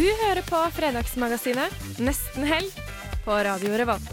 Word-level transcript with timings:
Du 0.00 0.06
hører 0.16 0.40
på 0.48 0.56
Fredagsmagasinet 0.72 1.98
Nesten 2.00 2.46
helg 2.48 2.76
på 3.20 3.34
Radio 3.44 3.74
Revolt. 3.76 4.06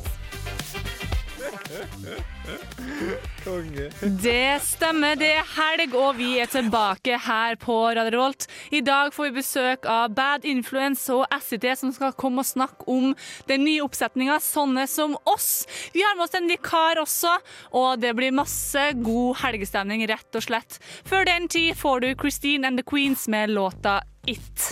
Det 4.20 4.58
stemmer, 4.66 5.16
det 5.16 5.30
er 5.38 5.46
helg, 5.54 5.94
og 5.96 6.18
vi 6.18 6.34
er 6.42 6.50
tilbake 6.52 7.16
her 7.24 7.56
på 7.62 7.78
Radio 7.96 8.12
Revolt. 8.18 8.50
I 8.76 8.82
dag 8.84 9.14
får 9.16 9.30
vi 9.30 9.38
besøk 9.38 9.88
av 9.88 10.12
Bad 10.18 10.44
Influence 10.44 11.08
og 11.16 11.24
SIT, 11.46 11.70
som 11.80 11.94
skal 11.96 12.12
komme 12.20 12.44
og 12.44 12.50
snakke 12.50 12.84
om 12.92 13.14
den 13.48 13.64
nye 13.64 13.86
oppsetninga 13.86 14.42
Sånne 14.44 14.84
som 14.92 15.16
oss. 15.24 15.64
Vi 15.96 16.04
har 16.04 16.18
med 16.18 16.26
oss 16.26 16.36
en 16.36 16.52
vikar 16.52 17.00
også, 17.00 17.38
og 17.80 18.04
det 18.04 18.12
blir 18.20 18.36
masse 18.36 18.90
god 19.00 19.40
helgestemning, 19.46 20.04
rett 20.12 20.36
og 20.36 20.50
slett. 20.50 20.82
Før 21.08 21.24
den 21.32 21.48
tid 21.48 21.80
får 21.80 22.04
du 22.04 22.12
Christine 22.18 22.68
and 22.68 22.84
the 22.84 22.84
Queens 22.84 23.30
med 23.32 23.56
låta 23.56 24.02
It. 24.28 24.68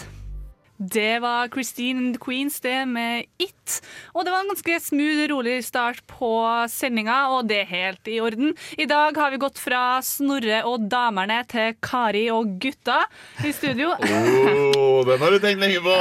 Det 0.77 1.19
var 1.19 1.47
Christine 1.47 1.99
and 1.99 2.15
the 2.15 2.25
Queens, 2.25 2.59
det 2.59 2.85
med 2.85 3.25
It. 3.37 3.81
Og 4.13 4.25
det 4.25 4.31
var 4.33 4.43
en 4.43 4.51
ganske 4.51 4.79
smooth, 4.83 5.23
rolig 5.31 5.63
start 5.63 6.01
på 6.07 6.29
sendinga, 6.69 7.15
og 7.31 7.47
det 7.47 7.61
er 7.63 7.69
helt 7.69 8.09
i 8.11 8.19
orden. 8.19 8.51
I 8.77 8.85
dag 8.89 9.15
har 9.15 9.31
vi 9.31 9.39
gått 9.39 9.59
fra 9.61 10.01
Snorre 10.03 10.61
og 10.67 10.89
damerne 10.91 11.39
til 11.47 11.77
Kari 11.79 12.25
og 12.33 12.57
gutta 12.61 13.05
i 13.43 13.53
studio. 13.55 13.93
Oh, 14.75 15.01
den 15.05 15.19
har 15.19 15.31
du 15.31 15.39
tenkt 15.43 15.61
lenge 15.61 15.79
på! 15.83 15.93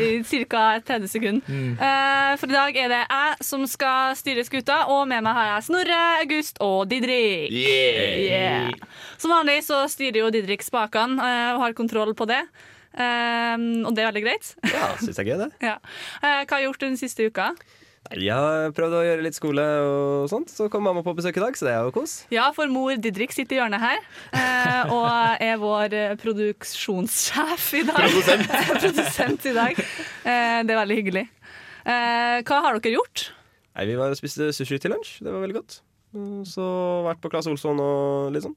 I 0.00 0.22
ca. 0.48 0.80
30 0.84 1.08
sekunder. 1.10 1.44
Mm. 1.48 1.76
For 2.40 2.50
i 2.50 2.54
dag 2.54 2.76
er 2.78 2.90
det 2.92 3.00
jeg 3.02 3.46
som 3.46 3.64
skal 3.68 4.16
styre 4.18 4.44
skuta, 4.46 4.82
og 4.92 5.06
med 5.10 5.24
meg 5.24 5.36
har 5.36 5.50
jeg 5.52 5.66
Snorre, 5.68 6.00
August 6.22 6.60
og 6.64 6.88
Didrik. 6.90 7.52
Yeah. 7.52 8.20
Yeah. 8.24 8.94
Som 9.20 9.34
vanlig 9.34 9.62
så 9.66 9.84
styrer 9.90 10.22
jo 10.24 10.30
Didrik 10.34 10.64
spakene 10.64 11.20
eh, 11.20 11.50
og 11.54 11.62
har 11.64 11.76
kontroll 11.78 12.14
på 12.16 12.28
det. 12.28 12.42
Eh, 12.94 13.56
og 13.84 13.94
det 13.96 14.04
er 14.04 14.10
veldig 14.12 14.22
greit. 14.26 14.52
Ja, 14.70 14.92
syns 15.00 15.16
jeg 15.18 15.24
er 15.24 15.30
gøy, 15.32 15.40
det. 15.46 15.50
Ja. 15.70 15.78
uh, 16.22 16.42
Hva 16.44 16.56
har 16.56 16.62
du 16.62 16.68
gjort 16.68 16.84
den 16.84 16.98
siste 17.00 17.26
uka? 17.26 17.48
Nei, 18.04 18.18
Jeg 18.26 18.36
har 18.36 18.72
prøvd 18.76 18.94
å 18.98 19.02
gjøre 19.06 19.24
litt 19.24 19.36
skole 19.38 19.62
og 19.80 20.26
sånt, 20.28 20.50
så 20.52 20.66
kom 20.72 20.84
mamma 20.84 21.00
på 21.06 21.14
besøk 21.16 21.38
i 21.40 21.42
dag, 21.42 21.56
så 21.56 21.64
det 21.66 21.72
er 21.72 21.86
jo 21.86 21.94
kos. 21.96 22.16
Ja, 22.34 22.50
for 22.52 22.68
mor 22.68 22.92
Didrik 23.00 23.32
sitter 23.32 23.56
i 23.56 23.60
hjørnet 23.62 23.80
her 23.80 24.02
eh, 24.36 24.92
og 24.92 25.40
er 25.40 25.56
vår 25.62 25.96
eh, 25.96 26.12
produksjonssjef 26.20 27.70
i 27.80 27.82
dag. 27.88 28.02
Produsent. 28.02 28.52
Produsent 28.84 29.48
i 29.48 29.54
dag. 29.56 29.80
Det 30.20 30.74
er 30.76 30.80
veldig 30.82 30.98
hyggelig. 31.00 31.24
Hva 31.84 32.60
har 32.66 32.76
dere 32.78 32.94
gjort? 32.98 33.26
Nei, 33.74 33.88
Vi 33.88 33.96
var 33.98 34.12
og 34.12 34.20
spiste 34.20 34.52
sushi 34.54 34.78
til 34.80 34.92
lunsj, 34.94 35.16
det 35.24 35.32
var 35.32 35.42
veldig 35.42 35.58
godt. 35.62 35.80
Så 36.46 36.64
vært 37.08 37.24
på 37.24 37.32
Claes 37.32 37.48
Olsson 37.50 37.80
og 37.82 38.30
litt 38.36 38.44
sånn. 38.44 38.54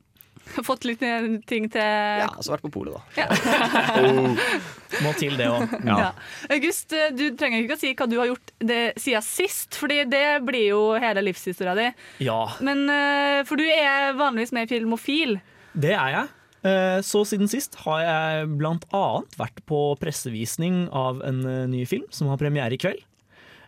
Fått 0.67 0.85
litt 0.87 1.01
eh, 1.05 1.27
ting 1.49 1.67
til 1.73 1.81
Ja, 1.81 2.29
så 2.41 2.53
vært 2.55 2.63
på 2.65 2.71
polet, 2.73 2.95
da. 2.95 3.27
Må 5.03 5.11
til 5.19 5.35
det 5.37 5.47
òg. 5.51 5.73
Ja. 5.85 6.11
August, 6.53 6.93
eh, 6.95 7.09
du 7.15 7.25
trenger 7.37 7.63
ikke 7.65 7.75
å 7.77 7.81
si 7.81 7.91
hva 7.97 8.07
du 8.09 8.15
har 8.21 8.29
gjort 8.31 8.53
det, 8.63 8.79
siden 9.01 9.25
sist, 9.25 9.75
Fordi 9.77 10.01
det 10.09 10.23
blir 10.47 10.69
jo 10.71 10.81
hele 11.01 11.23
livshistoria 11.25 11.75
di. 11.77 11.87
Ja, 12.25 12.39
Men, 12.63 12.85
eh, 12.89 13.43
for 13.47 13.59
du 13.59 13.65
er 13.67 14.13
vanligvis 14.17 14.53
med 14.55 14.67
i 14.67 14.73
Filmofil. 14.75 15.39
det 15.77 15.93
er 15.93 16.09
jeg. 16.15 16.27
Eh, 16.63 16.99
Så 17.05 17.21
siden 17.27 17.47
sist 17.47 17.75
har 17.83 17.99
jeg 18.01 18.47
blant 18.57 18.85
annet 18.91 19.37
vært 19.37 19.61
på 19.69 19.95
pressevisning 20.01 20.87
av 20.91 21.21
en 21.23 21.43
ny 21.69 21.85
film 21.85 22.05
som 22.09 22.27
har 22.31 22.37
premiere 22.41 22.73
i 22.73 22.77
kveld. 22.81 23.03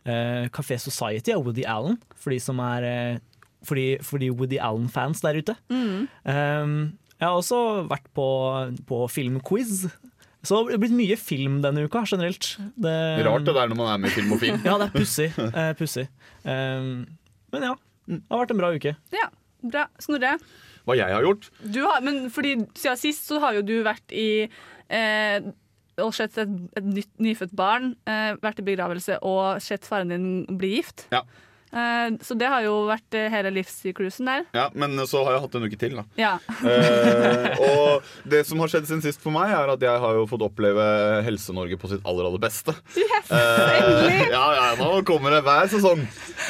Eh, 0.06 0.48
Café 0.50 0.80
Society 0.80 1.32
av 1.36 1.44
Woody 1.46 1.64
Allen, 1.68 2.00
for 2.16 2.32
de 2.32 2.40
som 2.40 2.58
er 2.60 3.20
for 3.66 3.76
de, 3.80 3.98
for 4.06 4.22
de 4.22 4.30
Woody 4.32 4.60
Allen-fans 4.62 5.22
der 5.26 5.40
ute. 5.42 5.56
Eh, 5.70 6.74
Jeg 7.20 7.28
har 7.28 7.36
også 7.36 7.60
vært 7.90 8.06
på, 8.16 8.26
på 8.88 9.02
filmquiz. 9.12 9.88
Så 10.40 10.56
det 10.56 10.78
har 10.78 10.80
blitt 10.86 10.96
mye 10.96 11.18
film 11.20 11.58
denne 11.66 11.84
uka, 11.84 12.06
generelt. 12.08 12.54
Det, 12.80 12.94
Rart 13.28 13.44
det 13.44 13.56
der 13.58 13.68
når 13.68 13.76
man 13.82 13.90
er 13.92 13.98
med 14.06 14.14
i 14.14 14.16
Filmofil. 14.16 14.56
Ja, 14.68 14.78
det 14.80 14.88
er 14.88 14.94
pussig. 14.96 15.28
Uh, 15.36 15.74
pussig. 15.76 16.06
Um, 16.48 17.04
men 17.52 17.66
ja, 17.68 17.74
det 18.08 18.22
har 18.32 18.46
vært 18.46 18.54
en 18.56 18.62
bra 18.62 18.70
uke. 18.72 18.94
Ja, 19.12 19.28
bra. 19.68 19.84
Snorre? 20.00 20.38
Hva 20.88 20.96
jeg 20.96 21.12
har 21.12 21.28
gjort? 21.28 21.50
Du 21.60 21.82
har, 21.84 22.00
men 22.06 22.30
fordi 22.32 22.56
siden 22.80 23.02
sist 23.02 23.28
så 23.28 23.42
har 23.44 23.58
jo 23.60 23.66
du 23.68 23.76
vært 23.86 24.16
i 24.16 24.30
eh, 24.48 25.50
og 26.00 26.14
sett 26.16 26.38
et, 26.40 26.56
et 26.80 26.88
nytt, 26.88 27.12
nyfødt 27.20 27.52
barn, 27.60 27.92
eh, 28.08 28.32
vært 28.40 28.62
i 28.64 28.66
begravelse 28.72 29.20
og 29.28 29.60
sett 29.62 29.84
faren 29.86 30.14
din 30.16 30.30
bli 30.58 30.78
gift. 30.78 31.04
Ja. 31.12 31.26
Eh, 31.70 32.08
så 32.26 32.38
det 32.40 32.50
har 32.50 32.64
jo 32.66 32.76
vært 32.90 33.18
eh, 33.18 33.28
hele 33.34 33.52
livssyklusen 33.54 34.30
der. 34.30 34.48
Ja, 34.56 34.68
Men 34.74 34.98
så 35.10 35.24
har 35.28 35.36
jeg 35.38 35.44
hatt 35.46 35.58
en 35.60 35.68
uke 35.70 35.80
til, 35.82 35.98
da. 36.00 36.06
Ja. 36.20 36.34
Eh, 36.66 37.62
og 37.70 38.08
det 38.30 38.44
som 38.50 38.62
har 38.64 38.72
skjedd 38.72 38.90
siden 38.90 39.04
sist 39.06 39.22
for 39.24 39.36
meg, 39.36 39.54
er 39.54 39.74
at 39.76 39.86
jeg 39.86 40.02
har 40.04 40.18
jo 40.18 40.26
fått 40.30 40.46
oppleve 40.46 40.86
Helse-Norge 41.28 41.78
på 41.82 41.92
sitt 41.92 42.06
aller, 42.08 42.30
aller 42.30 42.42
beste. 42.42 42.76
Yes, 42.98 43.30
Eh, 43.30 44.30
ja, 44.34 44.46
ja, 44.56 44.68
nå 44.80 45.04
kommer 45.06 45.36
det 45.36 45.44
hver 45.46 45.68
sesong. 45.70 46.02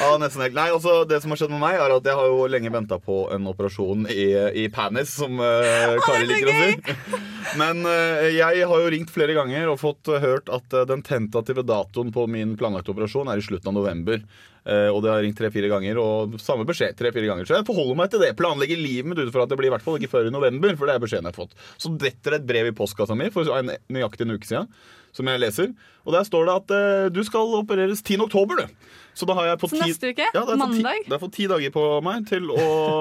av 0.05 0.13
nesten 0.21 0.45
helt. 0.45 0.55
Nei, 0.55 0.69
altså 0.71 1.01
Det 1.09 1.17
som 1.19 1.33
har 1.33 1.39
skjedd 1.41 1.51
med 1.51 1.59
meg, 1.59 1.75
er 1.75 1.91
at 1.97 2.05
jeg 2.07 2.15
har 2.15 2.29
jo 2.31 2.45
lenge 2.47 2.71
venta 2.71 2.99
på 3.03 3.25
en 3.35 3.49
operasjon 3.51 4.05
i, 4.13 4.29
i 4.63 4.67
penis, 4.71 5.11
som 5.19 5.41
eh, 5.43 5.97
Kari 6.05 6.29
liker 6.29 6.51
å 6.51 6.55
si. 6.55 7.17
Men 7.59 7.83
eh, 7.89 8.29
jeg 8.37 8.67
har 8.69 8.83
jo 8.85 8.93
ringt 8.93 9.11
flere 9.11 9.35
ganger 9.37 9.71
og 9.73 9.81
fått 9.81 10.07
eh, 10.11 10.21
hørt 10.23 10.51
at 10.53 10.71
eh, 10.75 10.87
den 10.89 11.03
tentative 11.05 11.65
datoen 11.67 12.13
på 12.15 12.27
min 12.31 12.55
planlagte 12.59 12.93
operasjon 12.93 13.31
er 13.33 13.41
i 13.41 13.45
slutten 13.45 13.73
av 13.73 13.79
november. 13.81 14.23
Eh, 14.69 14.89
og 14.93 15.01
det 15.01 15.09
har 15.09 15.23
ringt 15.25 15.37
tre-fire 15.39 15.69
ganger, 15.71 15.97
og 16.01 16.35
samme 16.43 16.67
beskjed 16.69 16.97
tre-fire 16.99 17.29
ganger. 17.31 17.47
Så 17.47 17.57
jeg 17.57 17.67
forholder 17.67 17.97
meg 17.97 18.11
til 18.13 18.21
det. 18.21 18.35
Planlegger 18.37 18.77
livet 18.77 19.09
mitt 19.09 19.21
ut 19.21 19.33
fra 19.33 19.47
at 19.47 19.51
det 19.51 19.57
blir 19.59 19.71
i 19.71 19.73
hvert 19.73 19.85
fall 19.85 19.97
ikke 19.97 20.11
før 20.11 20.29
i 20.29 20.33
november. 20.35 20.75
For 20.77 20.89
det 20.89 20.95
er 20.95 21.03
beskjeden 21.03 21.29
jeg 21.29 21.33
har 21.33 21.39
fått. 21.39 21.57
Så 21.81 21.93
detter 21.97 22.35
det 22.35 22.41
et 22.43 22.49
brev 22.51 22.69
i 22.69 22.75
postkassa 22.77 23.17
mi 23.17 23.31
for 23.33 23.49
en, 23.57 23.73
nøyaktig 23.89 24.27
en 24.27 24.35
uke 24.37 24.49
siden, 24.49 24.69
som 25.15 25.31
jeg 25.31 25.41
leser. 25.41 25.73
Og 26.05 26.13
der 26.13 26.27
står 26.27 26.49
det 26.49 26.57
at 26.61 26.75
eh, 26.77 27.09
du 27.15 27.23
skal 27.25 27.57
opereres 27.61 28.03
10. 28.05 28.21
oktober, 28.27 28.61
du. 28.61 28.93
Så 29.19 29.27
da 29.27 29.35
har 29.35 29.49
jeg 29.49 29.59
fått 29.59 29.73
neste 29.75 30.13
uke? 30.13 30.25
Ja, 30.31 30.45
jeg 30.47 30.59
Mandag? 30.61 31.01
det 31.03 31.11
har 31.11 31.19
fått 31.19 31.35
ti 31.35 31.45
dager 31.51 31.73
på 31.75 31.83
meg 32.05 32.23
til 32.29 32.45
å, 32.53 32.57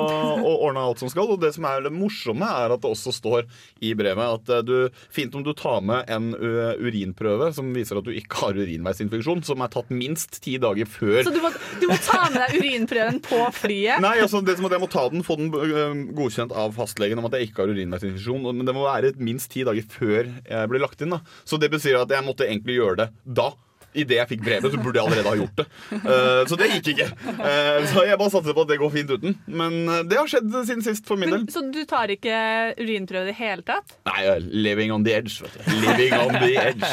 å 0.48 0.54
ordne 0.66 0.82
alt 0.82 0.98
som 0.98 1.10
skal. 1.12 1.30
Og 1.30 1.38
det 1.44 1.52
som 1.54 1.66
er 1.68 1.84
det 1.86 1.92
morsomme, 1.94 2.48
er 2.64 2.74
at 2.74 2.82
det 2.82 2.90
også 2.90 3.14
står 3.14 3.46
i 3.86 3.92
brevet 3.98 4.34
at 4.40 4.50
eh, 4.56 4.64
du, 4.66 5.04
fint 5.14 5.34
om 5.38 5.44
du 5.46 5.52
tar 5.54 5.78
med 5.86 6.10
en 6.10 6.32
urinprøve 6.34 7.52
som 7.54 7.70
viser 7.74 8.00
at 8.00 8.08
du 8.08 8.10
ikke 8.16 8.40
har 8.42 8.58
urinveisinfeksjon, 8.58 9.44
som 9.46 9.62
er 9.62 9.70
tatt 9.72 9.92
minst 9.94 10.40
ti 10.42 10.56
dager 10.60 10.88
før 10.90 11.22
Så 11.28 11.34
du 11.34 11.38
må, 11.44 11.52
du 11.78 11.86
må 11.90 12.00
ta 12.02 12.24
med 12.32 12.40
deg 12.42 12.58
urinprøven 12.58 13.22
på 13.28 13.40
flyet? 13.60 14.02
Nei, 14.02 14.16
altså 14.24 14.42
det 14.42 14.58
som 14.58 14.66
at 14.66 14.74
Jeg 14.74 14.82
må 14.82 14.90
ta 14.90 15.06
den, 15.12 15.24
få 15.26 15.38
den 15.38 16.02
godkjent 16.18 16.54
av 16.56 16.74
fastlegen 16.76 17.22
om 17.22 17.30
at 17.30 17.38
jeg 17.38 17.50
ikke 17.52 17.62
har 17.62 17.74
urinveisinfeksjon. 17.76 18.50
Men 18.50 18.66
det 18.66 18.74
må 18.74 18.88
være 18.88 19.14
minst 19.22 19.52
ti 19.54 19.62
dager 19.66 19.86
før 19.94 20.34
jeg 20.34 20.72
blir 20.72 20.82
lagt 20.82 21.02
inn. 21.04 21.14
da 21.14 21.22
Så 21.46 21.60
det 21.62 21.70
betyr 21.72 22.02
at 22.02 22.12
jeg 22.12 22.26
måtte 22.26 22.48
egentlig 22.48 22.80
gjøre 22.80 23.04
det 23.04 23.10
da. 23.38 23.52
Idet 23.96 24.18
jeg 24.18 24.28
fikk 24.28 24.42
brevet, 24.44 24.68
så 24.68 24.78
burde 24.82 25.00
jeg 25.00 25.06
allerede 25.08 25.30
ha 25.30 25.38
gjort 25.38 25.60
det. 25.62 25.64
Eh, 25.96 26.42
så 26.50 26.56
det 26.60 26.68
gikk 26.74 26.90
ikke. 26.92 27.06
Eh, 27.24 27.86
så 27.88 28.04
jeg 28.04 28.18
bare 28.20 28.32
satser 28.34 28.56
på 28.56 28.64
at 28.66 28.70
det 28.70 28.76
går 28.82 28.92
fint 28.92 29.10
uten. 29.14 29.38
Men 29.48 29.78
eh, 29.88 30.02
det 30.04 30.18
har 30.20 30.28
skjedd 30.28 30.52
siden 30.68 30.84
sist 30.84 31.08
for 31.08 31.20
min 31.20 31.32
del. 31.32 31.46
Så 31.52 31.62
du 31.72 31.80
tar 31.88 32.12
ikke 32.12 32.36
urinprøve 32.76 33.24
i 33.24 33.32
det 33.32 33.38
hele 33.40 33.64
tatt? 33.66 33.96
Nei, 34.10 34.20
living 34.68 34.92
on 34.92 35.06
the 35.08 35.16
edge. 35.16 35.40
Vet 35.40 35.56
du. 35.56 35.72
Living 35.86 36.14
on 36.18 36.36
the 36.36 36.52
edge. 36.60 36.92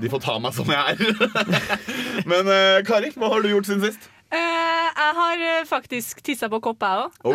De 0.00 0.10
får 0.10 0.24
ta 0.24 0.38
meg 0.42 0.56
som 0.56 0.72
jeg 0.72 0.96
er. 0.96 0.98
Men 2.30 2.50
eh, 2.50 2.80
Kari, 2.88 3.12
hva 3.14 3.30
har 3.36 3.44
du 3.44 3.52
gjort 3.52 3.68
siden 3.70 3.84
sist? 3.84 4.10
Jeg 4.34 5.12
har 5.14 5.42
faktisk 5.68 6.24
tissa 6.26 6.48
på 6.50 6.58
kopp, 6.64 6.82
jeg 6.82 7.04
òg. 7.04 7.18
Oh. 7.28 7.34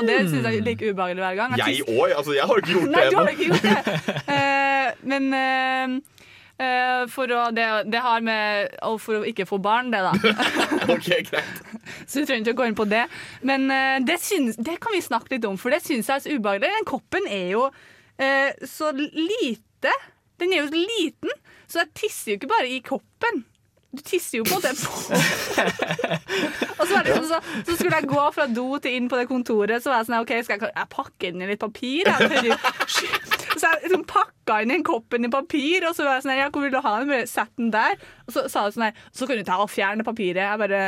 og 0.00 0.02
det 0.08 0.16
syns 0.24 0.40
jeg 0.48 0.58
er 0.58 0.64
like 0.66 0.82
ubehagelig 0.82 1.22
hver 1.22 1.36
gang. 1.38 1.54
Jeg 1.60 1.84
òg? 1.84 2.10
Altså, 2.16 2.34
jeg 2.34 2.48
har 2.48 2.62
ikke 2.62 2.72
gjort 2.74 2.90
det 2.90 3.04
ennå. 3.06 3.22
ikke 3.30 3.46
gjort 3.52 3.62
det. 3.62 3.76
Men 5.06 6.02
for 7.12 7.32
å, 7.36 7.40
det, 7.52 7.64
det 7.92 8.00
har 8.00 8.22
med 8.24 8.76
og 8.88 8.96
For 9.02 9.18
å 9.18 9.26
ikke 9.28 9.44
få 9.48 9.58
barn, 9.60 9.90
det, 9.92 10.00
da. 10.00 10.14
Ok, 10.94 11.10
greit. 11.28 11.62
Så 12.08 12.22
vi 12.22 12.26
trenger 12.28 12.46
ikke 12.46 12.54
å 12.56 12.60
gå 12.62 12.68
inn 12.70 12.78
på 12.78 12.86
det. 12.88 13.04
Men 13.46 13.68
eh, 13.72 13.98
det, 14.06 14.16
syns, 14.22 14.56
det 14.56 14.78
kan 14.82 14.96
vi 14.96 15.02
snakke 15.04 15.36
litt 15.36 15.48
om, 15.48 15.58
for 15.60 15.74
det 15.74 15.82
syns 15.84 16.08
jeg 16.08 16.16
er 16.16 16.24
så 16.24 16.36
ubehagelig. 16.36 16.72
Den 16.78 16.88
koppen 16.88 17.28
er 17.28 17.50
jo 17.52 17.66
eh, 18.22 18.54
så 18.68 18.92
lite. 18.96 19.92
Den 20.40 20.52
er 20.52 20.64
jo 20.64 20.80
liten, 20.86 21.32
så 21.68 21.82
jeg 21.82 21.92
tisser 21.96 22.32
jo 22.32 22.40
ikke 22.40 22.52
bare 22.52 22.72
i 22.72 22.80
koppen. 22.84 23.44
Du 23.96 24.02
tisser 24.06 24.40
jo 24.40 24.46
på 24.48 24.60
det 24.64 24.72
på 24.78 24.90
Og 26.80 26.84
så, 26.84 27.00
det 27.04 27.14
sånn, 27.16 27.28
så, 27.30 27.40
så 27.66 27.76
skulle 27.76 28.00
jeg 28.00 28.08
gå 28.10 28.24
fra 28.34 28.46
do 28.50 28.66
til 28.82 28.98
inn 28.98 29.08
på 29.10 29.18
det 29.20 29.26
kontoret, 29.30 29.82
så 29.82 29.92
var 29.92 30.02
jeg 30.02 30.10
sånn 30.10 30.18
OK, 30.20 30.34
skal 30.46 30.58
jeg, 30.60 30.72
jeg 30.76 30.90
pakke 30.92 31.30
inn 31.30 31.42
i 31.44 31.48
litt 31.50 31.62
papir? 31.62 32.10
Jeg, 32.10 32.58
så 33.56 33.70
jeg 33.70 33.82
liksom 33.86 34.04
pakka 34.10 34.60
inn 34.64 34.76
en 34.76 34.86
koppen 34.86 35.26
i 35.28 35.32
papir, 35.32 35.88
og 35.88 35.96
så 35.96 36.06
var 36.06 36.18
jeg 36.18 36.26
sånn 36.26 36.36
ja, 36.38 36.50
hvor 36.52 36.66
vil 36.66 36.74
du 36.74 36.80
ha 36.82 36.98
den? 37.00 37.10
Bare 37.12 37.30
Sett 37.30 37.52
den 37.58 37.72
der. 37.74 37.98
Og 38.28 38.36
så 38.36 38.46
sa 38.52 38.66
hun 38.66 38.76
sånn 38.76 38.88
her, 38.90 39.02
så 39.16 39.28
kan 39.28 39.40
du 39.40 39.48
ta 39.48 39.58
og 39.62 39.72
fjerne 39.72 40.06
papiret. 40.06 40.44
Jeg 40.44 40.62
bare 40.62 40.84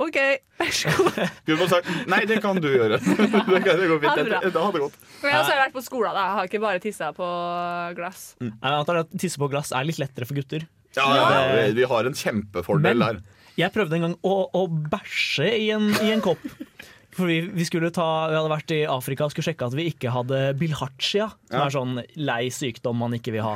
OK, 0.00 0.16
vær 0.56 0.70
så 0.72 0.92
god. 0.96 1.18
Gud 1.44 1.58
må 1.60 1.66
sagt 1.68 1.88
nei, 2.08 2.22
det 2.28 2.38
kan 2.40 2.56
du 2.56 2.68
gjøre. 2.70 2.96
det, 2.96 3.26
kan, 3.28 3.76
det 3.76 3.88
går 3.90 3.98
fint. 4.00 4.14
Det. 4.16 4.24
Det, 4.30 4.52
det 4.54 4.62
hadde 4.62 4.80
gått. 4.80 4.94
Men 5.20 5.34
jeg 5.34 5.42
har 5.50 5.60
vært 5.66 5.74
på 5.74 5.82
skolen, 5.84 6.14
da. 6.16 6.22
Jeg 6.22 6.38
har 6.38 6.48
ikke 6.48 6.62
bare 6.62 6.80
tissa 6.80 7.10
på 7.16 7.28
glass. 7.98 8.22
Jeg 8.40 8.72
antar 8.72 9.02
at 9.02 9.12
tisse 9.20 9.40
på 9.42 9.50
glass 9.52 9.74
er 9.76 9.84
litt 9.88 10.00
lettere 10.00 10.28
for 10.28 10.40
gutter. 10.40 10.64
Ja, 10.96 11.06
ja, 11.16 11.28
ja, 11.56 11.68
vi, 11.76 11.84
har 11.88 12.08
en 12.08 12.16
kjempefordel 12.18 12.82
Men- 12.96 13.06
der. 13.06 13.22
Jeg 13.60 13.72
prøvde 13.74 13.98
en 13.98 14.04
gang 14.06 14.14
å, 14.24 14.34
å 14.56 14.62
bæsje 14.66 15.44
i 15.60 15.66
en, 15.74 15.90
i 16.00 16.08
en 16.14 16.22
kopp. 16.24 16.40
For 17.12 17.28
vi, 17.28 17.42
vi, 17.52 17.66
ta, 17.92 18.06
vi 18.30 18.36
hadde 18.38 18.48
vært 18.48 18.72
i 18.72 18.78
Afrika 18.88 19.26
og 19.26 19.34
skulle 19.34 19.50
sjekke 19.50 19.66
at 19.68 19.74
vi 19.76 19.84
ikke 19.90 20.08
hadde 20.14 20.38
bilhartia, 20.56 21.26
som 21.50 21.58
Ja. 21.58 21.66
er 21.66 21.74
sånn 21.74 21.98
lei 22.16 22.46
sykdom 22.48 22.96
man 22.96 23.12
ikke 23.12 23.34
vil 23.34 23.44
ha. 23.44 23.50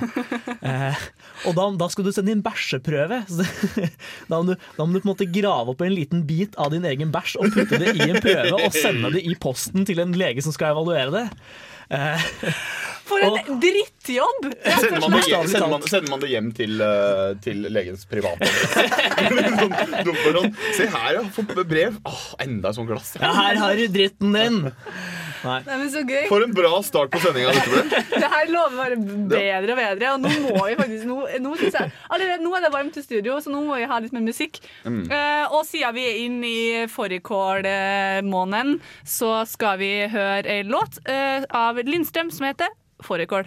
Eh, 0.60 1.06
og 1.48 1.56
da, 1.56 1.64
da 1.80 1.88
skulle 1.88 2.12
du 2.12 2.16
sende 2.18 2.34
inn 2.34 2.42
bæsjeprøve. 2.44 3.22
Så 3.32 3.46
da, 4.28 4.42
må 4.42 4.50
du, 4.50 4.54
da 4.76 4.84
må 4.84 4.92
du 4.92 5.00
på 5.00 5.06
en 5.08 5.12
måte 5.14 5.28
grave 5.32 5.72
opp 5.72 5.80
en 5.86 5.96
liten 5.96 6.26
bit 6.28 6.58
av 6.60 6.74
din 6.76 6.84
egen 6.84 7.14
bæsj 7.14 7.38
og 7.40 7.56
putte 7.56 7.80
det 7.80 7.96
i 7.96 8.10
en 8.10 8.20
prøve 8.20 8.60
og 8.60 8.76
sende 8.76 9.14
det 9.16 9.24
i 9.24 9.32
posten 9.40 9.88
til 9.88 10.04
en 10.04 10.12
lege 10.20 10.44
som 10.44 10.52
skal 10.52 10.76
evaluere 10.76 11.08
det. 11.16 11.24
Eh, 11.90 12.20
For 13.06 13.22
en 13.22 13.60
drittjobb! 13.62 14.48
Sender 14.80 15.00
man, 15.04 15.12
det, 15.14 15.20
hjem- 15.30 15.46
sender, 15.52 15.68
man, 15.70 15.82
sender 15.86 16.10
man 16.10 16.22
det 16.24 16.30
hjem 16.32 16.48
til, 16.56 16.80
uh, 16.82 17.36
til 17.44 17.60
legens 17.70 18.02
private 18.10 18.48
Se 20.76 20.88
her, 20.90 21.12
ja. 21.18 21.22
Fått 21.36 21.54
brev. 21.70 22.00
Åh, 22.08 22.24
enda 22.42 22.72
et 22.72 22.78
sånt 22.80 22.90
glass. 22.90 23.12
ja, 23.20 23.30
her 23.36 23.60
har 23.62 23.78
du 23.78 23.86
dritten 23.94 24.34
din! 24.36 24.58
Nei, 25.46 25.78
men 25.80 25.90
så 25.92 26.02
gøy. 26.06 26.26
For 26.30 26.44
en 26.44 26.54
bra 26.56 26.72
start 26.86 27.12
på 27.14 27.20
sendinga 27.22 27.54
dette 27.56 27.72
ble. 27.72 28.02
Det 28.16 28.30
her 28.32 28.52
lover 28.52 28.76
bare 28.80 28.98
bedre 29.00 29.74
og 29.74 29.80
bedre. 29.80 30.12
Og 30.14 30.22
nå 30.24 30.32
må 30.46 30.66
vi 30.66 30.76
faktisk 30.80 31.06
Nå, 31.06 31.18
nå, 31.42 31.54
synes 31.60 31.76
jeg, 31.78 31.92
allerede, 32.10 32.42
nå 32.42 32.54
er 32.56 32.64
det 32.64 32.72
varmt 32.74 32.96
i 32.98 33.04
studio, 33.04 33.36
så 33.42 33.52
nå 33.52 33.60
må 33.66 33.78
vi 33.78 33.88
ha 33.88 34.00
litt 34.02 34.14
mer 34.16 34.24
musikk. 34.26 34.58
Eh, 34.86 35.44
og 35.46 35.62
siden 35.68 35.94
vi 35.96 36.06
er 36.08 36.22
inne 36.24 36.50
i 36.50 36.86
fårikålmåneden, 36.90 38.80
så 39.06 39.38
skal 39.48 39.78
vi 39.82 39.92
høre 40.12 40.58
ei 40.58 40.64
låt 40.66 40.98
uh, 41.08 41.46
av 41.54 41.78
Lindstrøm 41.86 42.32
som 42.34 42.48
heter 42.48 42.72
Fårikål. 43.04 43.46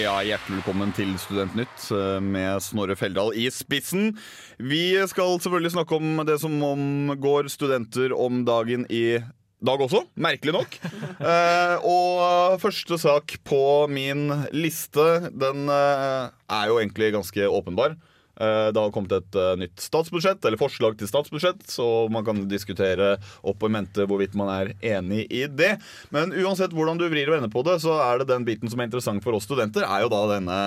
Ja, 0.00 0.14
Hjertelig 0.24 0.62
velkommen 0.62 0.94
til 0.96 1.10
Studentnytt 1.20 1.82
eh, 1.92 2.20
med 2.24 2.62
Snorre 2.64 2.94
Feldal 2.96 3.34
i 3.36 3.50
spissen. 3.52 4.14
Vi 4.56 4.94
skal 5.10 5.34
selvfølgelig 5.42 5.74
snakke 5.74 5.98
om 5.98 6.22
det 6.24 6.38
som 6.40 6.54
omgår 6.64 7.50
studenter 7.52 8.14
om 8.16 8.38
dagen 8.48 8.86
i 8.88 9.18
dag 9.60 9.84
også, 9.84 10.06
merkelig 10.16 10.56
nok. 10.56 10.78
Eh, 11.20 11.74
og 11.84 12.54
første 12.62 12.96
sak 12.96 13.34
på 13.44 13.60
min 13.92 14.30
liste, 14.56 15.04
den 15.36 15.68
eh, 15.68 16.30
er 16.48 16.70
jo 16.70 16.78
egentlig 16.80 17.10
ganske 17.18 17.50
åpenbar. 17.52 17.98
Eh, 18.40 18.68
Det 18.72 18.80
har 18.80 18.92
kommet 18.94 19.12
et 19.12 19.36
eh, 19.36 19.56
nytt 19.60 19.82
statsbudsjett, 19.84 20.44
eller 20.44 20.60
forslag 20.60 20.96
til 20.98 21.10
statsbudsjett, 21.10 21.66
så 21.68 22.08
man 22.12 22.24
kan 22.24 22.46
diskutere 22.48 23.12
opp 23.44 23.66
og 23.66 23.74
mente 23.74 24.06
hvorvidt 24.08 24.36
man 24.38 24.48
er 24.54 24.72
enig 24.96 25.26
i 25.28 25.44
det. 25.46 25.74
Men 26.14 26.32
uansett 26.32 26.72
hvordan 26.76 27.00
du 27.00 27.06
vrir 27.12 27.28
og 27.28 27.36
vender 27.36 27.52
på 27.52 27.64
det, 27.66 27.78
så 27.84 27.98
er 28.00 28.22
det 28.22 28.30
den 28.32 28.46
biten 28.48 28.72
som 28.72 28.80
er 28.80 28.88
interessant 28.88 29.24
for 29.24 29.36
oss 29.36 29.48
studenter, 29.48 29.84
er 29.84 30.06
jo 30.06 30.12
da 30.12 30.22
denne 30.32 30.60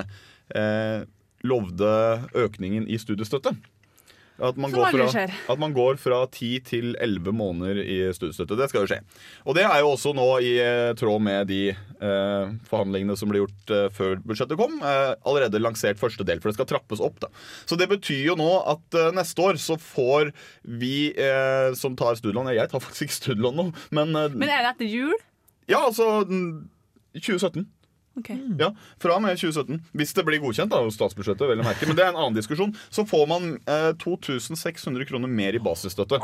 eh, 0.54 1.06
lovde 1.44 1.94
økningen 2.46 2.86
i 2.88 3.00
studiestøtte. 3.02 3.56
At 4.42 4.58
man, 4.58 4.72
går 4.74 4.88
fra, 4.90 5.26
at 5.54 5.60
man 5.62 5.74
går 5.76 6.00
fra 6.02 6.24
10 6.26 6.48
til 6.66 6.96
11 6.98 7.36
måneder 7.38 7.78
i 7.84 7.98
studiestøtte. 8.18 8.58
Det 8.58 8.66
skal 8.72 8.82
jo 8.82 8.90
skje. 8.90 8.98
Og 9.46 9.54
det 9.54 9.62
er 9.68 9.84
jo 9.84 9.92
også 9.94 10.14
nå 10.18 10.26
i 10.42 10.56
eh, 10.58 10.94
tråd 10.98 11.22
med 11.22 11.52
de 11.52 11.60
eh, 11.70 12.56
forhandlingene 12.66 13.14
som 13.20 13.30
ble 13.30 13.44
gjort 13.44 13.74
eh, 13.78 13.86
før 13.94 14.18
budsjettet 14.26 14.58
kom. 14.58 14.80
Eh, 14.82 15.12
allerede 15.30 15.62
lansert 15.62 16.02
første 16.02 16.26
del, 16.26 16.42
for 16.42 16.50
det 16.50 16.58
skal 16.58 16.70
trappes 16.74 17.04
opp. 17.06 17.22
da. 17.22 17.30
Så 17.70 17.78
det 17.78 17.88
betyr 17.94 18.24
jo 18.32 18.38
nå 18.40 18.50
at 18.74 18.98
eh, 18.98 19.12
neste 19.14 19.46
år 19.46 19.62
så 19.62 19.78
får 19.78 20.34
vi 20.82 21.12
eh, 21.14 21.70
som 21.78 21.94
tar 22.00 22.18
studielån 22.18 22.50
Jeg 22.58 22.74
tar 22.74 22.82
faktisk 22.82 23.06
ikke 23.08 23.20
studielån 23.20 23.60
nå, 23.62 23.70
men, 23.94 24.18
Men 24.18 24.50
er 24.50 24.66
det 24.66 24.74
etter 24.74 24.90
jul? 24.90 25.14
ja, 25.70 25.86
altså 25.86 26.24
mm, 26.28 26.66
2017. 27.22 27.70
Ok. 28.14 28.30
Ja, 28.60 28.70
Fra 29.02 29.16
og 29.18 29.24
med 29.24 29.40
2017. 29.42 29.80
Hvis 29.98 30.14
det 30.14 30.24
blir 30.28 30.42
godkjent 30.44 30.74
av 30.78 30.86
statsbudsjettet. 30.94 31.48
vel 31.50 31.64
å 31.64 31.66
merke, 31.66 31.88
Men 31.90 31.98
det 31.98 32.04
er 32.06 32.12
en 32.12 32.20
annen 32.22 32.38
diskusjon. 32.38 32.76
Så 32.94 33.08
får 33.10 33.26
man 33.32 33.48
eh, 33.66 33.90
2600 34.04 35.08
kroner 35.10 35.32
mer 35.32 35.58
i 35.58 35.62
basisstøtte. 35.64 36.20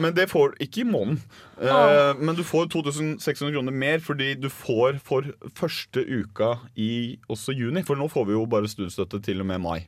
Men 0.00 0.12
det 0.16 0.28
får 0.32 0.58
ikke 0.60 0.82
i 0.82 0.88
måneden. 0.88 1.22
Eh, 1.62 2.12
men 2.20 2.36
du 2.36 2.44
får 2.44 2.68
2600 2.74 3.54
kroner 3.56 3.72
mer 3.72 4.04
fordi 4.04 4.34
du 4.36 4.50
får 4.52 5.00
for 5.04 5.32
første 5.56 6.04
uka 6.04 6.58
i 6.76 7.16
også 7.32 7.56
juni. 7.56 7.84
For 7.88 7.96
nå 7.96 8.10
får 8.12 8.28
vi 8.28 8.36
jo 8.36 8.44
bare 8.44 8.68
studiestøtte 8.68 9.22
til 9.24 9.40
og 9.40 9.48
med 9.48 9.64
mai. 9.64 9.80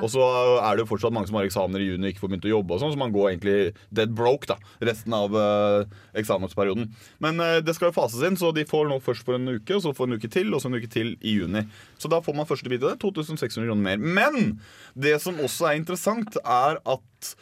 Og 0.00 0.10
så 0.12 0.24
er 0.58 0.74
det 0.74 0.84
jo 0.84 0.90
fortsatt 0.90 1.14
mange 1.14 1.30
som 1.30 1.38
har 1.38 1.48
eksamener 1.48 1.84
i 1.84 1.88
juni 1.90 2.08
og 2.08 2.14
ikke 2.14 2.24
får 2.24 2.32
begynt 2.32 2.48
å 2.48 2.52
jobbe. 2.54 2.74
og 2.76 2.82
sånn, 2.82 2.94
Så 2.94 3.00
man 3.00 3.14
går 3.14 3.30
egentlig 3.32 3.56
dead 3.94 4.14
broke 4.16 4.48
da, 4.50 4.58
resten 4.84 5.16
av 5.16 5.36
uh, 5.36 5.84
eksamensperioden. 6.18 6.90
Men 7.24 7.42
uh, 7.42 7.58
det 7.64 7.76
skal 7.76 7.90
jo 7.90 7.96
fases 7.98 8.24
inn, 8.26 8.38
så 8.40 8.52
de 8.56 8.66
får 8.68 8.88
nå 8.90 9.00
først 9.04 9.26
for 9.26 9.38
en 9.38 9.56
uke, 9.56 9.76
og 9.76 9.84
så 9.84 9.94
får 9.96 10.10
en 10.10 10.18
uke 10.18 10.30
til, 10.32 10.52
og 10.54 10.62
så 10.62 10.70
en 10.70 10.78
uke 10.78 10.90
til 10.90 11.14
i 11.20 11.36
juni. 11.38 11.66
Så 12.00 12.10
da 12.12 12.22
får 12.24 12.38
man 12.38 12.48
første 12.48 12.70
bit 12.72 12.84
av 12.84 12.94
det. 12.94 13.00
2600 13.04 13.68
kroner 13.68 13.84
mer. 13.84 14.00
Men 14.00 14.58
det 14.96 15.18
som 15.24 15.38
også 15.42 15.70
er 15.70 15.80
interessant, 15.80 16.38
er 16.44 16.80
at 16.80 17.34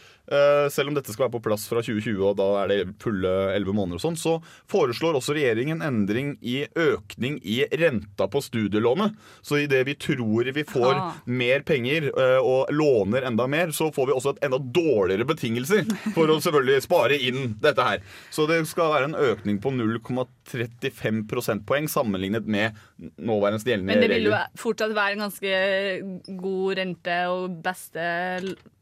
selv 0.73 0.89
om 0.89 0.95
dette 0.95 1.13
skal 1.13 1.27
være 1.27 1.35
på 1.35 1.43
plass 1.45 1.65
fra 1.69 1.83
2020, 1.83 2.21
og 2.31 2.37
da 2.39 2.47
er 2.63 2.69
det 2.71 2.77
fulle 3.03 3.33
11 3.57 3.75
måneder, 3.75 3.99
og 3.99 4.05
sånn, 4.05 4.17
så 4.17 4.37
foreslår 4.71 5.19
også 5.19 5.35
regjeringen 5.37 5.83
endring 5.83 6.37
i 6.41 6.63
økning 6.79 7.41
i 7.43 7.59
renta 7.81 8.29
på 8.31 8.41
studielånet. 8.45 9.17
Så 9.43 9.59
idet 9.65 9.83
vi 9.89 9.95
tror 9.99 10.47
vi 10.55 10.65
får 10.65 10.93
Ah. 10.93 11.13
mer 11.27 11.61
penger 11.67 12.07
eh, 12.13 12.39
og 12.39 12.71
låner 12.71 13.23
enda 13.29 13.47
mer, 13.51 13.73
så 13.75 13.91
får 13.93 14.07
vi 14.07 14.13
også 14.17 14.35
et 14.37 14.45
enda 14.47 14.59
dårligere 14.59 15.27
betingelser 15.27 15.85
for 16.15 16.31
å 16.31 16.39
selvfølgelig 16.41 16.83
spare 16.87 17.19
inn 17.19 17.57
dette 17.63 17.83
her. 17.83 18.01
Så 18.31 18.47
det 18.49 18.61
skal 18.71 18.93
være 18.95 19.11
en 19.11 19.19
økning 19.19 19.59
på 19.63 19.73
0,35 19.75 21.23
prosentpoeng 21.31 21.89
sammenlignet 21.91 22.47
med 22.47 22.79
nåværende 23.19 23.63
gjeldende 23.63 23.93
Men 23.93 24.01
det 24.03 24.11
vil 24.13 24.29
jo 24.31 24.39
fortsatt 24.61 24.95
være 24.97 25.17
en 25.17 25.25
ganske 25.27 26.37
god 26.43 26.77
rente 26.79 27.19
og 27.33 27.59
beste 27.65 28.07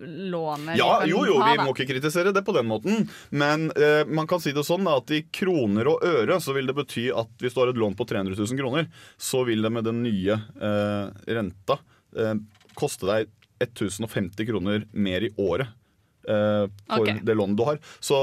lånet 0.00 0.76
Ja, 0.80 1.00
jo, 1.08 1.24
jo, 1.28 1.29
jo, 1.30 1.38
vi 1.40 1.56
må 1.62 1.72
ikke 1.74 1.88
kritisere 1.92 2.34
det 2.36 2.42
på 2.46 2.54
den 2.56 2.68
måten. 2.68 3.06
Men 3.30 3.68
eh, 3.72 4.02
man 4.08 4.28
kan 4.30 4.42
si 4.42 4.52
det 4.56 4.66
sånn 4.66 4.88
at 4.90 5.10
i 5.14 5.22
kroner 5.32 5.90
og 5.94 6.04
øre 6.06 6.40
så 6.42 6.54
vil 6.56 6.70
det 6.70 6.76
bety 6.76 7.08
at 7.14 7.32
hvis 7.40 7.56
du 7.56 7.62
har 7.62 7.72
et 7.72 7.80
lån 7.80 7.96
på 7.98 8.06
300 8.10 8.36
000 8.36 8.60
kroner, 8.60 8.90
så 9.20 9.44
vil 9.48 9.64
det 9.64 9.72
med 9.74 9.86
den 9.88 10.02
nye 10.04 10.36
eh, 10.36 11.06
renta 11.30 11.78
eh, 12.18 12.34
koste 12.78 13.08
deg 13.08 13.30
1050 13.60 14.48
kroner 14.48 14.86
mer 14.92 15.26
i 15.26 15.32
året 15.40 15.68
eh, 16.28 16.66
for 16.68 17.04
okay. 17.04 17.20
det 17.22 17.36
lånet 17.36 17.58
du 17.58 17.66
har. 17.68 17.80
Så 18.00 18.18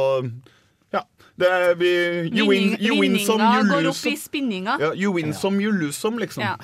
ja. 0.93 1.03
Det 1.37 1.45
er, 1.53 1.75
vi, 1.77 1.89
you 2.33 2.47
win, 2.49 2.71
you 2.81 2.95
win 2.97 3.17
some, 3.21 3.37
vinninga 3.37 3.61
you 3.61 3.69
går 3.69 3.87
opp 3.91 4.05
i 4.09 4.13
spinninga. 4.17 4.77
Ja, 4.81 4.87
you 4.97 5.11
win 5.13 5.33
some, 5.37 5.59
you 5.61 5.69
lose 5.71 5.93
som, 5.99 6.17
liksom. 6.17 6.41
Ja. 6.41 6.55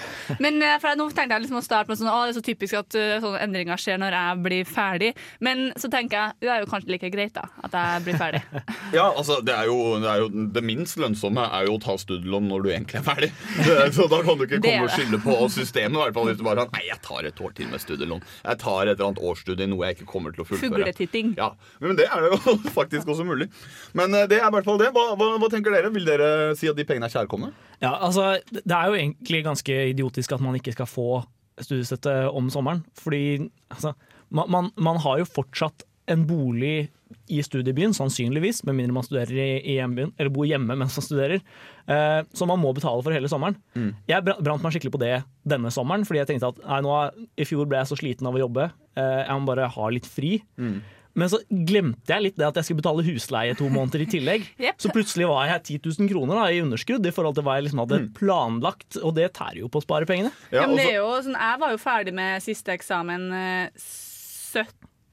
Men 0.42 0.58
eh, 0.66 0.80
for 0.82 0.98
nå 0.98 1.06
tenkte 1.14 1.36
jeg 1.38 1.44
liksom 1.46 1.60
å 1.60 1.64
starte 1.66 1.92
med 1.94 2.00
sånn 2.00 2.10
Å, 2.10 2.24
det 2.26 2.32
er 2.34 2.38
så 2.40 2.44
typisk 2.48 2.78
at 2.80 2.98
eh, 2.98 3.20
sånne 3.22 3.42
endringer 3.46 3.78
skjer 3.78 4.00
når 4.02 4.16
jeg 4.18 4.40
blir 4.48 4.66
ferdig. 4.66 5.12
Men 5.46 5.68
så 5.78 5.92
tenker 5.94 6.18
jeg 6.18 6.48
det 6.48 6.52
er 6.56 6.64
jo 6.64 6.70
kanskje 6.72 6.90
like 6.96 7.12
greit, 7.14 7.36
da. 7.38 7.46
At 7.70 7.78
jeg 7.78 8.06
blir 8.08 8.18
ferdig. 8.22 8.42
Ja, 8.94 9.06
altså 9.18 9.40
det 9.46 9.54
er, 9.56 9.66
jo, 9.70 9.78
det 10.04 10.10
er 10.12 10.20
jo 10.22 10.28
Det 10.54 10.62
minst 10.66 10.98
lønnsomme 11.02 11.42
er 11.58 11.64
jo 11.66 11.78
å 11.78 11.82
ta 11.82 11.96
studielån 11.98 12.46
når 12.52 12.66
du 12.66 12.68
egentlig 12.74 13.00
er 13.02 13.06
ferdig. 13.08 13.30
Det- 13.68 13.94
Så 13.96 14.08
da 14.12 14.20
kan 14.26 14.38
du 14.42 14.44
ikke 14.48 14.60
komme 14.64 14.88
og 14.88 14.92
skylde 14.94 15.20
på 15.24 15.38
systemet. 15.54 15.98
I 16.00 16.04
hvert 16.08 16.18
fall 16.18 16.28
hvis 16.32 16.42
du 16.42 16.44
bare 16.50 16.66
har, 16.66 16.74
Nei, 16.74 16.84
jeg 16.90 17.00
tar 17.06 17.30
et 17.30 17.42
år 17.46 17.54
til 17.58 17.70
med 17.70 17.82
studielån. 17.82 18.22
Jeg 18.50 18.60
tar 18.66 18.82
et 18.90 18.96
eller 18.98 19.12
annet 19.12 19.22
årsstudie, 19.30 19.70
noe 19.70 19.86
jeg 19.88 20.00
ikke 20.00 20.10
kommer 20.10 20.34
til 20.34 20.44
å 20.46 20.48
fullføre. 20.50 20.82
Fugletitting. 20.82 21.34
Ja, 21.38 21.52
Men 21.84 21.98
det 22.00 22.10
er 22.10 22.28
jo 22.32 22.58
faktisk 22.80 23.10
også 23.14 23.26
mulig. 23.28 23.50
Men 23.98 24.14
eh, 24.18 24.26
det 24.34 24.42
er 24.42 24.50
i 24.63 24.63
hvert 24.64 24.72
fall 24.72 24.82
det. 24.82 24.90
Hva, 24.96 25.06
hva, 25.20 25.30
hva 25.42 25.52
tenker 25.52 25.76
dere? 25.76 25.92
Vil 25.94 26.08
dere 26.08 26.32
si 26.60 26.72
at 26.72 26.80
de 26.80 26.88
pengene 26.88 27.10
er 27.10 27.14
kjærkomne? 27.14 27.52
Ja, 27.84 27.94
altså, 28.00 28.34
det 28.56 28.74
er 28.74 28.90
jo 28.90 28.98
egentlig 28.98 29.44
ganske 29.46 29.80
idiotisk 29.92 30.34
at 30.36 30.44
man 30.44 30.58
ikke 30.60 30.74
skal 30.76 30.90
få 30.90 31.08
studiestøtte 31.62 32.16
om 32.34 32.50
sommeren. 32.54 32.84
Fordi 32.98 33.50
altså, 33.70 33.94
man, 34.34 34.50
man, 34.50 34.72
man 34.80 35.02
har 35.04 35.22
jo 35.22 35.30
fortsatt 35.30 35.86
en 36.12 36.26
bolig 36.28 36.90
i 37.32 37.38
studiebyen, 37.46 37.94
sannsynligvis, 37.96 38.64
med 38.68 38.76
mindre 38.76 38.96
man 38.98 39.06
studerer 39.06 39.38
i, 39.38 39.76
hjembyen, 39.78 40.12
eller 40.18 40.34
bor 40.34 40.48
hjemme 40.50 40.76
mens 40.76 40.98
man 40.98 41.06
studerer. 41.06 41.44
Eh, 41.88 42.20
som 42.36 42.50
man 42.52 42.60
må 42.60 42.74
betale 42.76 43.04
for 43.06 43.16
hele 43.16 43.30
sommeren. 43.32 43.56
Jeg 44.10 44.26
brant 44.26 44.64
meg 44.66 44.74
skikkelig 44.76 44.96
på 44.96 45.02
det 45.04 45.14
denne 45.48 45.72
sommeren, 45.72 46.04
fordi 46.08 46.24
jeg 46.24 46.32
tenkte 46.34 46.52
at 46.52 46.60
nei, 46.66 46.82
nå, 46.84 46.98
i 47.40 47.48
fjor 47.48 47.70
ble 47.70 47.80
jeg 47.80 47.92
så 47.92 48.00
sliten 48.00 48.28
av 48.28 48.36
å 48.36 48.44
jobbe. 48.44 48.68
Eh, 48.98 49.22
jeg 49.24 49.40
må 49.40 49.52
bare 49.54 49.70
ha 49.78 49.90
litt 49.94 50.10
fri. 50.10 50.34
Men 51.20 51.30
så 51.30 51.40
glemte 51.48 52.10
jeg 52.10 52.26
litt 52.26 52.38
det 52.42 52.48
at 52.48 52.58
jeg 52.58 52.68
skulle 52.68 52.82
betale 52.82 53.06
husleie 53.06 53.58
to 53.58 53.68
måneder 53.74 54.02
i 54.06 54.08
tillegg. 54.10 54.48
yep. 54.64 54.80
Så 54.82 54.90
plutselig 54.94 55.28
var 55.30 55.50
jeg 55.52 55.82
10 55.82 55.92
000 56.00 56.10
kroner 56.10 56.40
da, 56.42 56.48
i 56.50 56.62
underskudd 56.64 57.06
i 57.06 57.14
forhold 57.14 57.38
til 57.38 57.46
hva 57.46 57.58
jeg 57.60 57.68
liksom 57.68 57.84
hadde 57.84 58.00
planlagt, 58.18 58.98
og 59.02 59.14
det 59.20 59.30
tærer 59.38 59.62
jo 59.62 59.70
på 59.72 59.82
å 59.82 59.86
spare 59.86 60.10
pengene. 60.10 60.34
Ja, 60.50 60.64
Ja, 60.64 60.70
men 60.70 60.80
det 60.80 60.88
er 60.90 60.98
jo 61.02 61.12
sånn, 61.26 61.38
jeg 61.38 61.62
var 61.62 61.76
jo 61.76 61.80
ferdig 61.82 62.16
med 62.18 62.44
siste 62.46 62.74
eksamen 62.74 63.28
eh, 63.38 63.86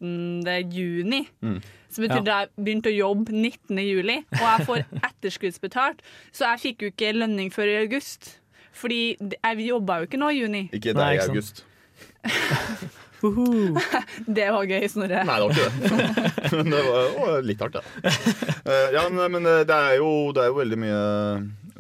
17. 0.01 0.49
juni. 0.73 1.25
Mm. 1.45 1.61
Som 1.91 2.07
betyr 2.07 2.23
det 2.23 2.33
at 2.33 2.53
jeg 2.53 2.65
begynte 2.65 2.93
å 2.93 2.95
jobbe 2.95 3.35
19. 3.35 3.81
juli, 3.83 4.21
og 4.39 4.45
jeg 4.47 4.69
får 4.69 4.85
etterskuddsbetalt. 5.11 6.05
Så 6.31 6.47
jeg 6.47 6.63
fikk 6.65 6.87
jo 6.87 6.93
ikke 6.95 7.13
lønning 7.19 7.51
før 7.53 7.73
i 7.73 7.81
august. 7.83 8.37
Fordi 8.81 9.03
jeg 9.19 9.67
jobba 9.67 10.01
jo 10.01 10.09
ikke 10.09 10.21
nå 10.23 10.31
i 10.31 10.41
juni. 10.41 10.65
Ikke 10.77 10.95
deg 10.97 11.19
i 11.19 11.23
august. 11.27 11.65
Det 14.41 14.47
var 14.55 14.69
gøy, 14.69 14.85
Snorre. 14.89 15.23
Nei, 15.29 15.39
det 15.39 15.47
var 15.47 15.55
ikke 15.55 15.69
det. 15.69 16.53
Men 16.59 16.73
det 16.73 16.83
var 16.87 17.17
å, 17.21 17.33
litt 17.45 17.65
hardt, 17.65 17.79
da. 17.79 18.13
Eh, 18.65 18.87
ja, 18.97 19.07
men, 19.13 19.23
men 19.37 19.49
det, 19.69 19.77
er 19.77 19.99
jo, 20.01 20.09
det 20.35 20.43
er 20.45 20.51
jo 20.51 20.57
veldig 20.61 20.79
mye 20.81 21.01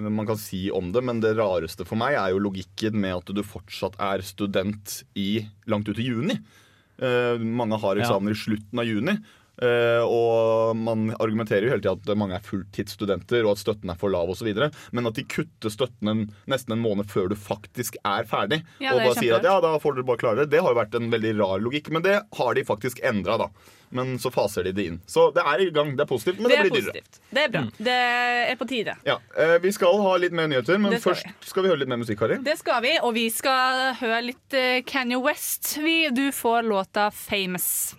man 0.00 0.28
kan 0.28 0.38
si 0.40 0.70
om 0.73 0.92
det, 0.94 1.02
men 1.04 1.18
det 1.20 1.35
rareste 1.37 1.85
for 1.85 2.00
meg 2.00 2.14
er 2.16 2.30
jo 2.32 2.40
logikken 2.40 2.97
med 3.02 3.18
at 3.18 3.32
du 3.37 3.42
fortsatt 3.44 3.99
er 4.00 4.25
student 4.25 5.02
i 5.18 5.42
langt 5.68 5.90
ut 5.90 6.00
i 6.00 6.06
juni. 6.06 6.38
Uh, 7.00 7.37
mange 7.40 7.78
har 7.80 8.00
eksamener 8.00 8.37
i 8.37 8.40
slutten 8.40 8.80
av 8.80 8.88
juni. 8.88 9.16
Eh, 9.62 10.02
og 10.04 10.76
man 10.76 11.10
argumenterer 11.20 11.66
jo 11.68 11.72
hele 11.74 11.82
tida 11.84 11.96
at 11.96 12.18
mange 12.18 12.36
er 12.38 12.44
fulltidsstudenter 12.46 13.44
og 13.46 13.52
at 13.56 13.62
støtten 13.64 13.90
er 13.92 13.98
for 14.00 14.12
lav 14.12 14.30
osv. 14.32 14.48
Men 14.92 15.10
at 15.10 15.18
de 15.18 15.24
kutter 15.24 15.72
støtten 15.72 16.08
en, 16.12 16.22
nesten 16.50 16.76
en 16.76 16.84
måned 16.84 17.10
før 17.10 17.28
du 17.32 17.36
faktisk 17.38 17.96
er 18.04 18.24
ferdig. 18.30 18.62
Ja, 18.80 18.94
og 18.94 19.04
bare 19.04 19.18
sier 19.20 19.38
at 19.38 19.44
ja, 19.48 19.58
da 19.64 19.74
får 19.82 19.98
dere 20.00 20.08
bare 20.10 20.22
klare 20.22 20.42
det. 20.44 20.50
Det 20.54 20.62
har 20.64 20.72
jo 20.74 20.80
vært 20.80 20.96
en 21.00 21.10
veldig 21.12 21.34
rar 21.40 21.60
logikk, 21.64 21.90
men 21.94 22.02
det 22.06 22.16
har 22.38 22.54
de 22.56 22.64
faktisk 22.64 23.00
endra, 23.04 23.36
da. 23.44 23.50
Men 23.90 24.18
så 24.22 24.30
faser 24.30 24.62
de 24.68 24.70
det 24.72 24.84
inn. 24.86 24.98
Så 25.10 25.32
det 25.34 25.42
er 25.42 25.64
i 25.64 25.70
gang. 25.74 25.96
Det 25.98 26.04
er 26.04 26.06
positivt, 26.06 26.38
men 26.38 26.52
det, 26.52 26.60
Det 26.60 26.70
blir 26.70 26.76
dyrere. 26.78 26.92
positivt. 26.94 27.20
Det 27.34 27.42
er 27.42 27.48
bra. 27.50 27.62
Det 27.88 27.96
er 28.52 28.58
på 28.60 28.68
tide. 28.70 28.94
Ja, 29.04 29.16
eh, 29.36 29.56
Vi 29.58 29.72
skal 29.74 29.98
ha 30.04 30.12
litt 30.22 30.32
mer 30.32 30.46
nyheter, 30.46 30.78
men 30.78 30.94
skal 31.00 31.16
først 31.16 31.48
skal 31.50 31.66
vi 31.66 31.72
høre 31.72 31.82
litt 31.82 31.90
mer 31.90 31.98
musikk, 31.98 32.20
Kari. 32.22 32.38
Det 32.46 32.54
skal 32.60 32.82
vi, 32.86 32.92
og 33.02 33.14
vi 33.18 33.26
skal 33.34 33.94
høre 33.98 34.22
litt 34.30 34.54
eh, 34.54 34.82
Kanye 34.86 35.18
West. 35.18 35.76
Vi, 35.82 36.08
du 36.14 36.30
får 36.30 36.62
låta 36.70 37.10
'Famous'. 37.10 37.96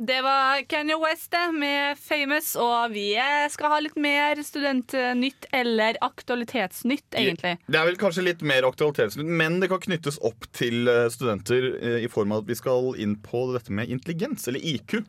Det 0.00 0.22
var 0.22 0.62
Kanye 0.68 0.96
West 0.96 1.34
med 1.52 1.98
'Famous', 1.98 2.54
og 2.56 2.94
vi 2.94 3.12
eh, 3.20 3.48
skal 3.52 3.68
ha 3.68 3.80
litt 3.84 3.98
mer 4.00 4.38
studentnytt, 4.40 5.44
eller 5.52 5.98
aktualitetsnytt, 6.00 7.04
egentlig. 7.12 7.58
Det 7.66 7.80
er 7.80 7.88
vel 7.90 7.98
kanskje 8.00 8.24
litt 8.24 8.40
mer 8.40 8.64
aktualitetsnytt, 8.64 9.28
men 9.28 9.58
det 9.60 9.68
kan 9.68 9.82
knyttes 9.84 10.16
opp 10.24 10.48
til 10.56 10.88
eh, 10.88 11.10
studenter 11.12 11.68
eh, 11.82 11.98
i 12.06 12.08
form 12.08 12.32
av 12.32 12.46
at 12.46 12.48
vi 12.48 12.56
skal 12.56 12.94
inn 12.96 13.18
på 13.20 13.44
dette 13.52 13.76
med 13.76 13.92
intelligens, 13.92 14.48
eller 14.48 14.64
IQ. 14.64 15.02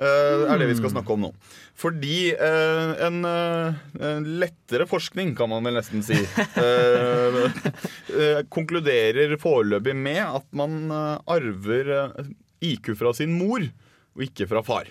er 0.00 0.56
det 0.56 0.70
vi 0.70 0.76
skal 0.78 0.94
snakke 0.94 1.12
om 1.12 1.26
nå. 1.26 1.28
Fordi 1.76 2.30
en, 2.40 3.18
lettere 4.40 4.86
forskning, 4.88 5.34
kan 5.36 5.50
man 5.52 5.66
vel 5.68 5.76
nesten 5.76 6.00
si, 6.00 6.16
konkluderer 8.56 9.36
foreløpig 9.42 9.92
med 10.00 10.22
at 10.24 10.48
man 10.56 10.88
arver 10.88 11.92
IQ 12.64 12.94
fra 12.98 13.14
sin 13.16 13.32
mor, 13.38 13.64
og 14.16 14.26
ikke 14.26 14.48
fra 14.50 14.62
far. 14.66 14.90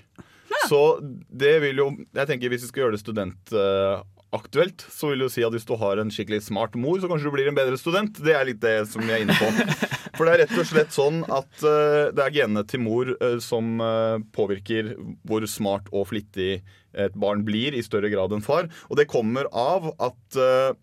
Så 0.67 0.99
det 1.01 1.59
vil 1.63 1.77
jo 1.77 1.85
Jeg 2.15 2.27
tenker 2.27 2.49
Hvis 2.51 2.63
vi 2.65 2.69
skal 2.71 2.81
gjøre 2.83 2.95
det 2.95 3.01
studentaktuelt, 3.03 4.83
så 4.91 5.11
vil 5.11 5.21
det 5.21 5.29
jo 5.29 5.33
si 5.33 5.45
at 5.45 5.53
hvis 5.53 5.67
du 5.67 5.75
har 5.79 6.01
en 6.01 6.11
skikkelig 6.13 6.41
smart 6.47 6.75
mor, 6.79 6.99
så 6.99 7.09
kanskje 7.09 7.29
du 7.29 7.35
blir 7.35 7.49
en 7.49 7.57
bedre 7.57 7.77
student. 7.79 8.17
Det 8.17 8.35
er 8.35 8.47
litt 8.49 8.61
det 8.63 8.75
som 8.91 9.05
vi 9.05 9.13
er 9.15 9.23
inne 9.23 9.37
på. 9.37 9.49
For 10.19 10.27
det 10.27 10.33
er 10.33 10.41
rett 10.43 10.57
og 10.59 10.67
slett 10.67 10.91
sånn 10.91 11.21
at 11.31 11.63
eh, 11.63 12.09
det 12.11 12.23
er 12.25 12.35
genene 12.35 12.65
til 12.67 12.81
mor 12.83 13.07
eh, 13.15 13.37
som 13.43 13.79
eh, 13.79 14.17
påvirker 14.35 14.91
hvor 15.29 15.45
smart 15.47 15.87
og 15.95 16.09
flittig 16.09 16.59
et 16.91 17.15
barn 17.15 17.45
blir 17.47 17.77
i 17.77 17.85
større 17.85 18.09
grad 18.11 18.33
enn 18.35 18.43
far. 18.43 18.67
Og 18.89 18.99
det 18.99 19.07
kommer 19.07 19.47
av 19.53 19.91
at 20.01 20.37
uh, 20.41 20.73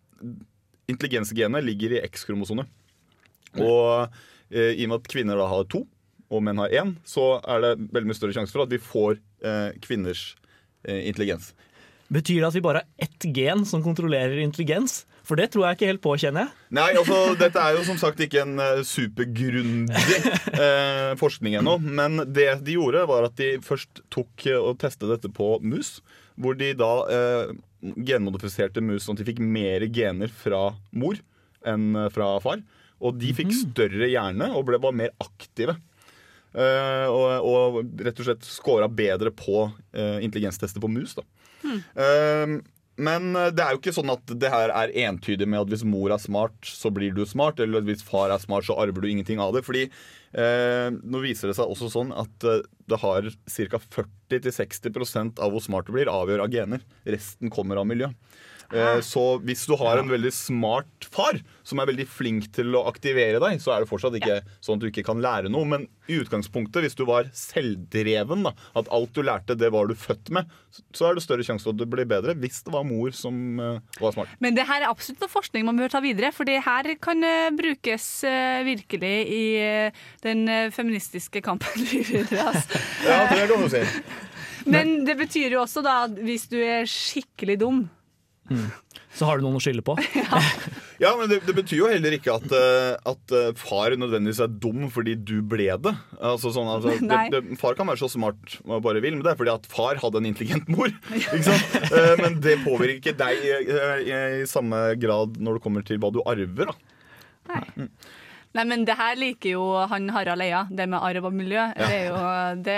intelligensgenet 0.89 1.67
ligger 1.67 1.97
i 1.97 2.03
X-kromosomet. 2.07 2.71
Og 3.59 4.15
i 4.55 4.85
og 4.85 4.91
med 4.93 5.01
at 5.01 5.11
kvinner 5.11 5.41
da 5.41 5.49
har 5.51 5.67
to, 5.67 5.83
og 6.31 6.43
menn 6.43 6.59
har 6.63 6.75
én, 6.75 6.97
så 7.07 7.37
er 7.47 7.63
det 7.63 7.75
veldig 7.95 8.11
mye 8.11 8.19
større 8.19 8.37
sjanse 8.37 8.55
for 8.55 8.67
at 8.67 8.73
vi 8.73 8.83
får 8.83 9.19
eh, 9.47 9.77
kvinners 9.85 10.29
eh, 10.87 11.07
intelligens. 11.07 11.53
Betyr 12.13 12.41
det 12.41 12.49
at 12.49 12.55
vi 12.55 12.63
bare 12.63 12.83
har 12.85 13.07
ett 13.09 13.27
gen 13.35 13.65
som 13.67 13.83
kontrollerer 13.83 14.39
intelligens? 14.39 15.05
For 15.27 15.39
det 15.39 15.49
tror 15.51 15.65
jeg 15.67 15.77
ikke 15.77 15.89
helt 15.91 16.03
på, 16.05 16.13
kjenner 16.23 16.45
jeg. 16.45 16.67
Nei, 16.79 16.91
altså, 17.01 17.17
Dette 17.39 17.59
er 17.59 17.75
jo 17.75 17.83
som 17.89 17.97
sagt 17.99 18.21
ikke 18.23 18.45
en 18.45 18.61
uh, 18.63 18.83
supergrundig 18.87 20.21
eh, 20.55 21.17
forskning 21.19 21.57
ennå. 21.59 21.81
Men 21.83 22.23
det 22.31 22.47
de 22.67 22.77
gjorde, 22.77 23.03
var 23.11 23.27
at 23.27 23.35
de 23.41 23.57
først 23.67 24.05
tok 24.15 24.47
eh, 24.47 24.61
og 24.61 24.79
testet 24.83 25.11
dette 25.11 25.31
på 25.35 25.57
mus. 25.67 25.97
Hvor 26.39 26.55
de 26.55 26.71
da 26.79 26.93
eh, 27.11 27.57
genmodifiserte 28.07 28.85
mus 28.85 29.07
sånn 29.07 29.19
at 29.19 29.25
de 29.25 29.29
fikk 29.33 29.43
mer 29.43 29.89
gener 29.91 30.31
fra 30.31 30.69
mor 30.95 31.19
enn 31.67 31.91
eh, 32.05 32.11
fra 32.15 32.37
far. 32.45 32.63
Og 33.03 33.19
de 33.19 33.35
fikk 33.37 33.51
større 33.51 34.07
hjerne 34.09 34.53
og 34.55 34.69
ble, 34.71 34.79
var 34.81 34.95
mer 34.95 35.11
aktive. 35.23 35.75
Eh, 36.57 37.07
og, 37.13 37.45
og 37.45 38.01
rett 38.01 38.23
og 38.23 38.31
slett 38.31 38.47
scora 38.49 38.89
bedre 38.89 39.29
på 39.35 39.67
uh, 39.69 40.19
intelligenstester 40.25 40.81
på 40.81 40.89
mus. 40.89 41.13
da. 41.19 41.27
Eh, 41.67 42.57
men 42.97 43.37
eh, 43.37 43.51
det 43.53 43.63
er 43.63 43.75
jo 43.75 43.81
ikke 43.81 43.95
sånn 43.97 44.13
at 44.13 44.33
det 44.41 44.51
her 44.53 44.73
er 44.73 44.95
entydig 45.07 45.49
med 45.49 45.63
at 45.63 45.73
hvis 45.73 45.85
mor 45.87 46.13
er 46.15 46.23
smart, 46.23 46.57
så 46.65 46.91
blir 46.95 47.15
du 47.17 47.25
smart. 47.29 47.61
Eller 47.61 47.83
at 47.83 47.89
hvis 47.89 48.05
far 48.07 48.33
er 48.33 48.43
smart, 48.43 48.67
så 48.69 48.77
arver 48.81 49.05
du 49.05 49.11
ingenting 49.11 49.43
av 49.43 49.53
det. 49.57 49.65
Fordi 49.67 49.87
eh, 49.87 50.89
nå 50.97 51.23
viser 51.25 51.53
det 51.53 51.59
seg 51.59 51.73
også 51.73 51.93
sånn 51.93 52.15
at 52.17 52.49
eh, 52.49 52.65
det 52.89 53.01
har 53.03 53.31
ca. 53.31 53.83
40-60% 54.01 55.43
av 55.43 55.53
hvor 55.53 55.65
smart 55.65 55.89
du 55.89 55.97
blir, 55.97 56.13
avgjør 56.13 56.47
av 56.47 56.53
gener. 56.53 56.85
Resten 57.09 57.53
kommer 57.53 57.83
av 57.83 57.89
miljø. 57.89 58.13
Eh, 58.75 59.01
så 59.05 59.25
hvis 59.47 59.65
du 59.69 59.77
har 59.79 60.01
en 60.01 60.11
veldig 60.11 60.33
smart 60.35 61.07
far 61.13 61.39
som 61.67 61.81
er 61.83 61.89
veldig 61.91 62.07
flink 62.11 62.49
til 62.55 62.75
å 62.79 62.85
aktivere 62.91 63.41
deg, 63.43 63.61
så 63.63 63.75
er 63.75 63.83
det 63.83 63.91
fortsatt 63.91 64.17
ikke 64.19 64.41
sånn 64.65 64.79
at 64.79 64.85
du 64.85 64.89
ikke 64.91 65.07
kan 65.07 65.23
lære 65.23 65.51
noe. 65.53 65.67
Men 65.69 65.87
i 66.11 66.19
utgangspunktet, 66.21 66.85
hvis 66.85 66.99
du 66.99 67.05
var 67.09 67.31
selvdreven, 67.35 68.47
da, 68.47 68.55
at 68.79 68.91
alt 68.95 69.15
du 69.17 69.23
lærte, 69.27 69.57
det 69.59 69.73
var 69.75 69.91
du 69.91 69.97
født 69.99 70.31
med, 70.35 70.51
så 70.95 71.09
er 71.09 71.17
det 71.17 71.25
større 71.25 71.47
sjanse 71.47 71.67
for 71.67 71.75
at 71.75 71.81
du 71.81 71.87
blir 71.91 72.07
bedre 72.09 72.37
hvis 72.39 72.63
det 72.67 72.75
var 72.75 72.87
mor 72.87 73.15
som 73.17 73.61
eh, 73.63 73.99
var 74.03 74.15
smart. 74.17 74.37
Men 74.43 74.59
det 74.59 74.67
her 74.69 74.85
er 74.85 74.91
absolutt 74.91 75.25
noe 75.25 75.33
forskning 75.33 75.67
man 75.67 75.81
bør 75.81 75.95
ta 75.97 76.03
videre, 76.05 76.33
for 76.35 76.49
det 76.49 76.61
her 76.67 76.93
kan 77.03 77.23
eh, 77.27 77.51
brukes 77.57 78.07
virkelig 78.67 79.15
i 79.33 79.45
den 80.25 80.47
feministiske 80.75 81.43
kampen 81.45 81.87
videre. 81.91 82.49
Altså. 82.51 82.81
Ja, 83.07 83.21
det 83.31 83.47
kan 83.51 83.63
du 83.63 83.71
si. 83.73 83.83
Men 84.67 84.97
det 85.07 85.15
betyr 85.19 85.55
jo 85.55 85.63
også 85.63 85.83
da 85.87 86.01
at 86.07 86.17
hvis 86.27 86.49
du 86.51 86.59
er 86.59 86.89
skikkelig 86.91 87.61
dum 87.63 87.85
Så 89.17 89.25
har 89.25 89.39
du 89.41 89.47
noen 89.47 89.57
å 89.57 89.63
skylde 89.65 89.85
på. 89.87 89.95
Ja, 90.97 91.11
men 91.13 91.29
det, 91.29 91.43
det 91.45 91.53
betyr 91.53 91.77
jo 91.83 91.89
heller 91.91 92.15
ikke 92.17 92.33
at, 92.39 92.47
eh, 92.57 92.95
at 93.11 93.33
eh, 93.37 93.51
far 93.61 93.93
nødvendigvis 94.01 94.39
er 94.41 94.49
dum 94.65 94.87
fordi 94.89 95.13
du 95.29 95.35
ble 95.45 95.67
det. 95.85 95.93
Altså, 96.17 96.49
sånn, 96.55 96.71
altså, 96.73 96.95
det, 97.03 97.19
det. 97.35 97.59
Far 97.61 97.77
kan 97.77 97.91
være 97.91 98.01
så 98.01 98.09
smart 98.15 98.55
man 98.65 98.81
bare 98.81 99.03
vil, 99.05 99.13
men 99.19 99.21
det 99.27 99.35
er 99.35 99.37
fordi 99.37 99.53
at 99.53 99.69
far 99.69 100.01
hadde 100.01 100.23
en 100.23 100.31
intelligent 100.31 100.71
mor. 100.73 100.89
Ikke 101.13 101.43
sant? 101.45 101.77
Eh, 101.91 102.15
Men 102.23 102.39
det 102.41 102.57
påvirker 102.65 102.97
ikke 103.03 103.17
deg 103.21 103.45
i, 103.45 103.53
i, 104.09 104.17
i 104.41 104.49
samme 104.49 104.87
grad 105.03 105.37
når 105.37 105.59
det 105.59 105.65
kommer 105.69 105.85
til 105.85 106.01
hva 106.01 106.15
du 106.17 106.23
arver. 106.25 106.73
da 106.73 106.79
Nei, 107.53 107.91
men 108.65 108.85
det 108.89 108.95
her 108.97 109.17
liker 109.19 109.51
jo 109.57 109.65
han 109.91 110.09
Harald 110.15 110.41
Eia, 110.41 110.63
det 110.71 110.87
med 110.89 111.03
arv 111.03 111.27
og 111.29 111.35
miljø. 111.37 111.65
Det, 111.77 111.89
er 111.93 112.07
jo, 112.09 112.21
det, 112.65 112.77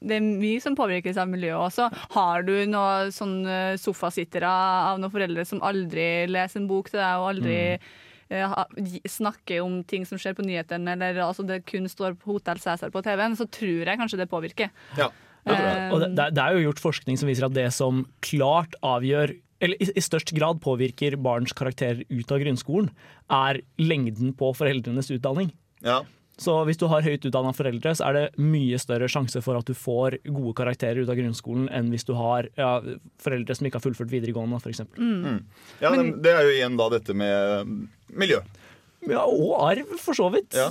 det 0.00 0.16
er 0.16 0.24
mye 0.26 0.62
som 0.64 0.74
påvirkes 0.78 1.20
av 1.22 1.28
miljøet 1.30 1.68
også. 1.68 1.90
Har 2.16 2.42
du 2.48 2.54
noen 2.66 3.12
sånne 3.14 3.58
sofasittere 3.78 4.48
av 4.50 4.98
noen 4.98 5.12
foreldre 5.14 5.44
som 5.46 5.62
aldri 5.62 6.26
leser 6.32 6.62
en 6.62 6.66
bok 6.70 6.90
til 6.90 6.98
deg, 6.98 7.20
og 7.20 7.28
aldri 7.34 7.58
eh, 7.76 8.48
ha- 8.50 8.66
snakker 9.06 9.62
om 9.62 9.82
ting 9.86 10.08
som 10.08 10.18
skjer 10.18 10.34
på 10.38 10.42
nyhetene, 10.48 10.96
eller 10.96 11.22
altså 11.28 11.46
det 11.46 11.60
kun 11.68 11.86
står 11.92 12.16
på 12.18 12.34
Hotell 12.38 12.58
Cæsar 12.64 12.90
på 12.90 13.04
TV-en, 13.06 13.36
så 13.38 13.46
tror 13.46 13.86
jeg 13.92 14.00
kanskje 14.02 14.18
det 14.24 14.30
påvirker. 14.32 14.72
Ja, 14.98 15.12
det. 15.46 15.54
Eh, 15.54 15.90
Og 15.94 16.00
det, 16.02 16.08
det 16.18 16.30
det 16.34 16.42
er 16.42 16.56
jo 16.56 16.64
gjort 16.70 16.80
forskning 16.82 17.20
som 17.20 17.28
viser 17.30 17.46
at 17.46 17.54
det 17.54 17.68
som 17.76 18.02
klart 18.26 18.74
avgjør 18.82 19.36
eller 19.60 19.82
i, 19.82 19.88
i 19.96 20.04
størst 20.04 20.32
grad 20.36 20.60
påvirker 20.64 21.16
barns 21.20 21.54
karakterer 21.56 22.04
ut 22.08 22.32
av 22.32 22.42
grunnskolen, 22.42 22.90
er 23.32 23.62
lengden 23.80 24.34
på 24.36 24.52
foreldrenes 24.56 25.10
utdanning. 25.14 25.52
Ja. 25.84 26.02
Så 26.36 26.52
hvis 26.68 26.76
du 26.76 26.84
har 26.92 27.04
høyt 27.04 27.24
utdanna 27.24 27.52
foreldre, 27.56 27.94
så 27.96 28.10
er 28.10 28.16
det 28.16 28.24
mye 28.44 28.76
større 28.80 29.08
sjanse 29.08 29.40
for 29.44 29.56
at 29.56 29.68
du 29.68 29.72
får 29.76 30.18
gode 30.26 30.52
karakterer 30.58 31.00
ut 31.00 31.12
av 31.12 31.16
grunnskolen 31.16 31.70
enn 31.72 31.88
hvis 31.94 32.04
du 32.04 32.12
har 32.18 32.50
ja, 32.60 32.74
foreldre 33.22 33.56
som 33.56 33.68
ikke 33.68 33.80
har 33.80 33.86
fullført 33.86 34.12
videregående, 34.12 34.60
f.eks. 34.60 34.84
Ja, 35.80 35.94
men, 35.94 36.18
det 36.24 36.34
er 36.34 36.44
jo 36.44 36.54
igjen 36.58 36.76
da 36.76 36.90
dette 36.92 37.16
med 37.16 37.72
miljø. 38.12 38.42
ja, 39.08 39.24
og 39.24 39.54
arv, 39.64 39.96
for 40.02 40.18
så 40.18 40.28
vidt. 40.34 40.52
Ja. 40.52 40.68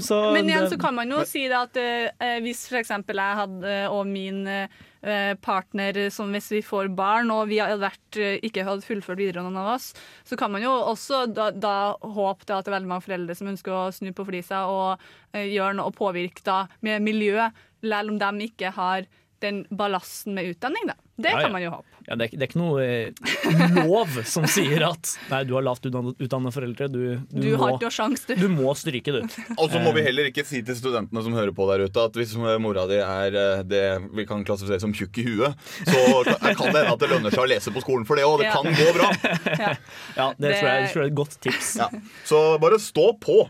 Så 0.00 0.22
Men 0.32 0.48
igjen 0.48 0.70
så 0.72 0.80
kan 0.80 0.96
man 0.96 1.12
jo 1.12 1.20
si 1.28 1.44
det 1.50 1.60
at 1.60 1.76
eh, 1.82 2.38
hvis 2.44 2.64
for 2.70 2.80
eksempel 2.80 3.20
jeg 3.20 3.40
hadde, 3.42 3.78
og 3.92 4.08
min 4.08 4.46
eh, 4.48 4.80
partner, 5.44 6.10
som 6.10 6.32
hvis 6.34 6.50
vi 6.52 6.62
får 6.64 6.90
barn, 6.98 7.30
og 7.30 7.48
vi 7.52 7.60
hadde 7.62 7.78
vært, 7.82 8.18
eh, 8.18 8.40
ikke 8.42 8.64
hadde 8.66 8.86
fullført 8.86 9.20
videre 9.20 9.44
noen 9.44 9.60
av 9.60 9.74
oss, 9.76 9.92
så 10.26 10.36
kan 10.36 10.50
man 10.50 10.64
jo 10.64 10.72
også 10.72 11.26
da, 11.30 11.50
da 11.50 11.94
håpe 12.02 12.48
at 12.48 12.66
det 12.66 12.72
er 12.72 12.76
veldig 12.78 12.90
mange 12.90 13.06
foreldre 13.06 13.36
som 13.38 13.50
ønsker 13.52 13.74
å 13.74 13.84
snu 13.94 14.10
på 14.12 14.26
flisa 14.26 14.64
og 14.66 15.04
eh, 15.32 15.46
gjøre 15.46 15.78
noe 15.78 15.92
og 15.92 15.98
påvirke 15.98 16.42
da 16.46 16.64
med 16.80 17.04
miljø, 17.06 17.48
selv 17.84 18.10
om 18.10 18.18
de 18.18 18.48
ikke 18.48 18.74
har 18.74 19.06
den 19.44 19.64
ballasten 19.70 20.34
med 20.34 20.48
utdanning, 20.54 20.86
da. 20.90 20.94
Det 21.18 21.30
Ja, 21.32 21.38
ja. 21.40 21.42
kan 21.48 21.52
man 21.52 21.62
jo 21.64 21.70
håpe. 21.70 21.84
Ja, 22.08 22.14
det, 22.16 22.24
er, 22.28 22.36
det 22.38 22.44
er 22.44 22.48
ikke 22.48 22.60
noe 22.60 22.82
eh, 22.84 23.82
lov 23.84 24.12
som 24.24 24.44
sier 24.48 24.84
at 24.86 25.10
nei, 25.32 25.40
du 25.44 25.52
har 25.56 25.64
lavt 25.66 25.84
utdannede 25.88 26.52
foreldre. 26.54 26.86
Du, 26.88 27.00
du, 27.18 27.40
Du, 27.42 27.48
må, 27.56 27.58
har 27.64 27.74
ikke 27.74 27.90
sjans 27.92 28.22
du. 28.28 28.34
du 28.38 28.46
må 28.52 28.72
stryke, 28.78 29.12
du. 29.12 29.20
Og 29.58 29.66
så 29.72 29.82
må 29.82 29.92
vi 29.96 30.04
heller 30.06 30.30
ikke 30.30 30.44
si 30.46 30.62
til 30.64 30.78
studentene 30.78 31.24
som 31.26 31.34
hører 31.36 31.52
på 31.56 31.66
der 31.72 31.84
ute, 31.88 32.04
at 32.06 32.16
hvis 32.18 32.36
mora 32.62 32.86
di 32.90 33.00
er 33.02 33.38
eh, 33.42 33.62
det 33.66 33.82
vi 34.14 34.24
kan 34.30 34.46
klassifisere 34.46 34.80
som 34.86 34.94
tjukk 34.96 35.18
i 35.20 35.26
huet, 35.26 35.68
så 35.84 36.22
kan 36.24 36.70
det 36.70 36.84
hende 36.84 36.94
at 36.94 37.02
det 37.02 37.10
lønner 37.12 37.34
seg 37.34 37.44
å 37.44 37.50
lese 37.50 37.74
på 37.74 37.82
skolen 37.84 38.06
for 38.08 38.16
det 38.16 38.24
òg. 38.28 38.38
Det 38.42 38.48
Ja. 38.48 38.56
kan 38.56 38.72
gå 38.72 38.88
bra. 38.96 39.12
Ja, 40.16 40.32
det, 40.38 40.48
Det- 40.48 40.58
Tror, 40.58 40.70
jeg, 40.70 40.82
det 40.82 40.92
tror 40.92 41.02
jeg 41.02 41.06
er 41.08 41.12
et 41.12 41.18
godt 41.18 41.38
tips. 41.44 41.76
Ja. 41.82 41.88
Så 42.26 42.38
bare 42.62 42.78
stå 42.82 43.10
på. 43.22 43.42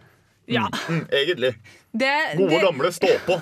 Ja. 0.49 0.67
Mm, 0.89 1.05
egentlig. 1.13 1.53
Det, 1.93 2.37
Gode, 2.37 2.51
det, 2.53 2.59
gamle 2.63 2.91
stå 2.93 3.09
på. 3.27 3.41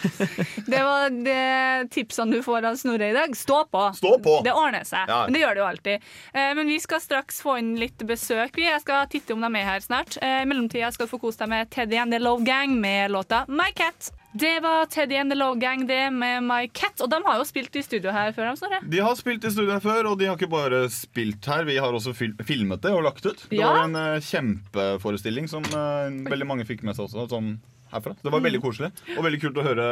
det 0.66 0.82
var 0.84 1.10
det 1.24 1.90
tipsene 1.90 2.36
du 2.36 2.42
får 2.44 2.66
av 2.68 2.76
Snorre 2.76 3.08
i 3.10 3.14
dag. 3.16 3.32
Stå 3.36 3.62
på. 3.72 3.86
Stå 3.96 4.18
på. 4.22 4.34
Det 4.44 4.52
ordner 4.52 4.84
seg. 4.84 5.08
Ja. 5.08 5.22
Men 5.24 5.34
det 5.34 5.40
gjør 5.40 5.54
det 5.56 5.62
jo 5.62 5.68
alltid. 5.70 6.06
Eh, 6.34 6.50
men 6.58 6.68
vi 6.68 6.76
skal 6.84 7.00
straks 7.00 7.40
få 7.42 7.56
inn 7.62 7.72
litt 7.80 8.04
besøk. 8.06 8.52
Vi. 8.58 8.66
Jeg 8.68 8.82
skal 8.84 9.08
titte 9.10 9.32
om 9.34 9.40
de 9.46 9.50
er 9.56 9.66
her 9.70 9.80
snart. 9.84 10.18
Eh, 10.20 10.42
I 10.44 10.48
mellomtida 10.50 10.92
skal 10.92 11.08
du 11.08 11.14
få 11.14 11.20
kose 11.22 11.40
deg 11.40 11.52
med 11.54 11.70
Teddy 11.72 11.96
and 12.02 12.12
the 12.12 12.20
Love 12.20 12.44
Gang 12.44 12.76
med 12.80 13.10
låta 13.14 13.44
My 13.48 13.72
Cat. 13.74 14.12
Det 14.38 14.58
var 14.60 14.84
Teddy 14.92 15.16
and 15.16 15.32
the 15.32 15.38
Love 15.40 15.56
Gang 15.58 15.86
det 15.88 16.10
med 16.12 16.44
My 16.44 16.68
Cat. 16.68 17.00
Og 17.00 17.08
de 17.10 17.22
har 17.24 17.40
jo 17.40 17.46
spilt 17.48 17.74
i 17.80 17.82
studio 17.82 18.12
her 18.12 18.36
før. 18.36 18.52
Snorre. 18.60 18.82
De 18.84 19.00
har 19.00 19.16
spilt 19.18 19.48
i 19.48 19.50
studio 19.54 19.72
her 19.72 19.80
før, 19.82 20.12
og 20.12 20.20
de 20.20 20.28
har 20.28 20.36
ikke 20.36 20.50
bare 20.52 20.84
spilt 20.92 21.48
her. 21.48 21.64
Vi 21.64 21.80
har 21.80 21.96
også 21.96 22.12
fil 22.14 22.36
filmet 22.44 22.84
det 22.84 22.92
og 22.92 23.02
lagt 23.08 23.24
ut. 23.24 23.46
Det 23.48 23.58
Ja. 23.58 23.72
var 23.72 23.88
en 23.88 23.96
uh, 23.96 24.20
kjempeforestilling 24.20 25.48
som 25.48 25.64
uh, 25.72 26.12
veldig 26.28 26.46
mange 26.46 26.68
fikk 26.68 26.84
med 26.84 26.94
seg 26.94 27.08
også. 27.08 27.24
Sånn 27.32 27.56
herfra. 27.92 28.14
Det 28.22 28.32
var 28.34 28.42
veldig 28.44 28.60
koselig, 28.64 28.90
og 29.16 29.24
veldig 29.26 29.40
kult 29.42 29.58
å 29.60 29.64
høre 29.66 29.86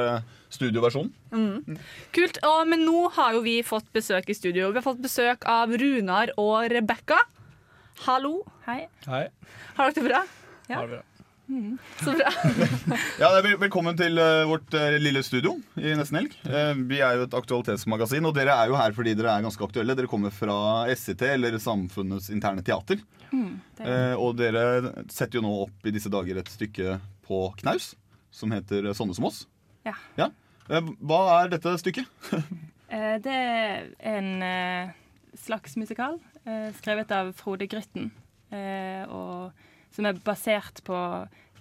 studioversjonen. 0.53 1.79
Kult. 2.17 2.39
Og, 2.47 2.63
men 2.71 2.85
nå 2.87 3.07
har 3.17 3.35
jo 3.39 3.43
vi 3.47 3.59
fått 3.67 3.89
besøk 3.97 4.29
i 4.33 4.37
studio. 4.39 4.71
Vi 4.73 4.81
har 4.81 4.87
fått 4.87 5.03
besøk 5.05 5.47
av 5.51 5.73
Runar 5.81 6.33
og 6.41 6.71
Rebekka. 6.73 7.19
Hallo. 8.07 8.41
Hei. 8.67 8.87
Hei. 9.09 9.27
Har 9.79 9.93
dere 9.93 10.01
det 10.03 10.09
bra? 10.11 10.25
Ja. 10.69 10.81
Har 10.83 10.89
vi 10.91 10.97
det? 10.99 11.05
Så 12.03 12.11
bra. 12.19 12.31
Ja, 13.23 13.29
det 13.31 13.37
er 13.39 13.45
vel- 13.47 13.59
Velkommen 13.63 13.95
til 13.97 14.19
eh, 14.19 14.41
vårt 14.51 14.75
eh, 14.75 14.97
lille 14.99 15.23
studio 15.23 15.53
i 15.79 15.93
Nesten 15.95 16.19
Helg. 16.19 16.33
Eh, 16.45 16.73
vi 16.91 16.99
er 17.07 17.21
jo 17.21 17.27
et 17.29 17.37
aktualitetsmagasin, 17.39 18.27
og 18.27 18.35
dere 18.35 18.57
er 18.59 18.73
jo 18.73 18.77
her 18.81 18.93
fordi 18.97 19.15
dere 19.15 19.37
er 19.39 19.45
ganske 19.47 19.63
aktuelle. 19.69 19.95
Dere 19.97 20.11
kommer 20.11 20.35
fra 20.35 20.57
SIT, 20.91 21.23
eller 21.31 21.55
Samfunnets 21.63 22.29
interne 22.35 22.67
teater. 22.67 22.99
Eh, 23.31 24.15
og 24.19 24.35
dere 24.39 24.67
setter 25.13 25.39
jo 25.39 25.45
nå 25.47 25.55
opp 25.69 25.87
i 25.87 25.95
disse 25.95 26.11
dager 26.13 26.39
et 26.43 26.51
stykke 26.51 26.99
på 27.27 27.41
knaus 27.61 27.95
som 28.31 28.53
heter 28.55 28.91
Sånne 28.97 29.15
som 29.17 29.27
oss. 29.29 29.45
Ja. 29.87 29.95
ja. 30.19 30.31
hva 31.01 31.21
er 31.43 31.53
dette 31.57 31.77
stykket? 31.83 32.07
Eh, 32.87 33.17
Det 33.19 33.33
er 33.35 33.89
en 34.07 34.29
eh, 34.47 34.91
slags 35.35 35.73
musikal 35.75 36.21
eh, 36.47 36.69
skrevet 36.79 37.11
av 37.11 37.33
Frode 37.35 37.67
Grytten. 37.67 38.13
eh, 38.55 39.03
Og 39.11 39.51
som 39.91 40.07
er 40.07 40.21
basert 40.23 40.85
på 40.87 40.95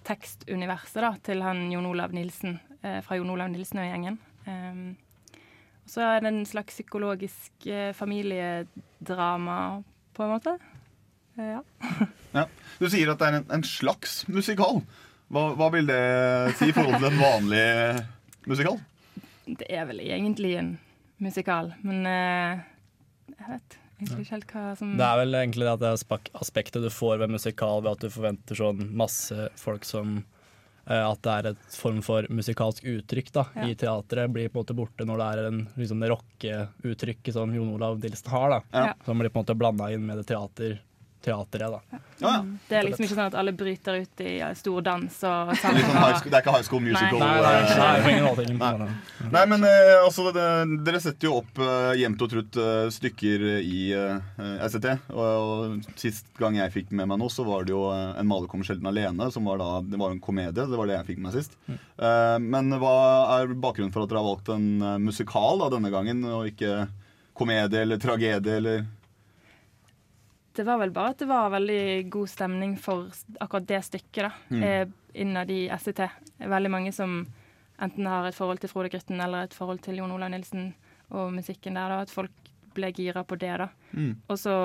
tekstuniverset 0.06 1.02
da, 1.02 1.10
til 1.26 1.42
han 1.42 1.64
Jon 1.74 1.88
Olav 1.90 2.14
Nilsen 2.14 2.60
eh, 2.84 3.00
fra 3.02 3.18
Jon 3.18 3.32
Olav 3.34 3.50
Nilsen 3.50 3.82
og 3.82 3.88
gjengen. 3.90 4.20
Og 4.46 5.90
så 5.90 6.06
er 6.06 6.22
det 6.22 6.30
en 6.30 6.46
slags 6.46 6.78
psykologisk 6.78 7.66
eh, 7.74 7.90
familiedrama, 7.98 9.58
på 10.14 10.24
en 10.24 10.30
måte. 10.36 10.54
Ja. 11.42 11.64
ja. 12.38 12.46
Du 12.80 12.86
sier 12.90 13.12
at 13.12 13.20
det 13.22 13.28
er 13.32 13.40
en, 13.42 13.50
en 13.58 13.66
slags 13.66 14.28
musikal. 14.30 14.84
Hva, 15.34 15.48
hva 15.58 15.70
vil 15.74 15.88
det 15.90 16.02
si 16.60 16.70
i 16.70 16.76
forhold 16.76 17.00
til 17.02 17.08
en 17.10 17.22
vanlig 17.22 17.64
musikal? 18.50 18.78
Det 19.46 19.66
er 19.74 19.88
vel 19.90 20.00
egentlig 20.06 20.54
en 20.60 20.76
musikal, 21.22 21.72
men 21.86 22.06
uh, 22.06 22.62
jeg 23.34 23.50
vet 23.50 23.76
egentlig 24.00 24.26
ikke 24.26 24.36
helt 24.36 24.54
hva 24.54 24.64
som 24.78 24.94
Det 25.00 25.06
er 25.08 25.20
vel 25.22 25.38
egentlig 25.40 25.66
det 25.66 25.74
at 25.74 25.82
det 25.84 25.90
er 25.94 26.00
spak- 26.02 26.32
aspektet 26.42 26.84
du 26.86 26.90
får 26.94 27.20
ved 27.24 27.34
musikal, 27.34 27.82
ved 27.86 27.94
at 27.96 28.06
du 28.06 28.14
forventer 28.14 28.58
sånn 28.60 28.82
masse 29.00 29.50
folk 29.62 29.86
som 29.88 30.18
uh, 30.90 31.06
At 31.12 31.22
det 31.26 31.36
er 31.40 31.50
et 31.54 31.78
form 31.80 32.02
for 32.06 32.28
musikalsk 32.30 32.86
uttrykk 32.86 33.32
da, 33.38 33.46
Ja. 33.56 33.68
i 33.72 33.78
teatret. 33.82 34.30
Blir 34.34 34.50
på 34.54 34.60
en 34.60 34.66
måte 34.66 34.78
borte 34.78 35.08
når 35.10 35.22
det 35.24 35.30
er 35.32 35.48
en, 35.50 35.62
liksom 35.80 36.04
det 36.04 36.12
rockeuttrykket 36.14 37.34
som 37.34 37.54
Jon 37.56 37.72
Olav 37.78 37.98
Dilsen 38.04 38.30
har. 38.34 38.50
da. 38.50 38.60
Ja. 38.76 38.94
Som 39.08 39.18
blir 39.24 39.30
på 39.34 39.40
en 39.42 39.46
måte 39.48 39.58
blanda 39.58 39.90
inn 39.94 40.06
med 40.06 40.18
det 40.22 40.28
teater, 40.30 40.78
teatret. 41.26 41.74
da. 41.74 41.80
Ja, 41.92 42.30
ja. 42.30 42.34
Det 42.70 42.78
er 42.78 42.86
liksom 42.88 43.06
ikke 43.06 43.16
sånn 43.18 43.30
at 43.32 43.38
alle 43.40 43.54
bryter 43.58 43.98
ut 44.04 44.22
i 44.24 44.34
stor 44.60 44.86
dans 44.86 45.18
og 45.28 45.52
sang. 45.60 45.80
sånn 45.82 45.98
det 46.30 46.38
er 46.38 46.44
ikke 46.44 46.54
High 46.56 46.68
School 46.68 46.84
Musical? 46.86 47.20
Nei. 47.20 47.32
Nei, 47.42 47.52
nei, 47.52 47.62
eh, 47.66 48.06
nei. 48.06 48.46
Ingen 48.46 48.62
Nei. 48.62 48.90
Nei, 49.34 49.44
men 49.52 49.66
eh, 49.68 49.94
altså, 50.04 50.30
det, 50.36 50.46
dere 50.88 51.02
setter 51.04 51.30
jo 51.30 51.40
opp 51.42 51.62
eh, 51.64 51.92
jevnt 52.02 52.26
og 52.26 52.32
trutt 52.32 52.60
eh, 52.62 52.88
stykker 52.94 53.46
i 53.62 53.80
eh, 53.98 54.66
SET. 54.70 54.90
Og, 55.14 55.24
og 55.26 55.96
sist 56.00 56.30
gang 56.40 56.60
jeg 56.60 56.74
fikk 56.76 56.94
med 56.96 57.10
meg 57.12 57.22
noe, 57.22 57.34
så 57.34 57.46
var 57.48 57.66
det 57.68 57.74
jo 57.76 57.88
eh, 57.92 58.20
En 58.22 58.30
maler 58.30 58.50
kommer 58.52 58.68
sjelden 58.68 58.90
alene. 58.92 59.30
Som 59.34 59.50
var 59.50 59.62
da, 59.62 59.72
det 59.86 60.00
var 60.02 60.14
en 60.14 60.22
komedie. 60.24 60.54
Det 60.56 60.80
var 60.80 60.90
det 60.92 61.00
jeg 61.00 61.10
fikk 61.12 61.24
med 61.24 61.32
meg 61.32 61.40
sist. 61.40 61.58
Eh, 61.70 62.38
men 62.44 62.76
hva 62.82 62.96
er 63.40 63.56
bakgrunnen 63.56 63.94
for 63.96 64.06
at 64.06 64.12
dere 64.14 64.22
har 64.22 64.30
valgt 64.30 64.54
en 64.54 65.02
musikal 65.04 65.60
da, 65.64 65.72
denne 65.74 65.92
gangen, 65.94 66.22
og 66.30 66.48
ikke 66.52 66.86
komedie 67.36 67.82
eller 67.84 68.00
tragedie 68.00 68.60
eller 68.62 68.86
Det 70.56 70.64
var 70.64 70.80
vel 70.80 70.94
bare 70.96 71.12
at 71.14 71.20
det 71.20 71.28
var 71.30 71.52
veldig 71.54 72.10
god 72.14 72.30
stemning 72.32 72.76
for 72.80 73.10
akkurat 73.44 73.68
det 73.68 73.82
stykket, 73.90 74.24
da. 74.24 74.32
Mm. 74.50 74.64
Eh, 74.64 74.88
innad 75.22 75.52
i 75.52 75.66
SET. 75.80 76.02
Veldig 76.40 76.72
mange 76.72 76.94
som 76.96 77.22
enten 77.82 78.08
har 78.08 78.28
et 78.28 78.38
forhold 78.38 78.62
til 78.64 78.72
Frode 78.72 78.92
Grytten 78.94 79.20
eller 79.22 79.46
et 79.46 79.56
forhold 79.56 79.82
til 79.84 80.00
Jon 80.00 80.14
Olav 80.16 80.32
Nilsen 80.32 80.70
og 81.12 81.34
musikken 81.36 81.76
der, 81.76 81.92
da. 81.92 82.02
At 82.06 82.14
folk 82.14 82.52
ble 82.76 82.92
gira 82.96 83.24
på 83.28 83.38
det, 83.40 83.52
da. 83.62 83.70
Mm. 83.92 84.14
Og 84.28 84.40
så 84.40 84.56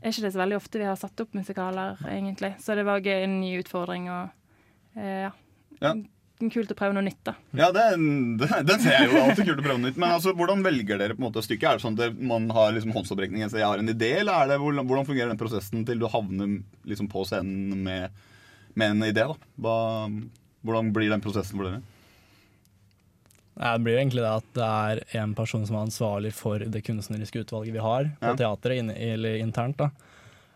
er 0.00 0.12
ikke 0.12 0.26
det 0.26 0.32
så 0.34 0.42
veldig 0.42 0.58
ofte 0.58 0.80
vi 0.80 0.88
har 0.88 0.98
satt 1.00 1.20
opp 1.24 1.36
musikaler, 1.36 2.00
egentlig. 2.08 2.54
Så 2.62 2.76
det 2.78 2.86
var 2.88 3.04
gøy, 3.04 3.22
en 3.24 3.40
ny 3.40 3.52
utfordring 3.60 4.08
og 4.12 4.96
eh, 4.96 5.26
ja. 5.26 5.34
Ja. 5.82 5.92
Kult 6.38 6.70
å 6.70 6.76
prøve 6.78 6.94
noe 6.94 7.02
nytt, 7.02 7.18
da. 7.26 7.34
Ja, 7.58 7.68
den 7.74 8.46
ser 8.46 8.92
jeg 8.94 9.08
jo 9.10 9.22
alltid 9.24 9.48
kult 9.48 9.58
å 9.58 9.64
prøve 9.64 9.78
noe 9.80 9.88
nytt. 9.88 9.98
Men 9.98 10.14
altså, 10.14 10.34
hvordan 10.38 10.62
velger 10.62 11.00
dere 11.00 11.16
på 11.16 11.22
en 11.22 11.26
måte 11.26 11.42
stykket? 11.42 11.66
Er 11.66 11.80
det 11.80 11.84
sånn 11.86 11.98
at 11.98 12.20
man 12.30 12.46
har 12.54 12.70
liksom 12.76 12.94
håndsopprekning? 12.94 13.42
Så 13.50 13.58
jeg 13.58 13.66
har 13.66 13.82
en 13.82 13.90
idé, 13.90 14.12
eller 14.20 14.44
er 14.44 14.52
det, 14.52 14.60
hvordan, 14.62 14.86
hvordan 14.86 15.08
fungerer 15.08 15.32
den 15.32 15.40
prosessen 15.40 15.82
til 15.88 15.98
du 15.98 16.06
havner 16.12 16.60
liksom 16.86 17.10
på 17.10 17.26
scenen 17.26 17.82
med, 17.82 18.22
med 18.78 18.94
en 18.94 19.06
idé? 19.08 19.26
da? 19.26 19.34
Hva, 19.64 19.78
hvordan 20.62 20.92
blir 20.94 21.10
den 21.10 21.24
prosessen 21.24 21.58
for 21.58 21.66
dere? 21.70 21.82
Det 23.58 23.78
blir 23.82 23.98
egentlig 23.98 24.22
det 24.22 24.30
at 24.30 24.50
det 24.54 24.66
er 24.66 25.00
en 25.24 25.34
person 25.34 25.64
som 25.66 25.80
er 25.80 25.88
ansvarlig 25.88 26.30
for 26.38 26.62
det 26.62 26.84
kunstneriske 26.86 27.42
utvalget 27.42 27.74
vi 27.74 27.82
har 27.82 28.12
på 28.20 28.30
Ja. 28.30 28.36
teatret, 28.38 28.94
eller 28.94 29.42
internt, 29.42 29.80
da. 29.82 29.90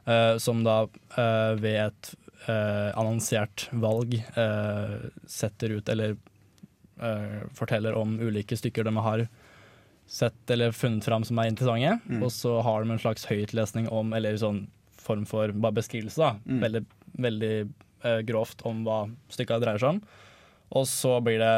Uh, 0.07 0.39
som 0.39 0.63
da 0.67 0.85
uh, 0.87 1.55
ved 1.59 1.79
et 1.89 2.15
annonsert 2.99 3.69
valg 3.71 4.17
eh, 4.19 4.95
setter 5.31 5.77
ut 5.79 5.89
eller 5.89 6.17
eh, 7.01 7.41
forteller 7.55 7.95
om 7.99 8.19
ulike 8.21 8.57
stykker 8.59 8.85
de 8.85 8.97
har 8.97 9.27
sett 10.07 10.51
eller 10.51 10.73
funnet 10.73 11.05
fram 11.05 11.25
som 11.25 11.39
er 11.39 11.49
interessante. 11.49 11.99
Mm. 12.11 12.23
Og 12.23 12.33
så 12.35 12.59
har 12.61 12.83
de 12.83 12.93
en 12.93 13.01
slags 13.01 13.25
høytlesning 13.31 13.89
om, 13.89 14.13
eller 14.13 14.37
sånn 14.37 14.67
form 15.03 15.25
for 15.27 15.53
bare 15.55 15.79
beskrivelse, 15.79 16.21
da. 16.21 16.35
Mm. 16.47 16.61
Veldig, 16.67 16.83
veldig 17.27 17.55
eh, 17.63 18.21
grovt 18.29 18.67
om 18.69 18.85
hva 18.87 19.05
stykka 19.33 19.61
dreier 19.63 19.83
seg 19.83 19.97
om. 19.97 20.03
Og 20.79 20.87
så 20.89 21.19
blir 21.25 21.41
det 21.43 21.55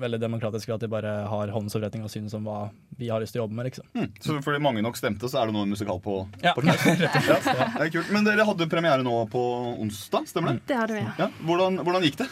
veldig 0.00 0.20
demokratisk 0.22 0.68
ved 0.70 0.74
at 0.78 0.84
de 0.86 0.90
bare 0.92 1.12
har 1.30 1.52
håndsoppretning 1.54 2.04
og 2.06 2.10
synes 2.12 2.34
om 2.38 2.44
hva 2.48 2.58
vi 2.98 3.08
har 3.12 3.20
lyst 3.22 3.34
til 3.36 3.42
å 3.42 3.46
jobbe 3.46 3.58
med. 3.58 3.68
liksom. 3.70 3.84
Mm. 3.94 4.08
Så 4.20 4.38
fordi 4.44 4.60
mange 4.62 4.82
nok 4.84 4.96
stemte, 4.98 5.28
så 5.30 5.42
er 5.42 5.46
det 5.50 5.54
nå 5.58 5.62
en 5.66 5.74
musikal 5.74 6.00
på, 6.04 6.20
Ja, 6.42 6.54
på? 6.56 6.62
Ja, 6.68 6.72
det 6.78 7.88
er 7.88 7.92
kult. 7.98 8.10
Men 8.14 8.24
dere 8.26 8.46
hadde 8.48 8.68
premiere 8.70 9.02
nå 9.06 9.18
på 9.32 9.42
onsdag, 9.82 10.26
stemmer 10.30 10.56
det? 10.56 10.64
Det 10.70 10.76
hadde 10.80 10.96
vi, 10.98 11.04
ja. 11.04 11.12
Ja. 11.26 11.28
Hvordan, 11.46 11.78
hvordan 11.86 12.06
gikk 12.08 12.18
det? 12.24 12.28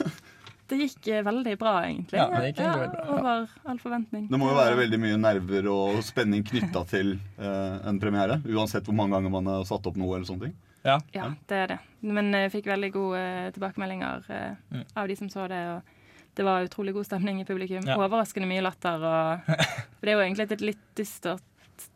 Det 0.66 0.76
gikk 0.80 1.06
eh, 1.14 1.20
veldig 1.22 1.52
bra, 1.60 1.72
egentlig. 1.86 2.18
Ja, 2.18 2.26
det 2.42 2.48
gikk 2.50 2.58
ja, 2.64 2.70
veldig 2.74 2.88
bra. 2.98 3.18
Over 3.20 3.50
all 3.70 3.78
forventning. 3.78 4.24
Det 4.32 4.38
må 4.42 4.48
jo 4.50 4.56
være 4.58 4.78
veldig 4.80 4.98
mye 4.98 5.18
nerver 5.22 5.68
og 5.70 6.00
spenning 6.02 6.42
knytta 6.48 6.82
til 6.90 7.12
eh, 7.38 7.76
en 7.86 8.00
premiere. 8.02 8.40
Uansett 8.50 8.88
hvor 8.88 8.96
mange 8.98 9.14
ganger 9.14 9.30
man 9.36 9.46
har 9.52 9.62
satt 9.68 9.86
opp 9.86 9.94
noe. 10.00 10.16
eller 10.16 10.26
sånne 10.26 10.48
ting. 10.48 10.56
Ja. 10.86 10.96
Ja, 11.14 11.28
det 11.50 11.56
er 11.62 11.70
det. 11.76 11.78
Men 12.06 12.32
jeg 12.34 12.50
fikk 12.56 12.66
veldig 12.70 12.90
gode 12.94 13.20
eh, 13.22 13.46
tilbakemeldinger 13.54 14.26
eh, 14.30 14.50
Mm. 14.74 14.82
av 14.98 15.06
de 15.08 15.16
som 15.22 15.30
så 15.30 15.46
det. 15.50 15.62
og 15.76 15.94
det 16.36 16.44
var 16.44 16.64
utrolig 16.66 16.92
god 16.94 17.06
stemning 17.08 17.40
i 17.40 17.46
publikum. 17.48 17.84
Ja. 17.88 17.96
Overraskende 17.96 18.48
mye 18.50 18.64
latter. 18.64 19.00
Og, 19.00 19.46
for 19.96 20.04
det 20.06 20.12
er 20.12 20.18
jo 20.18 20.24
egentlig 20.26 20.46
et 20.50 20.64
litt 20.72 20.82
dystert 20.98 21.42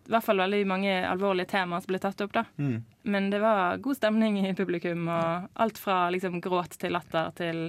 I 0.07 0.13
hvert 0.13 0.25
fall 0.27 0.41
veldig 0.43 0.63
mange 0.69 0.95
alvorlige 1.09 1.49
temaer 1.55 1.81
som 1.85 1.93
ble 1.93 2.01
tatt 2.03 2.21
opp. 2.25 2.33
da. 2.37 2.45
Mm. 2.61 2.79
Men 3.13 3.29
det 3.33 3.39
var 3.41 3.79
god 3.81 3.97
stemning 3.97 4.41
i 4.45 4.51
publikum, 4.57 5.07
og 5.09 5.47
alt 5.65 5.79
fra 5.81 6.03
liksom 6.13 6.41
gråt 6.45 6.77
til 6.81 6.93
latter 6.97 7.31
til 7.39 7.63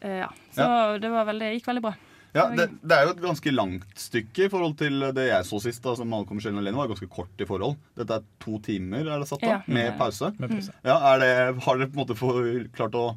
eh, 0.00 0.22
Ja. 0.22 0.30
Så 0.56 0.68
det 1.02 1.10
var 1.12 1.28
veldig, 1.28 1.50
gikk 1.58 1.68
veldig 1.72 1.82
bra. 1.88 1.92
Ja, 2.32 2.44
det, 2.54 2.68
det 2.86 2.94
er 2.94 3.08
jo 3.08 3.12
et 3.16 3.20
ganske 3.24 3.50
langt 3.50 3.98
stykke 3.98 4.44
i 4.46 4.50
forhold 4.52 4.76
til 4.78 5.02
det 5.16 5.24
jeg 5.32 5.46
så 5.48 5.58
sist. 5.64 5.82
da, 5.82 5.96
som 5.98 6.06
Malcolm 6.12 6.38
Michelle 6.38 6.60
alene 6.62 6.78
var 6.78 6.86
ganske 6.92 7.08
kort 7.10 7.42
i 7.42 7.46
forhold. 7.48 7.74
Dette 7.98 8.20
er 8.20 8.28
to 8.38 8.60
timer, 8.62 9.02
er 9.10 9.18
det 9.24 9.26
satt 9.32 9.42
Ja. 9.42 9.56
av? 9.58 9.66
Med 9.68 9.96
pause. 9.98 10.30
Med 10.38 10.52
pause. 10.54 10.72
Ja, 10.86 10.94
er 11.10 11.18
det, 11.24 11.32
Har 11.66 11.80
dere 11.80 11.90
på 11.90 11.98
en 11.98 12.04
måte 12.04 12.70
klart 12.76 12.94
å, 12.94 13.08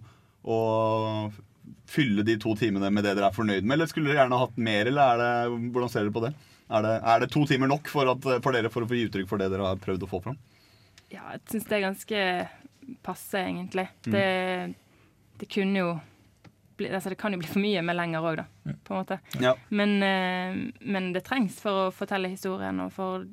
å 0.43 0.58
fylle 1.89 2.26
de 2.26 2.38
to 2.41 2.56
timene 2.60 2.89
med 2.93 3.06
det 3.06 3.15
dere 3.17 3.30
er 3.30 3.36
fornøyd 3.36 3.65
med, 3.65 3.76
eller 3.76 3.89
skulle 3.89 4.10
dere 4.10 4.23
gjerne 4.23 4.41
hatt 4.41 4.58
mer, 4.69 4.89
eller 4.89 5.13
er 5.13 5.21
det, 5.21 5.69
hvordan 5.76 5.91
ser 5.93 6.06
dere 6.06 6.15
på 6.15 6.26
det? 6.26 6.34
Er 6.73 6.86
det, 6.86 6.93
er 7.13 7.21
det 7.21 7.30
to 7.34 7.43
timer 7.49 7.69
nok 7.69 7.91
for, 7.91 8.10
at, 8.13 8.30
for 8.43 8.56
dere 8.56 8.71
for 8.73 8.86
å 8.86 8.89
få 8.89 8.97
gi 8.97 9.08
uttrykk 9.10 9.30
for 9.30 9.41
det 9.41 9.52
dere 9.54 9.67
har 9.67 9.82
prøvd 9.84 10.06
å 10.06 10.10
få 10.10 10.21
fram? 10.23 10.39
Ja, 11.13 11.28
jeg 11.36 11.43
syns 11.52 11.67
det 11.69 11.78
er 11.78 11.86
ganske 11.86 12.23
passe, 13.06 13.43
egentlig. 13.43 13.86
Mm. 14.08 14.15
Det, 14.15 14.26
det 15.41 15.49
kunne 15.54 15.84
jo 15.84 15.91
bli, 16.80 16.89
altså 16.89 17.12
Det 17.13 17.19
kan 17.21 17.36
jo 17.36 17.38
bli 17.38 17.49
for 17.52 17.62
mye 17.62 17.84
med 17.86 17.97
lenger 17.99 18.26
òg, 18.26 18.39
da. 18.41 18.73
På 18.84 18.95
en 18.95 19.04
måte. 19.04 19.19
Ja. 19.43 19.54
Men, 19.69 19.95
eh, 20.02 20.56
men 20.82 21.12
det 21.13 21.26
trengs 21.28 21.60
for 21.62 21.86
å 21.86 21.91
fortelle 21.93 22.32
historien, 22.32 22.80
og 22.82 22.93
for 22.95 23.28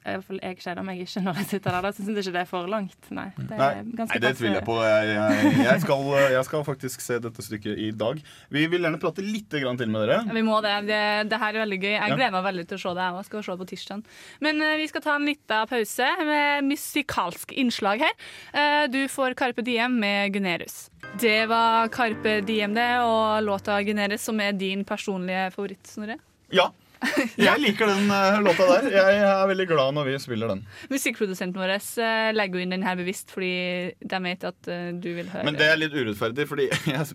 i 0.00 0.14
hvert 0.14 0.24
fall 0.24 0.38
jeg 0.40 0.56
kjeder 0.62 0.84
meg 0.86 1.00
ikke 1.02 1.20
når 1.26 1.38
jeg 1.42 1.46
sitter 1.50 1.74
der. 1.76 1.84
Da 1.84 1.92
syns 1.92 2.08
jeg 2.08 2.22
ikke 2.24 2.34
det 2.36 2.40
er 2.40 2.48
for 2.48 2.70
langt. 2.72 3.10
Nei, 3.12 3.26
det 3.36 3.58
Nei, 3.60 3.68
er 3.68 3.88
ganske 3.98 4.16
Nei, 4.16 4.20
det 4.24 4.30
tviler 4.38 4.56
jeg 4.56 4.66
på. 4.68 4.76
Jeg, 4.80 5.10
jeg, 5.10 5.50
jeg, 5.66 5.82
skal, 5.84 6.06
jeg 6.34 6.44
skal 6.48 6.64
faktisk 6.68 7.04
se 7.04 7.18
dette 7.26 7.44
stykket 7.44 7.82
i 7.84 7.90
dag. 8.02 8.22
Vi 8.56 8.64
vil 8.72 8.86
gjerne 8.86 9.00
prate 9.02 9.24
litt 9.26 9.58
grann 9.60 9.80
til 9.80 9.92
med 9.92 10.06
dere. 10.06 10.22
Vi 10.32 10.44
må 10.46 10.60
det. 10.64 10.74
det. 10.88 11.02
Det 11.30 11.40
her 11.42 11.52
er 11.52 11.64
veldig 11.66 11.80
gøy. 11.82 11.92
Jeg 11.92 12.16
gleder 12.16 12.36
meg 12.38 12.46
veldig 12.48 12.66
til 12.70 12.80
å 12.80 12.82
se 12.84 12.94
det. 12.96 13.08
Jeg 13.20 13.28
skal 13.28 13.44
se 13.44 13.52
det 13.52 13.62
på 13.62 13.68
tirsdag. 13.74 14.04
Men 14.46 14.64
eh, 14.64 14.76
vi 14.80 14.88
skal 14.90 15.04
ta 15.04 15.16
en 15.18 15.28
liten 15.28 15.70
pause 15.74 16.10
med 16.30 16.68
musikalsk 16.70 17.56
innslag 17.60 18.06
her. 18.06 18.16
Eh, 18.56 18.84
du 18.92 19.02
får 19.12 19.36
Carpe 19.38 19.64
Diem 19.66 20.00
med 20.00 20.32
Gunerius. 20.34 20.86
Det 21.20 21.44
var 21.50 21.90
Carpe 21.92 22.40
Diem 22.46 22.74
det, 22.76 22.90
og 23.04 23.42
låta 23.44 23.80
Gunerius, 23.84 24.24
som 24.24 24.40
er 24.40 24.56
din 24.56 24.84
personlige 24.88 25.50
favoritt, 25.54 25.84
Snorre. 25.90 26.20
Ja. 26.54 26.70
Jeg 27.40 27.60
liker 27.62 27.88
den 27.88 28.10
eh, 28.12 28.38
låta 28.44 28.66
der. 28.68 28.88
Jeg 28.92 29.20
er 29.24 29.46
veldig 29.48 29.66
glad 29.70 29.94
når 29.96 30.08
vi 30.10 30.16
spiller 30.20 30.50
den. 30.52 30.62
Musikkprodusenten 30.92 31.60
vår 31.60 31.72
eh, 31.76 32.30
legger 32.36 32.60
jo 32.60 32.64
inn 32.66 32.74
den 32.74 32.84
her 32.84 32.98
bevisst 32.98 33.32
fordi 33.32 33.52
de 34.00 34.20
vet 34.26 34.44
at 34.48 34.70
eh, 34.70 34.90
du 35.00 35.08
vil 35.16 35.30
høre 35.32 35.46
Men 35.48 35.56
det 35.58 35.68
er 35.70 35.80
litt 35.80 35.96
urettferdig, 35.96 36.46
fordi 36.50 36.68
jeg, 36.92 37.06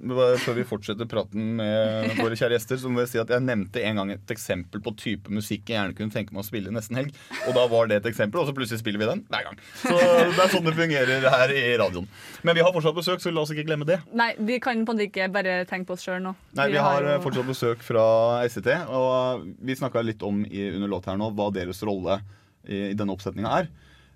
før 0.42 0.58
vi 0.58 0.66
fortsetter 0.68 1.10
praten 1.10 1.54
med 1.60 2.16
våre 2.18 2.38
kjære 2.38 2.58
gjester, 2.58 2.82
så 2.82 2.92
må 2.92 3.04
jeg 3.04 3.14
si 3.14 3.22
at 3.22 3.34
jeg 3.36 3.46
nevnte 3.46 3.84
en 3.86 4.02
gang 4.02 4.14
et 4.16 4.36
eksempel 4.36 4.82
på 4.86 4.96
type 5.00 5.34
musikk 5.34 5.70
jeg 5.70 5.78
gjerne 5.78 5.98
kunne 5.98 6.14
tenke 6.14 6.34
meg 6.36 6.44
å 6.44 6.48
spille 6.48 6.74
nesten 6.74 7.00
helg. 7.00 7.14
Og 7.46 7.54
da 7.58 7.68
var 7.70 7.92
det 7.92 8.02
et 8.02 8.10
eksempel, 8.10 8.42
og 8.42 8.50
så 8.50 8.56
plutselig 8.58 8.82
spiller 8.82 9.02
vi 9.02 9.10
den 9.12 9.24
hver 9.30 9.50
gang. 9.50 9.62
Så 9.84 9.94
det 9.94 10.42
er 10.42 10.52
sånn 10.52 10.66
det 10.66 10.76
fungerer 10.78 11.30
her 11.36 11.54
i 11.54 11.64
radioen. 11.80 12.10
Men 12.46 12.58
vi 12.58 12.66
har 12.66 12.74
fortsatt 12.74 12.98
besøk, 12.98 13.22
så 13.24 13.34
la 13.34 13.46
oss 13.46 13.54
ikke 13.54 13.68
glemme 13.68 13.88
det. 13.88 14.00
Nei, 14.18 14.32
vi 14.38 14.60
kan 14.64 14.82
på 14.86 14.96
en 14.96 14.98
måte 14.98 15.10
ikke 15.10 15.30
bare 15.34 15.58
tenke 15.70 15.90
på 15.90 15.98
oss 15.98 16.06
sjøl 16.06 16.22
nå. 16.24 16.36
Nei, 16.58 16.70
Vi 16.74 16.82
har 16.82 17.08
fortsatt 17.24 17.48
besøk 17.48 17.84
fra 17.86 18.06
SCT, 18.50 18.72
og 18.90 19.46
vi 19.66 19.75
snakka 19.80 20.02
litt 20.06 20.24
om 20.26 20.44
i, 20.46 20.70
under 20.76 20.88
låt 20.92 21.06
her 21.10 21.18
nå 21.20 21.32
hva 21.36 21.50
deres 21.54 21.82
rolle 21.88 22.20
i, 22.68 22.92
i 22.92 22.96
denne 22.98 23.14
oppsetninga 23.16 23.52
er. 23.62 23.70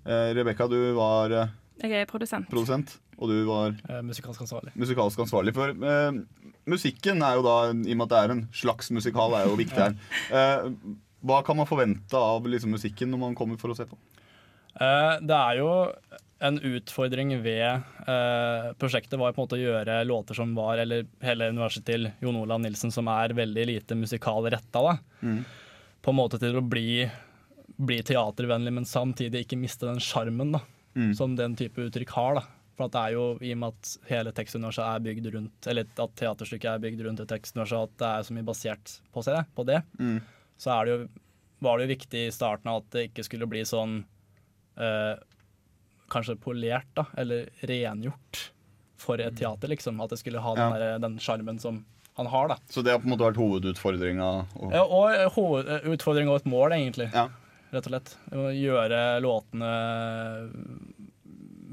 Eh, 0.06 0.30
Rebekka, 0.38 0.66
du 0.70 0.78
var 0.96 1.30
eh, 1.36 1.52
Jeg 1.82 1.92
er 2.02 2.06
produsent. 2.10 2.48
produsent, 2.50 2.96
og 3.18 3.28
du 3.32 3.44
var 3.48 3.74
Eh, 3.88 4.00
musikalsk 4.06 4.40
ansvarlig. 4.46 4.72
musikalsk 4.76 5.18
ansvarlig 5.26 5.54
for. 5.56 5.70
Eh, 5.70 6.20
musikken 6.70 7.22
er 7.22 7.36
jo 7.38 7.44
da, 7.46 7.56
i 7.72 7.92
og 7.94 8.00
med 8.00 8.06
at 8.06 8.14
det 8.14 8.22
er 8.24 8.34
en 8.36 8.42
slags 8.52 8.90
musikal, 8.90 9.32
er 9.38 9.46
jo 9.48 9.56
viktig 9.60 9.78
her. 9.80 9.94
Eh, 10.30 10.70
hva 11.20 11.42
kan 11.44 11.56
man 11.58 11.66
forvente 11.68 12.16
av 12.16 12.46
liksom, 12.48 12.70
musikken 12.72 13.10
når 13.12 13.18
man 13.20 13.34
kommer 13.36 13.58
for 13.60 13.72
å 13.72 13.76
se 13.76 13.84
på? 13.84 13.98
Eh, 14.80 15.18
det 15.20 15.36
er 15.36 15.58
jo 15.60 15.70
en 16.40 16.56
utfordring 16.64 17.34
ved 17.44 17.66
eh, 18.08 18.68
prosjektet 18.80 19.18
var 19.20 19.34
på 19.36 19.42
en 19.42 19.44
måte 19.44 19.58
å 19.58 19.60
gjøre 19.60 19.98
låter 20.08 20.38
som 20.38 20.54
var, 20.56 20.78
eller 20.80 21.04
hele 21.24 21.50
universet 21.52 21.84
til 21.84 22.08
Jon 22.24 22.38
Olav 22.40 22.62
Nilsen, 22.64 22.92
som 22.94 23.08
er 23.12 23.34
veldig 23.36 23.66
lite 23.68 23.98
musikalretta, 23.98 24.80
da. 24.86 24.94
Mm. 25.20 25.42
På 26.00 26.14
en 26.14 26.16
måte 26.16 26.40
til 26.40 26.56
å 26.56 26.62
bli, 26.64 27.04
bli 27.76 27.98
teatervennlig, 28.08 28.72
men 28.72 28.88
samtidig 28.88 29.44
ikke 29.44 29.60
miste 29.60 29.88
den 29.90 30.00
sjarmen 30.00 30.56
Mm. 30.90 31.12
som 31.14 31.36
den 31.38 31.52
type 31.54 31.78
uttrykk 31.78 32.10
har. 32.16 32.34
da. 32.34 32.40
For 32.74 32.88
at 32.88 32.92
det 32.96 33.00
er 33.00 33.12
jo, 33.14 33.26
I 33.46 33.52
og 33.52 33.58
med 33.60 33.68
at 33.76 33.90
hele 34.08 34.32
tekstuniverset 34.34 34.82
er 34.82 35.04
bygd 35.04 35.28
rundt 35.36 35.66
Eller 35.70 35.86
at 36.02 36.14
teaterstykket 36.18 36.64
er 36.72 36.80
bygd 36.82 37.04
rundt 37.06 37.20
et 37.22 37.28
tekstuniverset, 37.30 37.84
at 37.84 37.92
det 38.00 38.08
er 38.08 38.22
så 38.26 38.34
mye 38.34 38.46
basert 38.48 38.94
på, 39.14 39.22
seg, 39.22 39.44
på 39.54 39.64
det, 39.68 39.82
Mm. 40.00 40.18
så 40.58 40.72
er 40.80 40.84
det 40.84 40.90
jo, 40.96 41.08
var 41.62 41.78
det 41.78 41.86
jo 41.86 41.92
viktig 41.94 42.24
i 42.26 42.32
starten 42.34 42.72
av 42.72 42.80
at 42.82 42.90
det 42.90 43.04
ikke 43.12 43.22
skulle 43.28 43.46
bli 43.46 43.62
sånn 43.62 44.00
eh, 44.80 45.14
Kanskje 46.10 46.36
polert, 46.42 46.88
da, 46.98 47.04
eller 47.16 47.46
rengjort 47.62 48.50
for 49.00 49.20
et 49.22 49.36
teater, 49.38 49.68
liksom. 49.70 50.00
At 50.02 50.10
det 50.10 50.18
skulle 50.18 50.40
ha 50.42 50.54
den 50.54 50.72
Ja. 50.72 50.78
der- 50.78 50.98
den 50.98 51.18
sjarmen 51.18 51.58
som 51.60 51.84
han 52.16 52.26
har, 52.26 52.48
da. 52.48 52.56
Så 52.68 52.82
det 52.84 52.90
har 52.92 52.98
på 52.98 53.04
en 53.06 53.12
måte 53.16 53.32
vært 53.32 53.38
hovedutfordringa. 53.40 54.46
og- 54.56 54.72
Ja, 54.72 54.82
og 54.84 55.30
hovedutfordringa 55.32 56.30
og 56.30 56.36
et 56.42 56.44
mål, 56.50 56.72
egentlig. 56.72 57.12
Ja. 57.14 57.28
Rett 57.72 57.86
og 57.86 57.92
slett. 57.92 58.16
Å 58.32 58.50
gjøre 58.52 59.22
låtene 59.22 60.50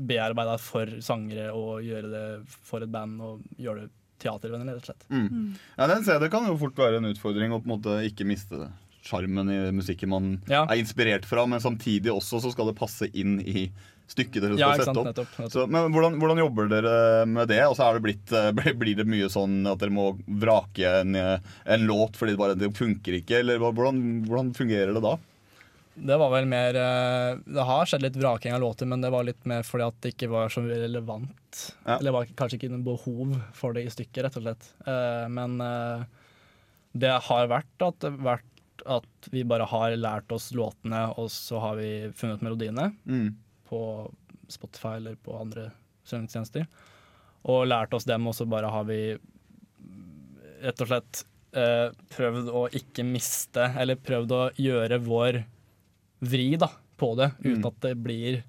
bearbeida 0.08 0.58
for 0.62 0.86
sangere 1.02 1.50
og 1.58 1.82
gjøre 1.86 2.10
det 2.12 2.26
for 2.48 2.84
et 2.86 2.92
band 2.94 3.22
og 3.22 3.42
gjøre 3.60 3.88
det 3.88 3.90
teatervennlig, 4.24 4.76
rett 4.78 4.84
og 4.90 4.90
slett. 4.92 5.08
Mm. 5.10 5.56
Ja, 5.78 5.88
den 5.88 6.04
ser 6.04 6.20
Det 6.20 6.32
kan 6.32 6.46
jo 6.46 6.58
fort 6.58 6.76
være 6.76 6.98
en 6.98 7.10
utfordring 7.14 7.52
å 7.54 7.62
på 7.62 7.70
en 7.70 7.76
måte 7.82 7.98
ikke 8.10 8.26
miste 8.26 8.72
sjarmen 9.04 9.50
i 9.50 9.72
musikken 9.72 10.10
man 10.10 10.42
Ja. 10.48 10.64
er 10.66 10.78
inspirert 10.78 11.26
fra, 11.26 11.46
men 11.48 11.60
samtidig 11.60 12.08
også 12.14 12.42
så 12.42 12.52
skal 12.52 12.68
det 12.68 12.76
passe 12.76 13.10
inn 13.14 13.40
i 13.42 13.72
stykket 14.08 14.44
dere 14.44 14.58
skal 14.58 14.82
sette 14.82 14.94
opp. 15.02 15.08
Nettopp. 15.10 15.32
nettopp. 15.38 15.52
Så, 15.54 15.66
men 15.72 15.92
hvordan, 15.94 16.18
hvordan 16.22 16.42
jobber 16.42 16.70
dere 16.72 16.94
med 17.30 17.50
det? 17.52 17.62
Og 17.68 17.76
så 17.78 17.88
eh, 17.92 18.52
blir- 18.56 18.96
det 18.98 19.06
mye 19.08 19.30
sånn 19.32 19.62
at 19.68 19.80
dere 19.82 19.94
må 19.94 20.10
vrake 20.28 20.88
en, 21.02 21.16
eh, 21.16 21.40
en 21.66 21.88
låt 21.90 22.16
fordi 22.20 22.36
det 22.36 22.42
bare 22.42 22.56
det 22.60 22.72
funker 22.78 23.20
ikke? 23.20 23.40
Eller 23.42 23.60
hvordan, 23.60 24.00
hvordan 24.28 24.54
fungerer 24.58 24.94
det 24.96 25.04
da? 25.04 25.18
Det 25.98 26.18
var 26.22 26.30
vel 26.30 26.46
mer 26.46 26.76
eh, 26.78 27.40
Det 27.42 27.64
har 27.66 27.88
skjedd 27.90 28.04
litt 28.06 28.20
vraking 28.22 28.54
av 28.54 28.62
låter, 28.62 28.86
men 28.86 29.02
det 29.02 29.10
var 29.10 29.26
litt 29.26 29.44
mer 29.50 29.64
fordi 29.66 29.88
at 29.88 29.98
det 30.02 30.14
ikke 30.14 30.30
var 30.30 30.50
så 30.54 30.62
relevant. 30.68 31.64
Ja. 31.86 31.98
Eller 31.98 32.12
det 32.12 32.18
var 32.20 32.30
kanskje 32.38 32.60
ikke 32.62 32.72
noe 32.76 32.86
behov 32.86 33.34
for 33.58 33.74
det 33.74 33.88
i 33.88 33.90
stykket, 33.92 34.24
rett 34.28 34.38
og 34.38 34.46
slett. 34.46 34.70
Men 35.34 35.58
det 36.98 37.16
har 37.28 37.50
vært 37.50 37.86
at, 37.86 38.06
vært 38.22 38.86
at 38.88 39.30
vi 39.34 39.44
bare 39.48 39.66
har 39.68 39.96
lært 39.98 40.32
oss 40.32 40.52
låtene, 40.56 41.08
og 41.18 41.30
så 41.34 41.60
har 41.64 41.76
vi 41.80 41.90
funnet 42.16 42.44
melodiene 42.46 42.92
Mm. 43.10 43.34
På 43.68 43.82
Spotify 44.50 44.96
eller 45.02 45.16
på 45.24 45.36
andre 45.40 45.70
strømmetjenester. 46.08 46.68
Og 47.48 47.66
lært 47.68 47.94
oss 47.96 48.08
dem, 48.08 48.26
og 48.28 48.36
så 48.36 48.48
bare 48.50 48.70
har 48.72 48.84
vi 48.90 49.00
rett 50.64 50.82
og 50.84 50.90
slett 50.90 51.22
eh, 51.58 51.90
prøvd 52.16 52.50
å 52.50 52.66
ikke 52.76 53.06
miste, 53.08 53.68
eller 53.78 54.00
prøvd 54.00 54.34
å 54.36 54.42
gjøre 54.60 55.00
vår 55.06 55.42
vri 56.28 56.50
da, 56.60 56.72
på 56.98 57.12
det, 57.20 57.32
uten 57.44 57.60
Mm. 57.62 57.68
at 57.70 57.82
det 57.86 57.92
blir 58.02 58.40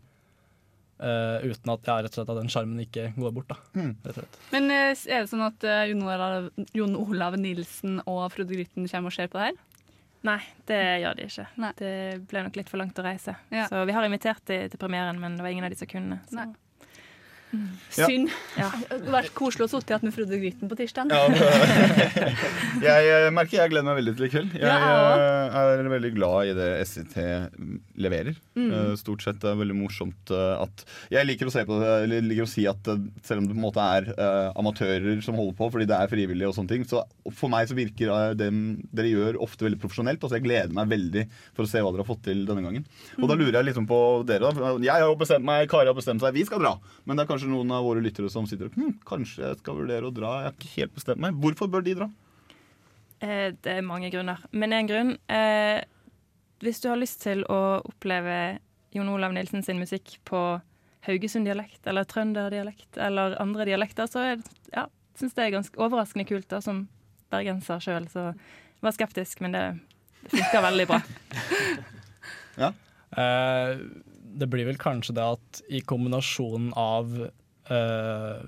eh, 1.00 1.44
Uten 1.46 1.70
at, 1.70 1.84
ja, 1.86 1.98
rett 2.02 2.10
og 2.10 2.16
slett 2.18 2.30
at 2.32 2.38
den 2.40 2.48
sjarmen 2.50 2.80
ikke 2.82 3.12
går 3.14 3.34
bort. 3.36 3.48
da, 3.52 3.56
Mm. 3.78 3.92
rett 4.02 4.16
og 4.16 4.22
slett. 4.24 4.38
Men 4.50 4.70
eh, 4.70 4.94
er 5.14 5.20
det 5.22 5.30
sånn 5.30 5.44
at 5.46 5.62
uh, 5.68 5.84
Jon 5.86 6.02
Olav, 6.02 6.48
Jon 6.74 6.96
Olav 6.98 7.36
Nilsen 7.38 8.00
og 8.06 8.24
Frode 8.34 8.50
Grytten 8.56 8.88
kommer 8.90 9.12
og 9.12 9.14
ser 9.14 9.28
på 9.30 9.38
det 9.38 9.50
her? 9.52 9.60
Nei, 10.26 10.38
det 10.66 10.78
gjør 11.02 11.18
de 11.18 11.26
ikke. 11.28 11.44
Nei. 11.62 11.72
Det 11.78 11.92
ble 12.30 12.42
nok 12.46 12.56
litt 12.58 12.70
for 12.70 12.80
langt 12.80 12.98
å 12.98 13.04
reise. 13.06 13.36
Ja. 13.54 13.68
Så 13.70 13.84
vi 13.86 13.94
har 13.94 14.06
invitert 14.06 14.42
de 14.50 14.64
til 14.72 14.80
premieren, 14.80 15.20
men 15.22 15.36
det 15.38 15.44
var 15.46 15.54
ingen 15.54 15.66
av 15.68 15.74
de 15.74 15.78
som 15.78 15.90
kunne. 15.90 16.18
Så. 16.26 16.40
Nei. 16.40 16.48
Ja. 17.96 18.06
Synd. 18.06 18.28
Ja. 18.58 18.68
Det 18.76 18.90
hadde 18.92 19.12
vært 19.14 19.32
koselig 19.36 19.64
å 19.64 19.70
sitte 19.72 19.94
igjen 19.94 20.04
med 20.04 20.14
Frode 20.14 20.38
Gryten 20.40 20.70
på 20.70 20.76
tirsdag. 20.78 21.12
Ja, 22.84 22.96
jeg 23.08 23.30
merker 23.34 23.62
jeg 23.62 23.72
gleder 23.72 23.86
meg 23.88 23.98
veldig 24.02 24.14
til 24.18 24.26
i 24.26 24.30
kveld. 24.32 24.56
Jeg 24.58 24.68
Ja, 24.68 24.76
eh, 25.16 25.56
er 25.62 25.88
veldig 25.94 26.12
glad 26.16 26.50
i 26.50 26.56
det 26.58 26.68
SIT 26.90 27.16
leverer. 27.96 28.36
Mm. 28.58 28.68
Eh, 28.68 28.92
Stort 29.00 29.24
sett 29.24 29.40
det 29.40 29.48
er 29.50 29.60
veldig 29.60 29.78
morsomt 29.78 30.32
eh, 30.34 30.54
at 30.60 30.84
Jeg 31.14 31.28
liker 31.28 31.48
å, 31.48 31.54
det, 31.54 31.94
eller 32.04 32.28
liker 32.28 32.44
å 32.44 32.50
si 32.50 32.66
at 32.68 32.92
selv 33.24 33.40
om 33.40 33.48
det 33.48 33.56
på 33.56 33.58
en 33.58 33.64
måte 33.64 33.84
er 33.96 34.10
uh, 34.18 34.50
amatører 34.58 35.22
som 35.24 35.38
holder 35.38 35.56
på, 35.58 35.70
fordi 35.72 35.88
det 35.88 35.96
er 35.96 36.10
frivillig 36.10 36.48
og 36.48 36.54
sånne 36.56 36.72
ting, 36.74 36.84
så 36.88 37.02
for 37.34 37.50
meg 37.52 37.68
så 37.70 37.76
virker 37.76 38.12
det 38.38 38.50
dere 38.94 39.10
gjør 39.10 39.40
ofte 39.44 39.66
veldig 39.66 39.80
profesjonelt. 39.80 40.22
Altså 40.22 40.38
jeg 40.38 40.46
gleder 40.46 40.74
meg 40.76 40.90
veldig 40.92 41.24
for 41.56 41.64
å 41.64 41.70
se 41.70 41.82
hva 41.82 41.92
dere 41.92 42.04
har 42.04 42.10
fått 42.10 42.24
til 42.28 42.44
denne 42.48 42.64
gangen. 42.64 42.86
Og 43.18 43.28
da 43.30 43.36
lurer 43.38 43.60
jeg 43.60 43.70
liksom 43.70 43.88
på 43.88 43.98
dere. 44.28 44.52
da 44.52 44.74
Jeg 44.84 45.04
har 45.04 45.18
bestemt 45.20 45.46
meg, 45.48 45.68
Kari 45.70 45.90
har 45.90 45.96
bestemt 45.96 46.22
seg, 46.24 46.36
vi 46.36 46.46
skal 46.48 46.62
dra. 46.62 46.74
Men 47.08 47.18
det 47.18 47.24
er 47.24 47.30
kanskje 47.30 47.37
noen 47.46 47.70
av 47.70 47.84
våre 47.84 48.00
lyttere 48.02 48.28
som 48.28 48.46
sitter 48.46 48.66
og 48.66 48.74
hm, 48.74 48.96
kanskje 49.06 49.44
jeg 49.44 49.58
skal 49.60 49.76
vurdere 49.78 50.08
å 50.08 50.10
dra. 50.14 50.32
Jeg 50.42 50.48
har 50.48 50.56
ikke 50.56 50.74
helt 50.80 50.94
bestemt 50.96 51.20
meg. 51.22 51.34
Hvorfor 51.38 51.70
bør 51.70 51.84
de 51.86 51.94
dra? 51.94 52.08
Eh, 53.20 53.52
det 53.62 53.76
er 53.76 53.86
mange 53.86 54.10
grunner. 54.10 54.42
Men 54.50 54.72
en 54.72 54.86
grunn 54.90 55.16
eh, 55.30 55.84
Hvis 56.58 56.80
du 56.82 56.88
har 56.90 56.98
lyst 56.98 57.22
til 57.22 57.44
å 57.46 57.78
oppleve 57.86 58.58
Jon 58.90 59.08
Olav 59.12 59.32
Nilsen 59.32 59.62
sin 59.62 59.78
musikk 59.78 60.16
på 60.26 60.60
Haugesund-dialekt 61.06 61.86
eller 61.86 62.04
trønderdialekt 62.04 62.98
eller 62.98 63.36
andre 63.40 63.64
dialekter, 63.68 64.08
så 64.10 64.18
er 64.32 64.36
det- 64.36 64.72
ja, 64.74 64.86
syns 65.14 65.34
det 65.34 65.44
er 65.44 65.54
ganske 65.54 65.78
overraskende 65.78 66.26
kult 66.26 66.48
da, 66.48 66.58
som 66.60 66.88
bergenser 67.30 67.78
sjøl. 67.78 68.08
Så 68.10 68.32
jeg 68.34 68.82
var 68.82 68.92
skeptisk, 68.96 69.40
men 69.40 69.52
det 69.52 69.62
funka 70.32 70.62
veldig 70.64 70.86
bra. 70.90 70.98
ja. 72.64 72.72
Eh, 73.16 73.78
det 74.38 74.48
blir 74.50 74.68
vel 74.68 74.78
kanskje 74.80 75.16
det 75.18 75.24
at 75.36 75.62
i 75.68 75.82
kombinasjonen 75.84 76.70
av 76.78 77.10
uh, 77.18 78.38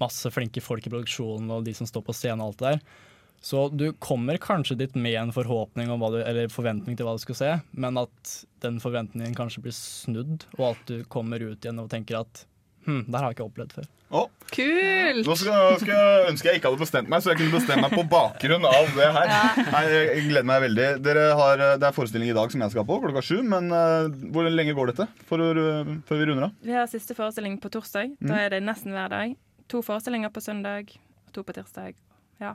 masse 0.00 0.30
flinke 0.34 0.62
folk 0.64 0.86
i 0.86 0.92
produksjonen 0.92 1.50
og 1.54 1.66
de 1.66 1.74
som 1.76 1.88
står 1.88 2.06
på 2.06 2.14
scenen 2.16 2.44
og 2.44 2.52
alt 2.52 2.62
det 2.62 2.72
der, 2.74 3.02
så 3.44 3.66
du 3.68 3.90
kommer 4.00 4.38
kanskje 4.40 4.78
dit 4.80 4.94
med 4.96 5.18
en 5.20 5.32
forhåpning 5.36 5.90
om 5.92 6.00
du, 6.14 6.22
eller 6.22 6.48
forventning 6.48 6.96
til 6.96 7.04
hva 7.04 7.12
du 7.18 7.20
skal 7.20 7.36
se, 7.36 7.50
men 7.76 8.00
at 8.00 8.36
den 8.64 8.78
forventningen 8.80 9.36
kanskje 9.36 9.66
blir 9.66 9.76
snudd, 9.76 10.46
og 10.56 10.70
at 10.70 10.84
du 10.88 11.02
kommer 11.12 11.42
ut 11.44 11.58
igjen 11.58 11.82
og 11.82 11.90
tenker 11.92 12.22
at 12.22 12.46
hm, 12.86 13.04
det 13.08 13.20
har 13.20 13.26
jeg 13.28 13.36
ikke 13.36 13.46
opplevd 13.48 13.76
før. 13.78 13.90
Oh. 14.14 14.28
Kult! 14.54 15.26
nå 15.26 15.34
skal, 15.34 15.78
skal 15.80 15.90
jeg 15.90 16.26
ønske 16.30 16.46
jeg 16.46 16.60
ikke 16.60 16.70
hadde 16.70 16.82
bestemt 16.84 17.08
meg, 17.10 17.22
så 17.24 17.32
jeg 17.32 17.40
kunne 17.40 17.56
bestemt 17.56 17.82
meg 17.82 17.94
på 17.96 18.04
bakgrunn 18.12 18.66
av 18.68 18.90
det 18.94 19.08
her. 19.16 19.32
Nei, 19.72 19.82
jeg 19.90 20.26
gleder 20.28 20.46
meg 20.46 20.60
veldig. 20.68 20.88
Dere 21.02 21.24
har, 21.40 21.64
det 21.80 21.88
er 21.88 21.96
forestilling 21.96 22.30
i 22.30 22.36
dag 22.36 22.52
som 22.54 22.62
jeg 22.62 22.74
skal 22.76 22.86
på, 22.86 23.00
klokka 23.02 23.24
sju. 23.26 23.40
Men 23.50 23.72
uh, 23.74 24.06
hvor 24.34 24.46
lenge 24.46 24.76
går 24.76 24.92
dette 24.92 25.08
for, 25.26 25.42
uh, 25.42 25.94
før 26.06 26.20
vi 26.20 26.28
runder 26.30 26.48
av? 26.48 26.54
Vi 26.62 26.76
har 26.76 26.86
siste 26.92 27.16
forestilling 27.18 27.58
på 27.62 27.72
torsdag. 27.74 28.14
Da 28.22 28.38
er 28.44 28.54
det 28.54 28.62
nesten 28.66 28.94
hver 28.94 29.10
dag. 29.10 29.34
To 29.72 29.82
forestillinger 29.82 30.30
på 30.30 30.44
søndag, 30.44 30.94
to 31.34 31.42
på 31.42 31.56
tirsdag. 31.56 31.98
Ja. 32.42 32.54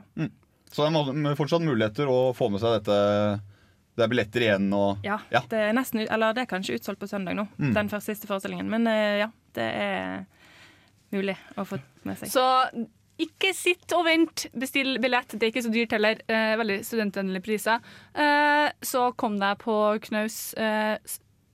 Så 0.70 0.86
det 0.86 1.02
er 1.26 1.38
fortsatt 1.38 1.66
muligheter 1.66 2.08
å 2.08 2.30
få 2.36 2.48
med 2.54 2.62
seg 2.62 2.78
dette. 2.78 3.00
Det 4.00 4.06
er 4.06 4.12
billetter 4.14 4.46
igjen 4.46 4.70
og 4.76 5.04
Ja, 5.06 5.18
Ja. 5.30 5.40
Det 5.48 5.58
er 5.68 5.74
nesten, 5.76 6.06
eller 6.08 6.32
det 6.36 6.46
er 6.46 6.50
kanskje 6.54 6.78
utsolgt 6.80 7.00
på 7.02 7.08
søndag 7.10 7.36
nå, 7.36 7.46
Mm. 7.58 7.74
den 7.76 7.88
første 7.92 8.14
siste 8.14 8.26
forestillingen. 8.30 8.68
Men 8.72 8.86
eh, 8.88 9.18
ja, 9.24 9.28
det 9.54 9.68
er 9.76 10.24
mulig 11.12 11.36
å 11.58 11.64
få 11.66 11.78
med 12.04 12.16
seg. 12.18 12.30
Så 12.32 12.44
ikke 13.20 13.50
sitt 13.52 13.92
og 13.92 14.06
vent, 14.06 14.46
bestill 14.56 14.94
billett. 15.02 15.34
Det 15.36 15.42
er 15.42 15.50
ikke 15.52 15.64
så 15.66 15.72
dyrt 15.74 15.92
heller. 15.92 16.20
Eh, 16.30 16.54
veldig 16.56 16.78
studentvennlige 16.88 17.44
priser. 17.44 17.82
Eh, 18.14 18.70
så 18.80 19.10
kom 19.20 19.36
deg 19.38 19.58
på 19.60 19.74
knaus 20.08 20.54
eh, 20.56 20.96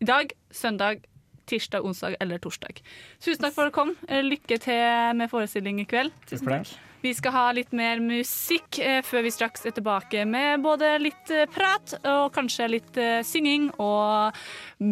i 0.01 0.05
dag, 0.07 0.31
søndag, 0.55 1.03
tirsdag, 1.47 1.83
onsdag 1.87 2.17
eller 2.21 2.39
torsdag. 2.43 2.79
Tusen 3.23 3.43
takk 3.43 3.55
for 3.57 3.67
at 3.67 3.73
du 3.73 3.75
kom. 3.81 3.97
Eh, 4.09 4.23
Lykke 4.23 4.61
til 4.63 5.17
med 5.19 5.31
forestilling 5.33 5.81
i 5.83 5.87
kveld. 5.91 6.13
Tusen 6.31 6.47
takk. 6.47 6.77
Vi 7.07 7.13
skal 7.15 7.33
ha 7.37 7.45
litt 7.55 7.71
mer 7.77 8.01
musikk 8.03 8.81
eh, 8.83 8.99
før 9.07 9.23
vi 9.23 9.31
straks 9.31 9.63
er 9.69 9.75
tilbake 9.77 10.25
med 10.27 10.65
både 10.65 10.89
litt 10.99 11.31
eh, 11.31 11.45
prat 11.47 11.93
og 12.01 12.33
kanskje 12.35 12.67
litt 12.73 12.99
eh, 12.99 13.21
synging 13.23 13.69
og 13.79 14.35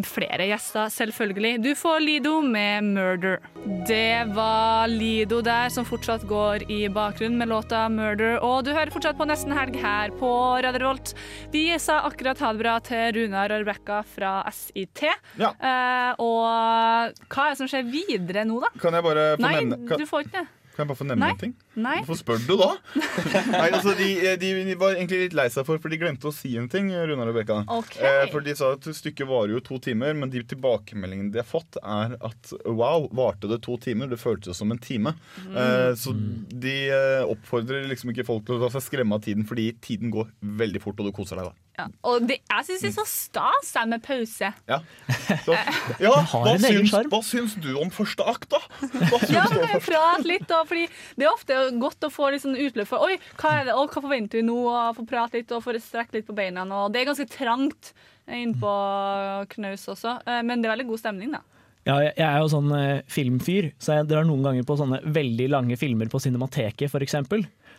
flere 0.07 0.47
gjester, 0.47 0.87
selvfølgelig. 0.95 1.51
Du 1.65 1.73
får 1.75 1.99
Lido 2.05 2.37
med 2.39 2.87
'Murder'. 2.87 3.43
Det 3.89 4.31
var 4.31 4.87
Lido 4.87 5.41
der 5.43 5.67
som 5.75 5.83
fortsatt 5.83 6.23
går 6.29 6.69
i 6.71 6.87
bakgrunnen 6.87 7.35
med 7.35 7.51
låta 7.51 7.83
'Murder'. 7.91 8.39
Og 8.39 8.63
du 8.63 8.71
hører 8.71 8.95
fortsatt 8.95 9.19
på 9.19 9.27
Nesten 9.27 9.51
Helg 9.51 9.75
her 9.83 10.15
på 10.15 10.31
Radio 10.63 10.85
Revolt. 10.85 11.17
Vi 11.51 11.67
sa 11.83 11.99
akkurat 12.07 12.39
ha 12.39 12.55
det 12.55 12.63
bra 12.63 12.79
til 12.79 13.11
Runar 13.19 13.51
og 13.51 13.65
Rebekka 13.65 14.05
fra 14.07 14.37
SIT. 14.55 15.03
Ja. 15.35 15.51
Eh, 15.51 16.11
og 16.15 17.27
hva 17.27 17.49
er 17.49 17.57
det 17.57 17.59
som 17.59 17.67
skjer 17.67 17.83
videre 17.83 18.47
nå, 18.47 18.63
da? 18.63 18.71
Kan 18.79 18.95
jeg 18.95 19.03
bare 19.03 19.33
få 19.35 19.49
Nei, 19.49 19.57
nevne 19.59 19.83
Nei, 19.83 19.99
du 19.99 20.07
får 20.07 20.29
ikke 20.29 20.39
det. 20.39 20.51
Kan 20.75 20.83
jeg 20.83 20.89
bare 20.91 20.99
få 20.99 21.07
nevne 21.07 21.23
Nei. 21.23 21.31
en 21.33 21.39
ting? 21.41 21.53
Nei. 21.79 21.95
Hvorfor 22.03 22.19
spør 22.19 22.41
du 22.43 22.53
da? 22.59 22.69
Nei, 23.55 23.69
altså, 23.69 23.95
de, 23.97 24.09
de, 24.41 24.51
de 24.67 24.75
var 24.79 24.95
egentlig 24.95 25.21
litt 25.25 25.37
lei 25.37 25.47
seg 25.53 25.67
for 25.67 25.81
For 25.81 25.93
de 25.93 25.99
glemte 26.01 26.29
å 26.29 26.33
si 26.35 26.55
en 26.59 26.69
ting, 26.71 26.91
Runar 26.91 27.31
og 27.31 27.39
Bekka. 27.39 27.61
Ok. 27.71 27.97
Eh, 27.99 28.25
for 28.33 28.45
de 28.45 28.55
sa 28.57 28.73
at 28.75 28.87
stykket 28.99 29.29
varer 29.29 29.55
jo 29.55 29.63
to 29.65 29.79
timer, 29.83 30.15
men 30.17 30.31
de 30.33 30.43
tilbakemeldingene 30.51 31.33
de 31.33 31.41
har 31.41 31.47
fått, 31.49 31.79
er 31.81 32.17
at 32.19 32.53
wow, 32.67 33.07
varte 33.15 33.49
det 33.51 33.61
to 33.65 33.79
timer? 33.81 34.11
Det 34.11 34.21
føltes 34.21 34.59
som 34.59 34.73
en 34.73 34.81
time. 34.81 35.15
Mm. 35.47 35.59
Eh, 35.63 35.91
så 35.99 36.15
de 36.65 36.75
eh, 36.93 37.21
oppfordrer 37.25 37.87
liksom 37.89 38.13
ikke 38.13 38.27
folk 38.27 38.47
til 38.47 38.57
å 38.57 38.65
la 38.65 38.73
seg 38.75 38.85
skremme 38.85 39.17
av 39.17 39.25
tiden, 39.25 39.47
fordi 39.47 39.71
tiden 39.83 40.13
går 40.13 40.31
veldig 40.63 40.83
fort, 40.83 40.99
og 40.99 41.09
du 41.09 41.15
koser 41.15 41.39
deg 41.41 41.51
da. 41.51 41.64
Ja. 41.75 41.85
Og 42.07 42.27
det, 42.29 42.37
jeg 42.47 42.65
syns 42.69 42.83
det 42.85 42.89
er 42.89 42.95
så 42.95 43.05
stas 43.09 43.71
jeg, 43.75 43.89
med 43.91 44.03
pause. 44.05 44.51
Ja, 44.69 44.79
så, 45.43 45.57
ja 45.99 46.13
hva, 46.31 46.55
syns, 46.61 46.93
hva 47.11 47.21
syns 47.25 47.55
du 47.59 47.71
om 47.81 47.91
første 47.93 48.27
akt, 48.31 48.47
da? 48.53 48.61
Ja, 49.33 49.45
men 49.51 49.65
første 49.65 49.81
prat 49.89 50.27
litt, 50.27 50.47
da, 50.49 50.61
fordi 50.67 50.85
Det 51.17 51.27
er 51.27 51.33
ofte 51.33 51.57
godt 51.81 52.07
å 52.07 52.11
få 52.13 52.31
litt 52.33 52.45
sånn 52.45 52.57
utløp 52.59 52.89
for 52.89 53.07
Oi, 53.09 53.17
hva, 53.41 53.57
er 53.59 53.69
det, 53.69 53.75
og 53.75 53.91
hva 53.91 54.03
forventer 54.05 54.39
vi 54.39 54.45
nå? 54.47 54.57
Og 54.71 54.99
få 55.01 55.07
prate 55.09 55.41
litt 55.41 55.51
og 55.55 55.63
få 55.65 55.75
strekke 55.81 56.19
litt 56.19 56.29
på 56.29 56.37
beina. 56.37 56.63
Og 56.85 56.93
det 56.93 57.01
er 57.01 57.09
ganske 57.11 57.27
trangt 57.31 57.91
innpå 58.25 58.71
knaus 59.51 59.83
også, 59.91 60.19
eh, 60.25 60.41
men 60.45 60.61
det 60.61 60.69
er 60.69 60.75
veldig 60.77 60.87
god 60.89 61.03
stemning, 61.03 61.35
da. 61.35 61.43
Ja, 61.85 61.99
jeg 62.01 62.15
jeg 62.17 62.25
er 62.25 62.39
jo 62.41 62.49
sånn 62.49 62.71
eh, 62.73 63.03
filmfyr, 63.13 63.67
så 63.77 63.99
jeg 63.99 64.07
drar 64.09 64.25
noen 64.25 64.41
ganger 64.47 64.65
på 64.65 64.77
sånne 64.79 65.03
veldig 65.05 65.51
lange 65.53 65.77
filmer 65.77 66.09
på 66.09 66.21
Cinemateket 66.23 66.89
f.eks. 66.89 67.19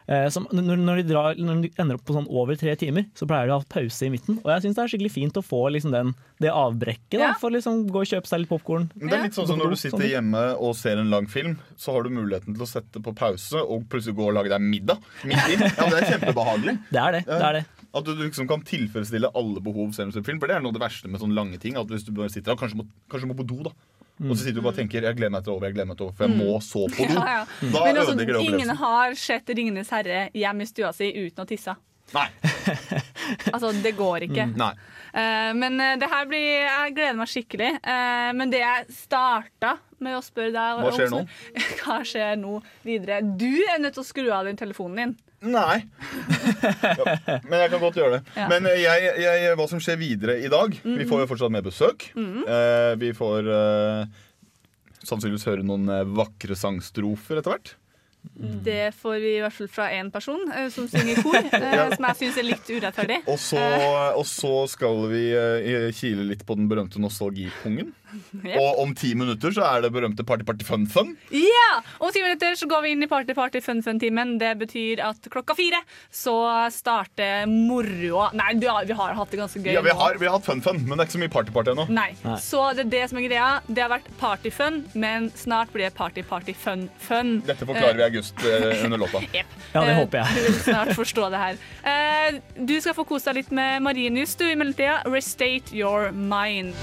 Eh, 0.08 0.28
som- 0.30 0.46
når, 0.54 0.76
når, 0.78 0.96
de 1.02 1.02
drar, 1.08 1.34
når 1.34 1.62
de 1.64 1.70
ender 1.82 1.96
opp 1.98 2.04
på 2.06 2.14
sånn 2.14 2.28
over 2.30 2.54
tre 2.54 2.76
timer, 2.78 3.06
så 3.18 3.26
pleier 3.26 3.48
de 3.48 3.54
å 3.56 3.58
ha 3.58 3.64
pause 3.68 4.06
i 4.06 4.10
midten. 4.12 4.36
Og 4.44 4.50
jeg 4.52 4.62
syns 4.62 4.76
det 4.76 4.82
er 4.84 4.90
skikkelig 4.92 5.10
fint 5.16 5.40
å 5.40 5.42
få 5.42 5.64
liksom 5.74 5.90
den, 5.90 6.12
det 6.38 6.52
avbrekket. 6.54 7.16
Da, 7.18 7.24
Ja. 7.26 7.32
For 7.40 7.50
liksom 7.50 7.88
gå 7.90 8.04
og 8.04 8.06
kjøpe 8.06 8.26
seg 8.30 8.44
litt 8.44 8.48
popkorn. 8.52 8.86
Det 8.94 9.12
er 9.12 9.24
litt 9.26 9.34
sånn 9.34 9.48
som 9.50 9.58
når 9.58 9.70
du 9.74 9.76
sitter 9.82 10.06
hjemme 10.06 10.44
og 10.62 10.76
ser 10.78 10.98
en 11.02 11.10
lang 11.10 11.26
film, 11.26 11.58
så 11.76 11.92
har 11.96 12.04
du 12.06 12.10
muligheten 12.14 12.54
til 12.54 12.62
å 12.62 12.70
sette 12.70 13.02
på 13.02 13.14
pause 13.18 13.58
og 13.58 13.88
plutselig 13.90 14.14
gå 14.14 14.28
og 14.28 14.34
lage 14.38 14.48
deg 14.54 14.60
middag. 14.62 15.02
Midt 15.24 15.50
i. 15.50 15.58
Ja, 15.58 15.90
det 15.90 15.98
er 16.04 16.10
kjempebehagelig. 16.14 16.78
Det 16.94 17.02
er 17.02 17.12
det. 17.18 17.24
det, 17.26 17.42
er 17.42 17.52
det. 17.58 17.64
At 17.96 18.04
du 18.04 18.14
liksom 18.14 18.46
kan 18.46 18.62
tilfredsstille 18.62 19.30
alle 19.34 19.60
behov 19.64 19.90
selv 19.96 20.08
om 20.08 20.10
du 20.14 20.18
ser 20.20 20.22
film. 20.26 20.38
For 20.38 20.46
det 20.46 20.56
er 20.56 20.60
noe 20.62 20.70
av 20.70 20.78
det 20.78 20.84
verste 20.86 21.08
med 21.10 21.18
sånne 21.20 21.34
lange 21.34 21.58
ting. 21.58 21.76
At 21.80 21.88
hvis 21.90 22.04
du 22.06 22.12
bare 22.12 22.30
sitter 22.30 22.52
der, 22.54 22.60
kanskje 22.60 22.78
må, 22.78 22.86
kanskje 23.10 23.26
må 23.30 23.34
på 23.38 23.46
do, 23.48 23.62
da. 23.66 23.72
Og 24.24 24.32
så 24.32 24.46
sitter 24.46 24.60
du 24.60 24.64
bare 24.64 24.72
og 24.72 24.78
tenker 24.78 25.02
'jeg 25.02 25.16
gleder 25.16 25.30
meg 25.30 25.44
til 25.44 25.52
over', 25.52 25.66
jeg 25.68 25.74
gleder 25.74 25.88
meg 25.90 25.96
til 25.96 26.06
over, 26.06 26.14
for 26.16 26.24
jeg 26.24 26.36
må 26.36 26.60
så 26.64 26.86
på 26.88 27.04
do. 27.04 27.16
Ja, 27.20 27.26
ja. 27.38 27.44
Da 27.72 27.84
Men 27.84 27.96
altså, 27.96 28.40
ingen 28.40 28.76
har 28.76 29.14
sett 29.14 29.46
'Ringenes 29.48 29.90
herre' 29.92 30.30
hjemme 30.32 30.62
i 30.62 30.66
stua 30.66 30.92
si 30.92 31.12
uten 31.12 31.44
å 31.44 31.46
tisse. 31.46 31.76
Nei. 32.14 32.28
Altså, 33.52 33.72
det 33.82 33.96
går 33.98 34.28
ikke. 34.28 34.46
Nei. 34.54 34.70
uh, 35.10 35.52
men 35.58 35.80
eh, 35.80 35.96
det 35.98 36.06
her 36.06 36.26
blir 36.30 36.44
Jeg 36.62 36.92
gleder 36.94 37.16
meg 37.18 37.28
skikkelig. 37.28 37.70
Uh, 37.82 38.30
men 38.38 38.52
det 38.52 38.60
jeg 38.60 38.86
starta 38.94 39.72
med 39.98 40.14
å 40.14 40.22
spørre 40.22 40.52
deg 40.54 40.82
Hva 40.84 40.92
skjer 40.94 41.10
nå? 41.10 41.20
Hva 41.80 41.96
skjer 42.06 42.36
nå 42.38 42.60
videre? 42.86 43.18
Du 43.26 43.50
er 43.50 43.80
nødt 43.82 43.98
til 43.98 44.04
å 44.04 44.06
skru 44.06 44.30
av 44.30 44.46
den 44.46 44.60
telefonen 44.60 45.00
din. 45.02 45.16
Nei. 45.44 45.82
Ja, 46.82 47.16
men 47.48 47.60
jeg 47.60 47.72
kan 47.72 47.82
godt 47.82 47.98
gjøre 48.00 48.18
det. 48.18 48.20
Ja. 48.38 48.46
Men 48.50 48.68
eh, 48.70 48.80
jeg, 48.82 49.10
jeg, 49.20 49.56
hva 49.58 49.66
som 49.70 49.82
skjer 49.82 49.98
videre 50.00 50.38
i 50.40 50.48
dag 50.52 50.72
Vi 50.80 51.06
får 51.08 51.24
jo 51.24 51.28
fortsatt 51.32 51.52
mer 51.52 51.64
besøk. 51.66 52.08
Eh, 52.16 52.92
vi 53.00 53.12
får 53.16 53.50
eh, 53.52 54.22
sannsynligvis 55.06 55.46
høre 55.50 55.66
noen 55.66 55.90
eh, 55.92 56.06
vakre 56.16 56.56
sangstrofer 56.58 57.40
etter 57.42 57.54
hvert. 57.56 57.74
Det 58.34 58.94
får 58.98 59.18
vi 59.22 59.34
i 59.36 59.42
hvert 59.44 59.54
fall 59.54 59.70
fra 59.72 59.90
én 59.94 60.10
person 60.12 60.40
eh, 60.52 60.68
som 60.72 60.88
synger 60.90 61.22
kor, 61.24 61.38
eh, 61.60 61.94
som 61.94 62.08
jeg 62.10 62.20
syns 62.22 62.40
er 62.42 62.48
litt 62.50 62.72
urettferdig. 62.72 63.20
Og 63.32 63.38
så, 63.40 63.62
og 64.16 64.26
så 64.28 64.54
skal 64.70 65.06
vi 65.12 65.22
eh, 65.32 65.88
kile 65.96 66.26
litt 66.32 66.46
på 66.46 66.58
den 66.58 66.68
berømte 66.72 67.02
nostalgipungen. 67.02 67.94
Yep. 68.46 68.54
Og 68.60 68.78
om 68.80 68.92
ti 68.96 69.10
minutter 69.18 69.50
så 69.52 69.64
er 69.66 69.82
det 69.82 69.90
berømte 69.92 70.24
Party 70.24 70.44
Party 70.46 70.64
Fun 70.64 70.84
Fun. 70.88 71.10
Ja! 71.34 71.80
Om 71.98 72.12
ti 72.14 72.22
minutter 72.22 72.54
så 72.56 72.68
går 72.70 72.84
vi 72.84 72.92
inn 72.94 73.02
i 73.04 73.08
Party 73.10 73.34
Party 73.36 73.60
Fun 73.64 73.82
Fun-timen. 73.84 74.36
Det 74.40 74.52
betyr 74.60 75.02
at 75.04 75.26
klokka 75.32 75.56
fire 75.58 75.80
så 76.14 76.36
starter 76.72 77.48
moroa 77.50 78.28
Nei, 78.36 78.54
du 78.56 78.66
vi 78.66 78.96
har 78.96 79.16
hatt 79.18 79.34
det 79.34 79.40
ganske 79.40 79.60
gøy. 79.60 79.72
Ja, 79.74 79.82
vi 79.84 79.94
har, 79.98 80.16
vi 80.20 80.28
har 80.28 80.36
hatt 80.38 80.46
Fun 80.46 80.62
Fun, 80.64 80.80
men 80.84 80.94
det 80.94 81.04
er 81.04 81.08
ikke 81.10 81.16
så 81.16 81.22
mye 81.24 81.34
Party 81.34 81.54
Party 81.54 81.74
ennå. 81.74 81.86
Nei. 81.92 82.08
Nei. 82.22 82.38
Så 82.42 82.62
det 82.78 82.86
er 82.86 82.92
det 82.94 83.02
som 83.10 83.20
er 83.20 83.26
greia. 83.26 83.50
Det 83.66 83.82
har 83.84 83.92
vært 83.92 84.08
party-fun, 84.20 84.80
men 84.94 85.28
snart 85.36 85.72
blir 85.74 85.88
det 85.88 85.94
party-party-fun-fun. 85.98 87.32
Dette 87.46 87.68
forklarer 87.68 88.00
vi 88.00 88.06
august 88.16 88.44
eh, 88.48 88.84
under 88.84 88.98
låta. 89.04 89.20
Yep. 89.36 89.46
Ja, 89.72 89.80
det 89.84 89.90
Eh, 89.92 89.98
håper 90.00 90.22
jeg. 90.24 90.36
Du 90.36 90.46
vil 90.50 90.60
snart 90.64 90.94
forstå 90.96 91.28
det 91.34 91.42
her. 91.44 91.58
Eh, 91.92 92.40
Du 92.66 92.76
skal 92.80 92.96
få 92.96 93.04
kose 93.06 93.30
deg 93.30 93.42
litt 93.44 93.52
med 93.54 93.82
Marienlyst 93.84 94.40
du 94.40 94.48
i 94.50 94.56
mellomtida. 94.56 95.02
Restate 95.06 95.76
your 95.76 96.10
mind. 96.12 96.74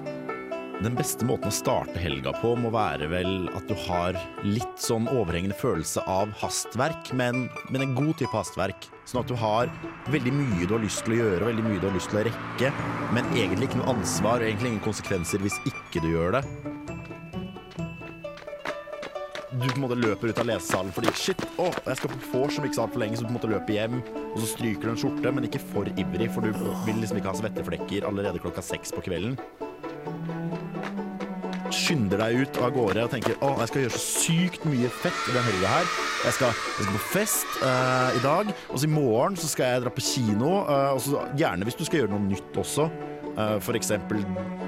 Den 0.83 0.97
beste 0.97 1.23
måten 1.23 1.47
å 1.47 1.53
starte 1.55 1.95
helga 2.01 2.33
på 2.41 2.49
må 2.59 2.67
være 2.73 3.07
vel 3.07 3.45
at 3.55 3.69
du 3.69 3.75
har 3.85 4.17
litt 4.43 4.81
sånn 4.83 5.05
overhengende 5.07 5.55
følelse 5.55 6.03
av 6.11 6.33
hastverk, 6.41 7.13
men, 7.15 7.45
men 7.71 7.85
en 7.85 7.93
god 7.95 8.17
type 8.19 8.35
hastverk. 8.35 8.89
Sånn 9.07 9.21
at 9.21 9.31
du 9.31 9.35
har 9.39 9.71
veldig 10.11 10.33
mye 10.35 10.67
du 10.67 10.75
har 10.75 10.83
lyst 10.83 11.05
til 11.05 11.15
å 11.15 11.21
gjøre, 11.21 11.47
veldig 11.53 11.63
mye 11.69 11.79
du 11.79 11.87
har 11.87 11.95
lyst 11.95 12.11
til 12.11 12.19
å 12.19 12.25
rekke, 12.27 12.73
men 13.15 13.31
egentlig 13.31 13.69
ikke 13.69 13.79
noe 13.79 13.93
ansvar 13.95 14.43
og 14.43 14.49
egentlig 14.49 14.73
ingen 14.73 14.83
konsekvenser 14.83 15.45
hvis 15.45 15.55
ikke 15.71 16.03
du 16.03 16.09
gjør 16.17 16.39
det. 16.41 16.43
Du 19.53 19.67
på 19.67 19.75
en 19.77 19.83
måte 19.83 19.99
løper 19.99 20.31
ut 20.31 20.39
av 20.41 20.47
lesesalen 20.49 20.93
fordi 20.95 21.11
shit, 21.17 21.43
å, 21.61 21.67
jeg 21.85 21.99
skal 21.99 22.13
på 22.13 22.21
vors 22.31 22.57
om 22.57 22.65
ikke 22.65 22.79
så 22.79 22.87
altfor 22.87 23.03
lenge, 23.03 23.19
så 23.19 23.25
du 23.25 23.29
på 23.29 23.35
en 23.35 23.37
måte 23.37 23.51
løper 23.51 23.75
hjem, 23.75 23.99
og 24.31 24.39
så 24.41 24.49
stryker 24.49 24.89
du 24.89 24.93
en 24.95 25.01
skjorte, 25.03 25.35
men 25.35 25.45
ikke 25.49 25.61
for 25.61 25.91
ivrig, 25.93 26.31
for 26.33 26.45
du 26.45 26.65
vil 26.87 27.03
liksom 27.03 27.21
ikke 27.21 27.29
ha 27.29 27.37
svetteflekker 27.43 28.09
allerede 28.09 28.41
klokka 28.41 28.65
seks 28.65 28.95
på 28.95 29.05
kvelden 29.05 29.37
skynder 31.73 32.21
deg 32.21 32.43
ut 32.43 32.59
av 32.61 32.73
gårde 32.75 33.05
og 33.07 33.13
tenker 33.13 33.37
å, 33.41 33.53
jeg 33.61 33.71
skal 33.71 33.83
gjøre 33.83 33.95
så 33.95 34.03
sykt 34.03 34.67
mye 34.69 34.91
fett 34.93 35.29
i 35.29 35.35
den 35.35 35.47
helga 35.47 35.71
her. 35.71 35.89
Jeg 36.23 36.37
skal, 36.37 36.61
jeg 36.77 36.85
skal 36.85 36.97
på 36.97 37.03
fest 37.13 37.57
uh, 37.63 38.13
i 38.13 38.21
dag, 38.23 38.53
og 38.69 38.77
så 38.77 38.87
i 38.87 38.93
morgen 38.93 39.39
så 39.39 39.49
skal 39.51 39.73
jeg 39.73 39.85
dra 39.85 39.93
på 39.93 40.05
kino. 40.05 40.53
Uh, 40.69 40.93
og 40.93 41.01
så 41.03 41.25
Gjerne 41.39 41.67
hvis 41.67 41.79
du 41.79 41.83
skal 41.87 42.03
gjøre 42.03 42.13
noe 42.13 42.27
nytt 42.29 42.61
også. 42.63 42.87
Uh, 43.33 43.57
for 43.65 43.73
eksempel 43.77 44.21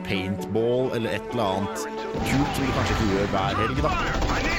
paintball 0.08 0.90
eller 0.98 1.20
et 1.20 1.32
eller 1.34 1.60
annet 1.60 1.86
kult 1.86 2.58
som 2.58 2.66
du 2.66 2.76
kanskje 2.80 2.98
ikke 2.98 3.10
gjør 3.14 3.34
hver 3.36 3.64
helg, 3.64 3.84
da. 3.86 4.55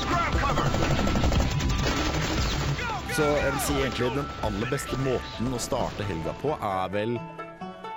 Så 3.17 3.25
jeg 3.25 3.53
vil 3.55 3.79
egentlig 3.81 4.09
den 4.13 4.27
aller 4.45 4.69
beste 4.69 4.97
måten 5.01 5.55
å 5.57 5.61
starte 5.63 6.05
helga 6.05 6.35
på 6.37 6.51
er 6.53 6.91
vel 6.93 7.15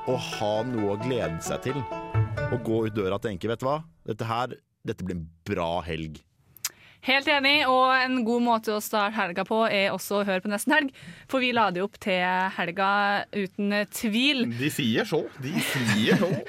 å 0.07 0.13
ha 0.15 0.51
noe 0.63 0.93
å 0.93 1.01
glede 1.01 1.41
seg 1.43 1.65
til. 1.65 1.79
Å 2.39 2.59
gå 2.63 2.77
ut 2.85 2.95
døra 2.95 3.17
og 3.17 3.25
tenke 3.25 3.49
vet 3.51 3.59
du 3.59 3.65
hva, 3.67 3.81
dette 4.07 4.29
her 4.29 4.55
dette 4.87 5.03
blir 5.03 5.17
en 5.17 5.25
bra 5.49 5.81
helg. 5.83 6.21
Helt 7.07 7.29
enig, 7.31 7.63
og 7.71 7.93
en 7.95 8.19
god 8.27 8.43
måte 8.43 8.73
å 8.75 8.81
starte 8.83 9.15
helga 9.15 9.45
på 9.47 9.61
er 9.71 9.93
også 9.93 10.19
å 10.19 10.25
høre 10.27 10.43
på 10.43 10.51
Nesten 10.51 10.75
helg. 10.75 10.89
For 11.31 11.39
vi 11.39 11.53
la 11.55 11.69
det 11.71 11.83
opp 11.85 11.95
til 12.03 12.19
helga 12.57 12.89
uten 13.31 13.71
tvil. 13.95 14.43
De 14.59 14.71
sier 14.73 15.07
så. 15.07 15.23
De 15.39 15.53
sier 15.71 16.19
så. 16.19 16.31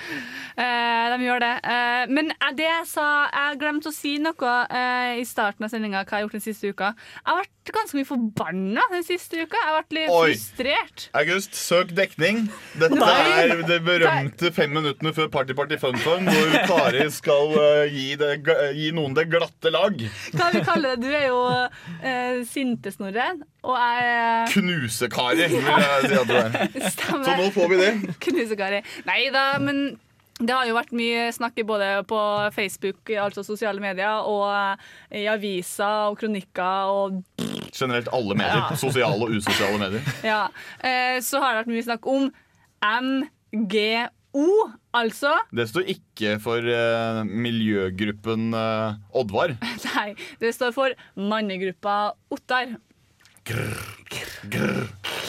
Eh, 0.60 1.04
de 1.14 1.24
gjør 1.24 1.40
det. 1.40 1.52
Eh, 1.72 2.10
men 2.12 2.26
det 2.58 2.66
jeg 2.66 2.86
sa 2.90 3.04
Jeg 3.30 3.56
glemte 3.62 3.88
å 3.88 3.94
si 3.94 4.16
noe 4.20 4.50
eh, 4.66 5.20
i 5.22 5.24
starten 5.24 5.64
av 5.64 5.70
sendinga 5.72 6.02
hva 6.02 6.04
jeg 6.04 6.12
har 6.18 6.24
gjort 6.26 6.36
den 6.36 6.42
siste 6.44 6.72
uka. 6.74 6.90
Jeg 6.98 7.28
har 7.30 7.38
vært 7.38 7.72
ganske 7.72 7.96
mye 7.96 8.08
forbanna 8.08 8.84
den 8.92 9.06
siste 9.06 9.40
uka. 9.40 9.56
Jeg 9.56 9.68
har 9.70 9.76
vært 9.78 9.96
litt 9.96 10.12
Oi. 10.12 10.34
frustrert. 10.34 11.06
August, 11.16 11.56
søk 11.56 11.94
dekning. 11.96 12.42
Dette 12.82 12.98
Nei. 12.98 13.14
er 13.46 13.62
det 13.70 13.78
berømte 13.86 14.50
fem 14.52 14.74
minuttene 14.74 15.14
før 15.16 15.30
Party 15.32 15.56
Party 15.56 15.78
Fun 15.80 15.96
Fun, 16.02 16.28
hvor 16.28 16.52
Kari 16.68 17.06
skal 17.14 17.56
gi, 17.94 18.10
det, 18.20 18.34
gi 18.76 18.90
noen 18.96 19.16
det 19.16 19.30
glatte 19.32 19.72
lag. 19.72 19.96
Hva 20.40 20.50
vi 20.54 20.62
kaller 20.64 20.96
det? 20.96 21.04
Du 21.04 21.10
er 21.12 21.26
jo 21.28 21.40
uh, 21.46 22.42
Sinte-Snorre, 22.48 23.30
og 23.62 23.76
jeg 23.76 24.12
er 24.16 24.52
Knuse-Kari, 24.54 25.48
vil 25.52 25.66
jeg 25.68 26.06
si 26.06 26.20
at 26.20 26.30
du 26.30 26.36
er. 26.38 26.54
Stemmer. 26.94 27.26
Så 27.26 27.34
nå 27.36 27.50
får 27.54 27.74
vi 27.74 27.80
det. 27.82 27.90
Knusekari. 28.24 28.80
Nei 29.08 29.20
da, 29.34 29.44
men 29.62 29.82
det 30.40 30.54
har 30.56 30.64
jo 30.64 30.76
vært 30.76 30.94
mye 30.96 31.26
snakk 31.36 31.58
både 31.68 31.88
på 32.08 32.20
Facebook, 32.54 33.12
altså 33.12 33.44
sosiale 33.44 33.82
medier, 33.82 34.24
og 34.24 34.46
eh, 34.48 35.20
i 35.20 35.26
aviser 35.28 36.08
og 36.08 36.16
kronikker 36.20 36.94
og 36.94 37.20
Generelt 37.70 38.08
alle 38.12 38.34
medier. 38.34 38.64
Ja. 38.64 38.76
Sosiale 38.80 39.26
og 39.28 39.36
usosiale 39.36 39.78
medier. 39.78 40.08
Ja. 40.26 40.40
Eh, 40.82 41.20
så 41.22 41.38
har 41.38 41.52
det 41.52 41.60
vært 41.60 41.74
mye 41.74 41.84
snakk 41.86 42.08
om 42.10 42.24
MGO, 44.34 44.70
altså 44.94 45.32
Det 45.54 45.66
står 45.68 45.88
ikke 45.90 46.36
for 46.42 46.62
eh, 46.62 47.22
miljøgruppen 47.26 48.54
eh, 48.54 48.94
Oddvar. 49.16 49.56
Nei, 49.96 50.14
det 50.40 50.54
står 50.54 50.72
for 50.76 50.94
mannegruppa 51.16 52.12
Ottar. 52.30 52.76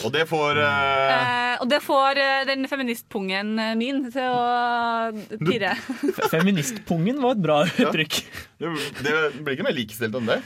Og 0.02 0.10
det 0.14 0.24
får 0.28 0.58
uh... 0.58 0.66
Eh, 0.66 1.54
og 1.62 1.68
det 1.70 1.78
får 1.84 2.18
uh, 2.18 2.42
den 2.48 2.66
feministpungen 2.70 3.52
eh, 3.62 3.72
min 3.78 4.02
til 4.12 4.26
å 4.28 5.12
pirre. 5.42 5.74
Feministpungen 6.34 7.20
var 7.22 7.36
et 7.36 7.42
bra 7.44 7.58
uttrykk. 7.66 8.18
Det 8.62 8.72
det 9.02 9.14
blir 9.42 9.56
ikke 9.56 9.66
mer 9.66 9.76
likestilt 9.76 10.16
enn 10.18 10.28
det. 10.30 10.40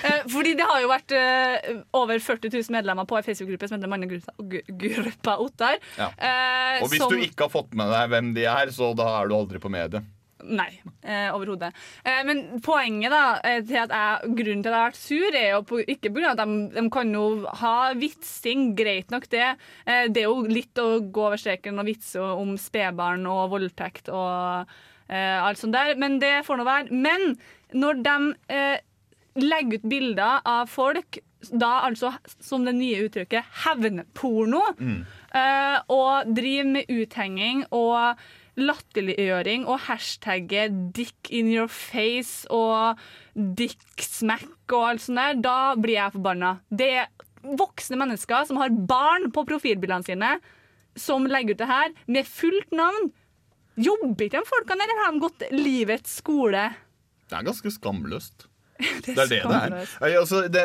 Eh, 0.00 0.22
fordi 0.32 0.54
det 0.56 0.64
har 0.64 0.80
jo 0.80 0.88
vært 0.88 1.12
uh, 1.12 1.82
over 1.98 2.22
40 2.24 2.54
000 2.54 2.72
medlemmer 2.72 3.04
på 3.08 3.18
ei 3.18 3.24
Facebook-gruppe 3.26 3.68
som 3.68 3.76
heter 3.76 3.90
Mannegruppa 3.92 5.34
Ottar. 5.44 5.76
Ja. 5.98 6.08
Eh, 6.16 6.78
Og 6.80 6.88
hvis 6.88 7.02
som- 7.04 7.12
du 7.12 7.20
ikke 7.20 7.48
har 7.48 7.52
fått 7.52 7.76
med 7.76 7.92
deg 7.92 8.08
hvem 8.14 8.32
de 8.38 8.46
er, 8.48 8.72
så 8.72 8.94
da 8.96 9.10
er 9.20 9.28
du 9.28 9.36
aldri 9.36 9.60
på 9.60 9.72
mediet. 9.72 10.08
Nei, 10.44 10.70
eh, 11.02 11.28
overhodet. 11.34 11.72
Eh, 12.04 12.20
men 12.26 12.60
poenget 12.64 13.12
da, 13.12 13.22
eh, 13.44 13.60
til 13.66 13.80
at 13.82 13.94
jeg, 13.94 14.34
grunnen 14.38 14.64
til 14.64 14.72
at 14.72 14.76
jeg 14.76 14.80
har 14.80 14.90
vært 14.90 15.00
sur, 15.00 15.38
er 15.40 15.48
jo 15.50 15.62
på, 15.68 15.80
ikke 15.94 16.12
pga. 16.14 16.32
at 16.32 16.42
de, 16.42 16.58
de 16.74 16.84
kan 16.92 17.14
jo 17.14 17.24
ha 17.62 17.74
vitsing, 17.98 18.70
greit 18.78 19.10
nok 19.12 19.28
det. 19.32 19.48
Eh, 19.86 20.06
det 20.08 20.24
er 20.24 20.28
jo 20.28 20.44
litt 20.48 20.80
å 20.80 21.00
gå 21.00 21.26
over 21.30 21.40
streken 21.40 21.80
og 21.80 21.88
vitse 21.90 22.20
om 22.20 22.56
spedbarn 22.60 23.26
og 23.30 23.50
voldtekt 23.54 24.12
og 24.12 24.70
eh, 25.10 25.38
alt 25.40 25.60
sånt 25.60 25.76
der, 25.76 25.96
men 26.00 26.20
det 26.22 26.40
får 26.46 26.60
nå 26.60 26.68
være. 26.68 27.00
Men 27.08 27.34
når 27.76 28.04
de 28.06 28.16
eh, 28.52 28.78
legger 29.40 29.80
ut 29.80 29.90
bilder 29.90 30.46
av 30.48 30.70
folk, 30.70 31.20
da 31.50 31.86
altså 31.86 32.12
som 32.42 32.66
det 32.66 32.74
nye 32.76 33.06
uttrykket 33.06 33.60
hevnporno, 33.64 34.60
eh, 35.32 35.78
og 35.88 36.34
driver 36.36 36.68
med 36.74 36.90
uthenging 36.92 37.64
og 37.70 38.20
latterliggjøring 38.62 39.66
og 39.66 39.80
hashtagget 39.86 40.74
'dick 40.94 41.30
in 41.30 41.50
your 41.52 41.68
face' 41.68 42.46
og 42.50 42.98
'dick 43.34 44.04
smack' 44.04 44.72
og 44.72 44.88
alt 44.88 45.02
sånt 45.06 45.18
der, 45.18 45.40
da 45.40 45.74
blir 45.74 45.96
jeg 45.96 46.12
forbanna. 46.12 46.58
Det 46.70 46.90
er 47.02 47.08
voksne 47.42 47.96
mennesker 47.96 48.44
som 48.46 48.60
har 48.60 48.70
barn 48.70 49.30
på 49.32 49.46
profilbildene 49.48 50.04
sine, 50.04 50.34
som 50.96 51.26
legger 51.26 51.54
ut 51.54 51.62
det 51.62 51.70
her 51.70 51.96
med 52.06 52.28
fullt 52.28 52.72
navn. 52.72 53.12
Jobber 53.80 54.26
ikke 54.26 54.42
de 54.42 54.50
folkene, 54.50 54.84
eller 54.84 55.04
har 55.04 55.12
de 55.12 55.24
gått 55.24 55.46
livets 55.54 56.20
skole? 56.20 56.68
Det 57.30 57.38
er 57.38 57.46
ganske 57.46 57.70
skamløst. 57.72 58.49
Det 59.04 59.14
er 59.14 59.30
det 59.30 59.40
det 59.44 59.56
er. 59.56 59.74
Nei, 60.00 60.10
Altså, 60.20 60.42
det, 60.52 60.64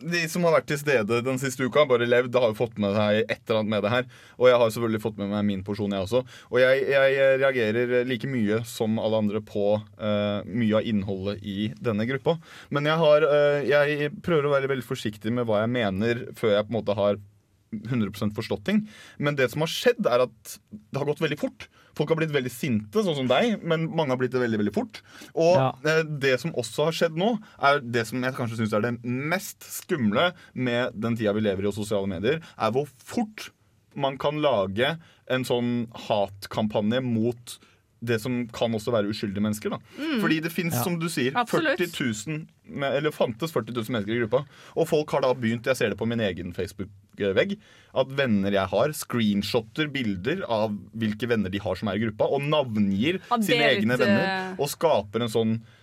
de 0.00 0.22
som 0.30 0.46
har 0.46 0.56
vært 0.58 0.68
til 0.70 0.80
stede 0.80 1.20
den 1.24 1.40
siste 1.42 1.66
uka, 1.66 1.84
bare 1.88 2.08
levd, 2.08 2.36
har 2.40 2.52
jo 2.52 2.58
fått 2.58 2.78
med 2.82 2.96
seg 2.96 3.22
et 3.24 3.36
eller 3.38 3.60
annet 3.60 3.72
med 3.74 3.84
det 3.86 3.92
her. 3.94 4.08
Og 4.38 4.48
jeg 4.50 4.60
har 4.62 4.72
selvfølgelig 4.74 5.02
fått 5.04 5.20
med 5.20 5.32
meg 5.32 5.46
min 5.50 5.64
porsjon, 5.66 5.94
jeg 5.94 6.06
også. 6.06 6.24
Og 6.52 6.58
jeg, 6.62 6.86
jeg 6.92 7.38
reagerer 7.42 7.94
like 8.08 8.30
mye 8.30 8.62
som 8.68 8.98
alle 9.02 9.22
andre 9.24 9.42
på 9.44 9.66
uh, 9.78 10.40
mye 10.46 10.80
av 10.80 10.88
innholdet 10.90 11.44
i 11.44 11.70
denne 11.78 12.08
gruppa. 12.08 12.38
Men 12.74 12.90
jeg, 12.90 13.00
har, 13.04 13.28
uh, 13.28 13.60
jeg 13.68 14.10
prøver 14.24 14.48
å 14.48 14.56
være 14.56 14.72
veldig 14.72 14.88
forsiktig 14.88 15.32
med 15.34 15.48
hva 15.48 15.62
jeg 15.64 15.74
mener, 15.74 16.26
før 16.38 16.58
jeg 16.58 16.68
på 16.68 16.74
en 16.74 16.80
måte 16.80 16.98
har 16.98 17.22
100 17.82 18.34
forstått 18.36 18.64
ting. 18.68 18.84
Men 19.18 19.38
det 19.38 19.50
som 19.52 19.64
har 19.64 19.72
skjedd, 19.72 20.06
er 20.06 20.26
at 20.28 20.58
det 20.70 21.00
har 21.00 21.08
gått 21.08 21.22
veldig 21.24 21.40
fort. 21.40 21.68
Folk 21.94 22.08
har 22.10 22.16
blitt 22.18 22.32
veldig 22.34 22.50
sinte, 22.50 23.02
sånn 23.04 23.16
som 23.20 23.28
deg, 23.30 23.62
men 23.62 23.88
mange 23.94 24.10
har 24.10 24.18
blitt 24.18 24.32
det 24.34 24.40
veldig 24.42 24.58
veldig 24.62 24.74
fort. 24.74 25.00
Og 25.34 25.54
Ja. 25.56 25.72
eh, 25.84 26.02
det 26.02 26.40
som 26.40 26.52
også 26.52 26.84
har 26.88 26.92
skjedd 26.92 27.16
nå, 27.16 27.38
er 27.62 27.80
det 27.80 28.06
som 28.06 28.22
jeg 28.22 28.34
kanskje 28.34 28.56
syns 28.58 28.72
er 28.74 28.80
det 28.82 28.94
mest 29.04 29.62
skumle 29.62 30.32
med 30.54 30.92
den 30.98 31.16
tida 31.16 31.32
vi 31.34 31.40
lever 31.40 31.62
i 31.62 31.66
og 31.70 31.74
sosiale 31.74 32.06
medier, 32.10 32.40
er 32.58 32.70
hvor 32.74 32.88
fort 32.98 33.50
man 33.94 34.18
kan 34.18 34.40
lage 34.42 34.98
en 35.30 35.44
sånn 35.46 35.86
hatkampanje 36.08 37.00
mot 37.04 37.58
det 38.04 38.20
som 38.22 38.42
kan 38.52 38.72
også 38.76 38.92
være 38.94 39.08
uskyldige 39.12 39.42
mennesker. 39.44 39.70
da. 39.70 39.78
Fordi 40.20 40.40
det 40.44 40.52
fins, 40.52 40.74
Ja. 40.74 40.82
som 40.84 40.98
du 41.00 41.06
sier, 41.08 41.32
40 41.32 41.88
000 42.26 42.46
eller 42.94 43.10
fantes 43.12 43.52
40 43.52 43.72
000 43.76 43.84
mennesker 43.92 44.14
i 44.14 44.20
gruppa. 44.24 44.44
Og 44.76 44.88
folk 44.88 45.10
har 45.12 45.20
da 45.24 45.32
begynt, 45.34 45.64
jeg 45.66 45.76
ser 45.76 45.88
det 45.92 45.98
på 46.00 46.06
min 46.08 46.20
egen 46.20 46.52
Facebook-vegg, 46.56 47.56
at 47.94 48.06
venner 48.16 48.52
jeg 48.52 48.66
har, 48.72 48.88
screenshotter 48.96 49.88
bilder 49.92 50.44
av 50.48 50.74
hvilke 50.96 51.28
venner 51.28 51.50
de 51.52 51.58
har 51.60 51.74
som 51.76 51.88
er 51.88 51.96
i 52.00 52.04
gruppa, 52.06 52.24
og 52.30 52.42
navngir 52.42 53.20
Ja, 53.30 53.36
sine 53.40 53.68
egne 53.74 53.94
eh, 53.94 54.00
venner. 54.00 54.56
Og 54.58 54.68
skaper 54.72 55.22
en 55.22 55.28
sånn 55.28 55.54
eh, 55.60 55.82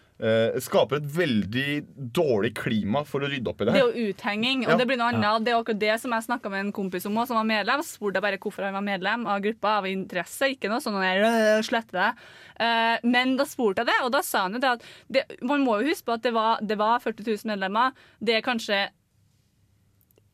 Skaper 0.62 1.00
et 1.00 1.08
veldig 1.16 2.12
dårlig 2.14 2.52
klima 2.58 3.02
for 3.08 3.24
å 3.26 3.30
rydde 3.32 3.50
opp 3.50 3.62
i 3.64 3.66
det 3.66 3.74
Det 3.74 3.82
er 3.82 3.88
jo 3.90 4.12
uthenging, 4.12 4.66
og 4.68 4.72
Ja. 4.74 4.78
det 4.78 4.88
blir 4.88 4.98
noe 5.00 5.10
annet. 5.12 5.24
Ja. 5.26 5.40
Det 5.40 5.54
er 5.54 5.58
akkurat 5.64 5.80
det 5.80 5.96
som 6.02 6.12
jeg 6.12 6.28
snakka 6.28 6.52
med 6.52 6.60
en 6.68 6.72
kompis 6.72 7.06
om 7.10 7.16
også, 7.18 7.28
som 7.34 7.38
var 7.42 7.50
medlem. 7.50 7.82
Så 7.82 7.98
spurte 7.98 8.20
jeg 8.20 8.26
bare 8.28 8.38
hvorfor 8.38 8.64
han 8.64 8.74
var 8.78 8.86
medlem 8.86 9.26
av 9.26 9.42
gruppa 9.42 9.78
av 9.80 9.86
interesse. 9.90 10.52
Ikke 10.54 10.70
noe 10.70 10.80
sånn 10.80 11.00
der, 11.02 11.24
«Øh, 11.26 11.62
slette 11.66 11.92
det. 11.92 12.14
Eh, 12.60 12.98
men 13.04 13.36
da 13.38 13.46
spurte 13.46 13.78
jeg 13.82 13.88
det, 13.88 14.00
og 14.04 14.12
da 14.12 14.22
sa 14.22 14.44
han 14.44 14.54
jo 14.54 14.60
det 14.60 14.70
at 14.70 14.84
det, 15.10 15.24
man 15.42 15.66
må 15.66 15.82
jo 15.82 15.90
huske 15.90 16.06
på 16.06 16.14
at 16.14 16.22
det 16.22 16.34
var, 16.34 16.60
det 16.62 16.78
var 16.78 17.00
40 17.00 17.26
000 17.26 17.58
medlemmer. 17.58 17.94
Det 18.24 18.36
er 18.38 18.42
kanskje 18.46 18.90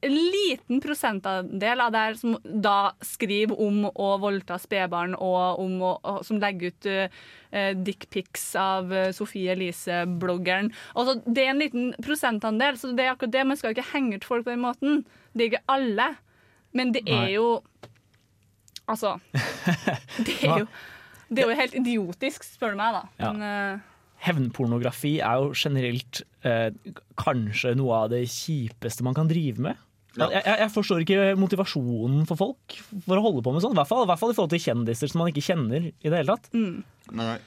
liten 0.06 0.82
prosentandel 0.82 1.82
av 1.82 1.94
det 1.94 2.02
her 2.04 2.18
som 2.20 2.36
da 2.44 2.94
skriver 3.06 3.58
om 3.62 3.88
å 3.90 4.10
voldta 4.22 4.60
spedbarn, 4.62 5.16
og 5.18 5.62
om 5.64 5.80
og, 5.88 6.22
som 6.28 6.42
legger 6.42 6.74
ut 6.74 6.90
uh, 6.92 7.74
dickpics 7.74 8.46
av 8.60 8.94
eh, 8.94 9.10
Sofie 9.16 9.56
Elise-bloggeren. 9.56 10.70
Altså, 10.94 11.18
det 11.26 11.46
er 11.46 11.54
en 11.54 11.64
liten 11.64 11.90
prosentandel, 12.04 12.78
så 12.78 12.92
det 12.94 13.08
er 13.08 13.16
akkurat 13.16 13.34
det. 13.34 13.48
Man 13.50 13.60
skal 13.60 13.74
ikke 13.74 13.90
henge 13.94 14.20
ut 14.20 14.28
folk 14.28 14.46
på 14.46 14.54
den 14.54 14.66
måten. 14.66 15.04
Det 15.34 15.46
er 15.46 15.52
ikke 15.54 15.66
alle. 15.78 16.12
Men 16.78 16.94
det 16.94 17.06
er 17.08 17.30
jo 17.38 17.48
Altså 18.88 19.18
Det 20.28 20.36
er 20.44 20.62
jo, 20.62 20.68
det 21.28 21.42
er 21.44 21.50
jo 21.50 21.56
helt 21.60 21.74
idiotisk, 21.76 22.46
spør 22.48 22.76
du 22.76 22.80
meg, 22.80 22.96
da. 22.96 23.32
Men, 23.34 23.42
uh, 23.44 23.96
Hevnpornografi 24.26 25.18
er 25.22 25.42
jo 25.42 25.52
generelt 25.54 26.24
eh, 26.48 26.72
kanskje 27.20 27.76
noe 27.78 28.00
av 28.04 28.08
det 28.14 28.24
kjipeste 28.32 29.06
man 29.06 29.18
kan 29.18 29.30
drive 29.30 29.62
med. 29.62 29.84
Ja. 30.18 30.30
Jeg, 30.34 30.44
jeg, 30.46 30.60
jeg 30.64 30.72
forstår 30.74 31.04
ikke 31.06 31.36
motivasjonen 31.38 32.24
for 32.30 32.40
folk 32.40 32.80
for 33.06 33.18
å 33.20 33.26
holde 33.28 33.44
på 33.46 33.54
med 33.54 33.62
sånn. 33.66 33.76
I 33.78 33.82
hvert 33.82 33.92
fall, 33.92 34.06
i 34.06 34.10
hvert 34.10 34.20
fall 34.24 34.34
i 34.34 34.38
forhold 34.40 34.56
til 34.56 34.64
kjendiser 34.66 35.12
som 35.12 35.22
man 35.24 35.30
ikke 35.34 35.46
kjenner 35.46 35.92
i 35.92 36.10
det 36.10 36.18
hele 36.24 36.36
tatt. 36.38 36.50
Nei. 37.18 37.38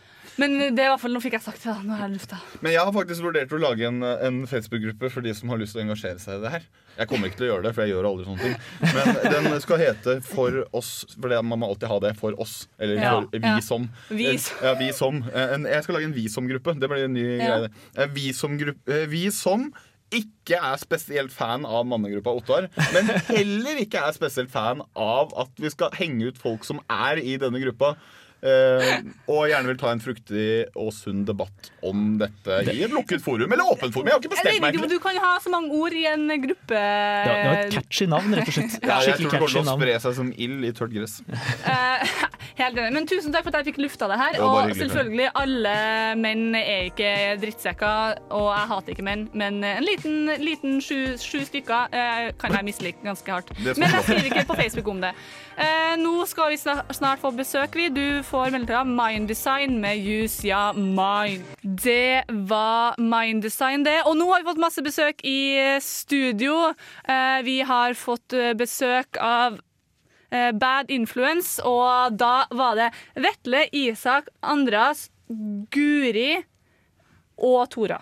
men 0.41 0.55
det 0.73 0.81
er 0.81 0.87
i 0.87 0.91
hvert 0.95 1.01
fall 1.03 1.13
Nå 1.13 1.21
fikk 1.21 1.35
jeg 1.37 1.43
sagt 1.45 1.65
det. 1.67 1.75
Nå 1.85 1.93
er 1.97 2.07
det 2.07 2.15
lufta. 2.21 2.39
Men 2.65 2.73
jeg 2.73 2.81
har 2.87 2.93
faktisk 2.95 3.25
vurdert 3.27 3.51
å 3.53 3.59
lage 3.61 3.89
en, 3.89 3.99
en 4.07 4.39
Facebook-gruppe 4.49 5.11
for 5.13 5.27
de 5.27 5.35
som 5.37 5.51
har 5.53 5.59
lyst 5.61 5.75
til 5.77 5.83
å 5.83 5.85
engasjere 5.89 6.23
seg 6.23 6.39
i 6.39 6.45
det 6.47 6.53
her. 6.55 6.69
Jeg 7.01 7.09
kommer 7.11 7.29
ikke 7.31 7.39
til 7.41 7.47
å 7.47 7.51
gjøre 7.53 7.65
det, 7.67 7.73
for 7.75 7.83
jeg 7.87 7.93
gjør 7.95 8.07
aldri 8.09 8.25
sånne 8.29 8.47
ting. 8.47 8.57
Men 8.95 9.45
den 9.51 9.61
skal 9.63 9.79
hete 9.81 10.17
For 10.27 10.57
oss, 10.77 10.89
for 11.17 11.33
det, 11.33 11.39
man 11.47 11.61
må 11.63 11.69
alltid 11.73 11.89
ha 11.89 11.99
det. 12.07 12.15
For 12.21 12.35
oss. 12.43 12.55
Eller 12.79 12.99
Ja, 13.01 13.13
for 13.21 13.31
vi 13.37 13.53
ja. 13.53 13.61
som. 13.65 13.87
Vi 14.11 14.27
Eh, 14.31 14.41
som. 14.43 14.65
Ja, 14.67 14.73
vi 14.81 14.89
som. 14.97 15.21
Eh, 15.33 15.55
En, 15.57 15.65
jeg 15.71 15.85
skal 15.87 15.97
lage 15.99 16.09
en 16.11 16.17
vi 16.17 16.27
som-gruppe. 16.33 16.75
Det 16.83 16.91
blir 16.93 17.07
en 17.09 17.15
ny 17.17 17.25
Ja. 17.39 17.47
greie. 17.61 17.71
Eh, 17.97 18.11
Vi 18.17 18.33
som, 18.37 18.59
gruppe, 18.61 19.07
vi 19.09 19.27
som 19.31 19.71
ikke 20.15 20.59
er 20.59 20.81
spesielt 20.81 21.33
fan 21.35 21.67
av 21.67 21.85
mannegruppa 21.87 22.33
Ottar, 22.41 22.69
men 22.95 23.11
heller 23.31 23.83
ikke 23.83 24.03
er 24.03 24.17
spesielt 24.17 24.51
fan 24.53 24.83
av 24.99 25.35
at 25.39 25.53
vi 25.61 25.71
skal 25.73 25.95
henge 25.99 26.33
ut 26.33 26.41
folk 26.41 26.67
som 26.67 26.83
er 26.91 27.23
i 27.23 27.37
denne 27.41 27.63
gruppa. 27.63 27.95
Eh, 28.41 29.03
og 29.29 29.51
gjerne 29.51 29.69
vil 29.69 29.79
ta 29.81 29.91
en 29.93 30.01
fruktig 30.01 30.47
og 30.79 30.89
sunn 30.97 31.27
debatt 31.29 31.71
om 31.85 32.15
dette 32.21 32.63
i 32.73 32.83
et 32.87 32.95
lukket 32.95 33.21
forum. 33.25 33.53
Eller 33.53 33.69
åpent 33.69 33.93
forum. 33.93 34.09
Jeg 34.09 34.17
har 34.17 34.23
ikke 34.23 34.33
bestemt 34.35 34.63
meg. 34.65 34.75
egentlig. 34.75 34.91
du 34.97 35.03
kan 35.05 35.21
ha 35.21 35.35
så 35.45 35.53
mange 35.53 35.75
ord 35.77 35.97
i 35.97 36.07
en 36.09 36.27
gruppe. 36.47 36.73
Det 36.73 36.81
var, 36.81 37.37
det 37.37 37.51
var 37.51 37.63
et 37.67 37.75
catchy 37.77 38.09
navn, 38.09 38.37
rett 38.39 38.49
og 38.49 38.57
slett. 38.57 38.79
Ja, 38.81 39.01
jeg 39.05 39.19
tror 39.21 39.31
det 39.31 39.39
kommer 39.39 39.55
til 39.55 39.63
å 39.65 39.77
spre 39.77 39.99
seg 40.07 40.17
som 40.21 40.33
ild 40.37 40.65
i 40.65 40.73
tørt 40.77 40.95
gress. 40.97 41.21
Eh, 41.29 42.15
Helt 42.61 42.77
enig. 42.77 42.93
Men 42.93 43.07
tusen 43.09 43.33
takk 43.33 43.47
for 43.47 43.55
at 43.55 43.63
jeg 43.63 43.73
fikk 43.73 43.83
lufta 43.85 44.09
det 44.11 44.19
her. 44.21 44.35
Det 44.37 44.45
Og 44.45 44.73
selvfølgelig, 44.77 45.29
alle 45.41 45.75
menn 46.21 46.57
er 46.59 46.89
ikke 46.91 47.13
drittsekker, 47.41 48.19
og 48.37 48.49
jeg 48.53 48.71
hater 48.73 48.97
ikke 48.97 49.07
menn, 49.07 49.27
men 49.37 49.61
en 49.65 49.87
liten, 49.87 50.33
liten 50.43 50.81
sju, 50.85 51.17
sju 51.21 51.45
stykker 51.49 51.95
eh, 51.97 52.27
kan 52.41 52.57
jeg 52.59 52.69
mislike 52.69 53.05
ganske 53.07 53.33
hardt. 53.33 53.53
Men 53.65 53.87
jeg 53.87 54.05
skriver 54.09 54.29
ikke 54.33 54.49
på 54.51 54.59
Facebook 54.61 54.93
om 54.93 55.01
det. 55.05 55.15
Eh, 55.61 55.97
nå 56.01 56.25
skal 56.25 56.55
vi 56.55 56.57
snart, 56.57 57.21
få 57.21 57.31
besøk, 57.37 57.75
vi. 57.77 57.91
Du 57.93 58.23
får 58.25 58.49
mellomtida 58.55 58.81
Mind 58.89 59.29
Design 59.29 59.77
med 59.83 59.99
Use 60.01 60.47
Ya 60.49 60.71
Mind. 60.73 61.45
Det 61.61 62.25
var 62.49 62.97
Mind 62.97 63.43
Design, 63.45 63.85
det. 63.85 63.99
Og 64.09 64.17
nå 64.17 64.31
har 64.31 64.41
vi 64.41 64.49
fått 64.49 64.63
masse 64.63 64.85
besøk 64.85 65.21
i 65.27 65.61
studio. 65.85 66.71
Eh, 67.05 67.43
vi 67.45 67.59
har 67.69 67.93
fått 67.99 68.33
eh, 68.33 68.55
besøk 68.57 69.21
av 69.21 69.59
eh, 70.31 70.49
Bad 70.57 70.89
Influence, 70.89 71.61
og 71.61 72.17
da 72.17 72.47
var 72.57 72.81
det 72.81 72.89
Vetle, 73.21 73.67
Isak, 73.77 74.33
Andreas, 74.41 75.11
Guri 75.29 76.39
og 77.37 77.69
Tora. 77.75 78.01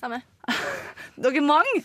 Samme. 0.00 0.22
Dere 1.20 1.42
er 1.42 1.44
mange! 1.44 1.84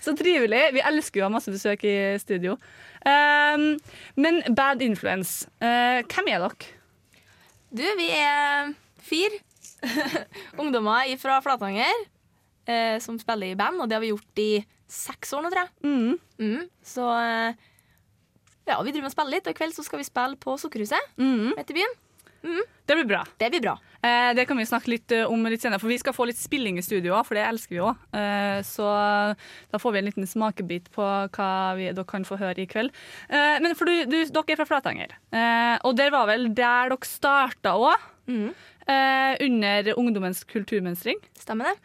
Så 0.00 0.12
trivelig. 0.16 0.62
Vi 0.76 0.84
elsker 0.84 1.20
jo 1.20 1.26
å 1.26 1.30
ha 1.30 1.34
masse 1.38 1.52
besøk 1.52 1.84
i 1.88 1.96
studio. 2.20 2.58
Um, 3.00 3.78
men 4.20 4.42
Bad 4.54 4.82
Influence, 4.84 5.46
uh, 5.62 6.00
hvem 6.04 6.28
er 6.28 6.42
dere? 6.42 6.74
Du, 7.70 7.84
vi 7.96 8.08
er 8.12 8.74
fire 9.00 9.38
ungdommer 10.60 11.08
fra 11.22 11.38
Flatanger 11.44 12.02
uh, 12.68 12.98
som 13.00 13.16
spiller 13.22 13.54
i 13.54 13.56
band, 13.58 13.80
og 13.80 13.88
det 13.88 13.96
har 13.96 14.04
vi 14.04 14.12
gjort 14.12 14.42
i 14.42 14.50
seks 14.90 15.32
år 15.38 15.46
nå, 15.46 15.52
tror 15.54 15.64
jeg. 15.64 15.72
Mm. 15.86 16.18
Mm, 16.42 16.68
så 16.84 17.06
uh, 17.08 17.66
ja, 18.68 18.76
vi 18.84 18.92
driver 18.92 19.08
å 19.08 19.14
spille 19.14 19.36
litt, 19.36 19.46
og 19.48 19.54
i 19.54 19.58
kveld 19.62 19.74
så 19.76 19.86
skal 19.86 20.02
vi 20.02 20.08
spille 20.10 20.36
på 20.40 20.58
Sukkerhuset 20.60 21.14
Mm. 21.16 21.54
midt 21.56 21.72
i 21.72 21.78
byen. 21.80 21.96
Det 22.42 22.96
blir 22.96 23.06
bra. 23.06 23.20
Det 23.38 23.50
blir 23.52 23.62
bra. 23.62 23.74
Eh, 24.02 24.30
det 24.34 24.46
kan 24.48 24.56
vi 24.56 24.64
snakke 24.66 24.88
litt 24.90 25.12
eh, 25.12 25.28
om 25.28 25.44
litt 25.46 25.62
senere, 25.62 25.78
for 25.78 25.92
vi 25.92 25.98
skal 26.00 26.14
få 26.16 26.24
litt 26.30 26.40
spilling 26.40 26.78
i 26.80 26.82
studio 26.82 27.12
òg, 27.18 27.26
for 27.28 27.36
det 27.38 27.44
elsker 27.44 27.76
vi 27.76 27.82
òg. 27.84 28.00
Eh, 28.16 28.60
så 28.66 28.86
da 29.70 29.78
får 29.78 29.92
vi 29.92 30.00
en 30.00 30.08
liten 30.08 30.26
smakebit 30.26 30.88
på 30.94 31.04
hva 31.04 31.50
vi, 31.78 31.90
dere 31.92 32.08
kan 32.08 32.24
få 32.26 32.38
høre 32.40 32.64
i 32.64 32.68
kveld. 32.70 32.90
Eh, 33.28 33.58
men 33.62 33.76
for 33.78 33.86
du, 33.90 34.06
du, 34.10 34.16
dere 34.24 34.56
er 34.56 34.58
fra 34.62 34.68
Flatanger, 34.72 35.12
eh, 35.36 35.76
og 35.84 35.94
det 36.00 36.08
var 36.14 36.26
vel 36.32 36.48
der 36.50 36.94
dere 36.94 37.08
starta 37.08 37.76
òg? 37.78 38.10
Mm, 38.30 38.50
Eh, 38.90 39.36
under 39.44 39.92
Ungdommens 40.00 40.40
kulturmønstring. 40.50 41.20
stemmer 41.38 41.68
det? 41.68 41.76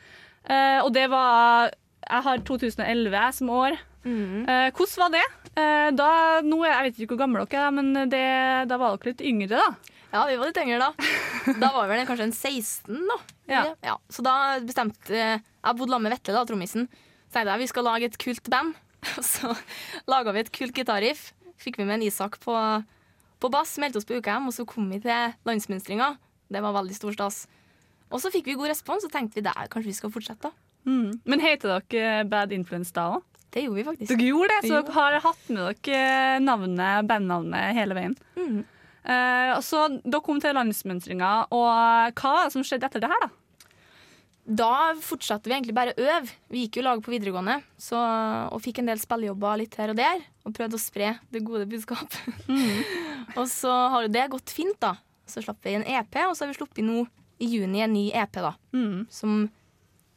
Eh, 0.50 0.80
og 0.82 0.94
det 0.96 1.04
var 1.12 1.70
Jeg 2.08 2.22
har 2.24 2.38
2011 2.48 3.32
som 3.34 3.50
år. 3.50 3.76
Mm. 4.06 4.48
Eh, 4.50 4.72
hvordan 4.72 5.04
var 5.04 5.12
det? 5.14 5.26
Eh, 5.58 5.92
da, 5.92 6.42
nå 6.42 6.64
jeg 6.66 6.84
vet 6.88 7.00
ikke 7.04 7.14
hvor 7.14 7.22
gamle 7.28 7.46
dere 7.46 7.68
er, 7.68 7.72
men 7.76 8.10
det, 8.10 8.24
da 8.70 8.78
var 8.78 8.98
dere 8.98 9.12
litt 9.14 9.22
yngre, 9.22 9.58
da. 9.60 9.95
Ja, 10.16 10.24
vi 10.30 10.38
var 10.40 10.48
litt 10.50 10.60
yngre 10.62 10.80
da. 10.80 10.90
Da 11.62 11.70
var 11.76 11.86
vi 11.90 11.92
vel 11.98 12.08
kanskje 12.08 12.30
en 12.30 12.34
16, 12.34 13.02
da. 13.10 13.18
Ja. 13.52 13.98
Så 14.10 14.24
da 14.26 14.36
bestemte 14.64 15.12
Jeg 15.14 15.76
bodde 15.78 15.92
sammen 15.92 16.08
med 16.08 16.16
Vetle, 16.16 16.34
da, 16.38 16.46
trommisen. 16.48 16.88
Så 17.28 17.36
tenkte 17.38 17.52
jeg 17.52 17.64
vi 17.66 17.72
skal 17.74 17.86
lage 17.90 18.08
et 18.10 18.18
kult 18.22 18.48
band. 18.54 18.78
Så 19.34 19.52
laga 20.10 20.34
vi 20.34 20.46
et 20.46 20.54
kult 20.56 20.74
gitarriff. 20.78 21.28
Fikk 21.62 21.78
vi 21.82 21.86
med 21.88 22.00
en 22.00 22.08
Isak 22.08 22.40
på, 22.44 22.56
på 23.44 23.52
bass, 23.54 23.76
meldte 23.82 24.00
oss 24.02 24.08
på 24.08 24.18
UKM, 24.20 24.48
og 24.50 24.56
så 24.56 24.66
kom 24.68 24.88
vi 24.92 25.00
til 25.04 25.36
landsmønstringa. 25.48 26.10
Det 26.52 26.62
var 26.64 26.76
veldig 26.76 26.96
stor 26.98 27.16
stas. 27.16 27.38
Og 28.12 28.22
så 28.22 28.32
fikk 28.34 28.50
vi 28.50 28.58
god 28.60 28.72
respons, 28.74 29.06
og 29.08 29.14
tenkte 29.14 29.40
vi 29.40 29.46
der, 29.46 29.70
kanskje 29.72 29.92
vi 29.92 29.98
skal 30.00 30.12
fortsette. 30.14 30.50
da. 30.52 30.66
Mm. 30.86 31.16
Men 31.26 31.42
heter 31.42 31.80
dere 31.90 32.26
Bad 32.30 32.52
Influence 32.54 32.94
da 32.96 33.08
òg? 33.16 33.24
Det 33.56 33.64
gjorde 33.64 33.80
vi 33.80 33.86
faktisk. 33.88 34.12
Dere 34.12 34.28
gjorde 34.28 34.52
det, 34.52 34.70
så 34.70 34.82
dere 34.84 34.96
har 34.98 35.20
hatt 35.24 35.50
med 35.56 35.80
dere 35.88 36.40
navnet, 36.44 37.08
bandnavnet 37.10 37.78
hele 37.78 37.98
veien. 37.98 38.18
Mhm. 38.36 38.64
Eh, 39.06 39.56
så 39.62 39.88
Dere 40.02 40.24
kom 40.26 40.42
til 40.42 40.56
landsmønstringa, 40.58 41.32
og 41.54 41.66
hva 42.18 42.36
var 42.36 42.48
det 42.48 42.56
som 42.56 42.66
skjedde 42.66 42.90
etter 42.90 43.04
det 43.04 43.12
her, 43.12 43.28
da? 43.28 43.34
Da 44.46 44.94
fortsatte 45.02 45.50
vi 45.50 45.56
egentlig 45.56 45.74
bare 45.74 45.96
å 45.96 46.06
øve. 46.06 46.34
Vi 46.54 46.66
gikk 46.66 46.78
jo 46.78 46.86
lag 46.86 47.00
på 47.02 47.10
videregående 47.10 47.58
så, 47.82 47.98
og 48.54 48.62
fikk 48.62 48.84
en 48.84 48.92
del 48.92 49.02
spillejobber 49.02 49.58
litt 49.64 49.74
her 49.82 49.90
og 49.90 49.98
der. 49.98 50.22
Og 50.46 50.54
prøvde 50.54 50.78
å 50.78 50.82
spre 50.82 51.16
det 51.34 51.42
gode 51.48 51.66
budskap. 51.70 52.14
og 53.40 53.48
så 53.50 53.74
har 53.94 54.06
jo 54.06 54.12
det 54.14 54.28
gått 54.36 54.54
fint, 54.54 54.78
da. 54.78 54.94
Så 55.26 55.42
slapp 55.42 55.66
vi 55.66 55.74
en 55.80 55.88
EP, 55.90 56.20
og 56.28 56.36
så 56.38 56.46
har 56.46 56.52
vi 56.52 56.60
sluppet 56.60 56.86
nå 56.86 57.08
i 57.42 57.50
juni 57.56 57.82
en 57.82 57.96
ny 57.98 58.12
EP, 58.14 58.38
da. 58.38 58.54
Mm. 58.78 59.08
Som 59.10 59.48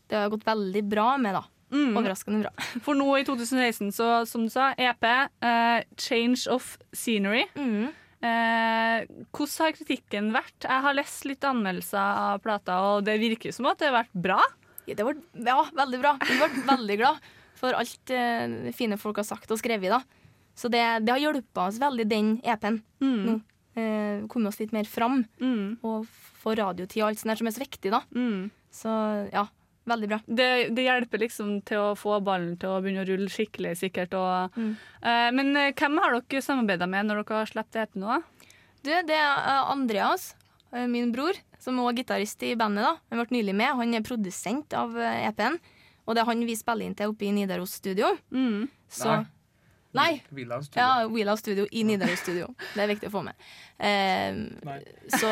det 0.08 0.20
har 0.20 0.28
gått 0.32 0.44
veldig 0.44 0.84
bra 0.88 1.14
med, 1.20 1.38
da. 1.38 1.46
Mm. 1.72 1.96
Overraskende 1.96 2.44
bra. 2.44 2.52
For 2.84 3.00
nå 3.00 3.08
i 3.16 3.24
2016, 3.24 3.94
så 3.96 4.10
som 4.28 4.44
du 4.44 4.52
sa, 4.52 4.74
EP, 4.76 5.08
uh, 5.40 5.80
Change 5.96 6.44
of 6.52 6.74
Scenery. 6.92 7.46
Mm. 7.56 7.88
Eh, 8.18 9.06
hvordan 9.30 9.66
har 9.66 9.74
kritikken 9.76 10.30
vært? 10.34 10.56
Jeg 10.64 10.84
har 10.84 10.96
lest 10.96 11.26
litt 11.28 11.44
anmeldelser 11.46 11.98
av 12.02 12.40
plata, 12.42 12.78
og 12.90 13.04
det 13.06 13.18
virker 13.22 13.54
som 13.54 13.68
at 13.70 13.78
det 13.78 13.90
har 13.90 14.00
vært 14.00 14.16
bra. 14.26 14.38
Ja, 14.88 14.96
det 14.98 15.04
var, 15.06 15.18
ja, 15.36 15.58
veldig 15.76 16.00
bra. 16.02 16.14
Vi 16.24 16.38
ble 16.40 16.64
veldig 16.72 16.96
glad 17.02 17.28
for 17.58 17.74
alt 17.76 18.14
eh, 18.14 18.72
fine 18.76 18.98
folk 19.00 19.20
har 19.20 19.28
sagt 19.28 19.52
og 19.54 19.60
skrevet. 19.60 19.92
da. 19.92 20.02
Så 20.58 20.70
det, 20.72 20.82
det 21.06 21.14
har 21.14 21.22
hjulpet 21.22 21.62
oss 21.62 21.78
veldig, 21.82 22.06
den 22.10 22.34
EP-en. 22.42 22.80
Mm. 23.02 23.20
Nå. 23.28 23.36
Eh, 23.78 24.26
komme 24.30 24.50
oss 24.50 24.58
litt 24.58 24.74
mer 24.74 24.88
fram. 24.90 25.22
Mm. 25.42 25.78
Og 25.86 26.08
få 26.42 26.56
radiotid 26.58 27.02
og 27.02 27.10
alt 27.10 27.22
sånt 27.22 27.34
der 27.34 27.42
som 27.42 27.50
er 27.50 27.54
så 27.54 27.62
viktig. 27.62 27.92
da. 27.94 28.02
Mm. 28.14 28.48
Så 28.74 28.94
ja, 29.30 29.46
veldig 29.90 30.08
bra. 30.10 30.18
Det, 30.26 30.48
det 30.76 30.84
hjelper 30.86 31.22
liksom 31.24 31.52
til 31.68 31.78
å 31.82 31.94
få 31.98 32.18
ballen 32.24 32.56
til 32.60 32.70
å 32.74 32.80
begynne 32.84 33.04
å 33.04 33.08
rulle 33.08 33.30
skikkelig, 33.32 33.76
sikkert. 33.80 34.14
Og, 34.18 34.56
Mm. 34.58 34.74
eh, 35.02 35.30
men 35.32 35.56
eh, 35.56 35.72
hvem 35.72 35.98
har 36.02 36.16
dere 36.20 36.42
samarbeida 36.44 36.88
med 36.88 37.06
når 37.08 37.22
dere 37.24 37.38
har 37.42 37.46
sluppet 37.52 37.80
EP 37.82 37.94
nå? 37.96 38.06
noe? 38.06 38.22
Du, 38.84 38.90
det 38.90 39.16
er 39.16 39.32
eh, 39.54 39.72
Andreas, 39.72 40.34
min 40.72 41.12
bror, 41.12 41.32
som 41.58 41.78
også 41.80 41.90
er 41.94 41.98
gitarist 42.02 42.42
i 42.44 42.54
bandet. 42.54 42.84
da. 42.84 42.96
Han 43.10 43.22
ble 43.24 43.38
nylig 43.38 43.54
med. 43.56 43.74
Han 43.78 43.94
er 43.96 44.04
produsent 44.04 44.74
av 44.76 44.92
EP-en. 45.00 45.56
Og 46.06 46.14
det 46.14 46.22
er 46.22 46.28
han 46.28 46.44
vi 46.44 46.56
spiller 46.56 46.86
inn 46.86 46.94
til 46.96 47.08
oppe 47.12 47.24
i 47.28 47.32
Nidaros 47.32 47.72
studio. 47.80 48.10
Mm. 48.32 48.68
Så 48.88 49.08
Nei. 49.08 49.24
Nei. 49.96 50.22
Villa 50.28 50.62
Studio. 50.62 50.82
Ja, 50.82 51.06
Wheel 51.08 51.30
Studio 51.38 51.66
i 51.70 51.84
Nidaros 51.84 52.20
studio. 52.20 52.50
Det 52.74 52.82
er 52.82 52.90
viktig 52.90 53.08
å 53.08 53.12
få 53.14 53.22
med. 53.24 53.46
Eh, 53.78 54.36
så 55.16 55.30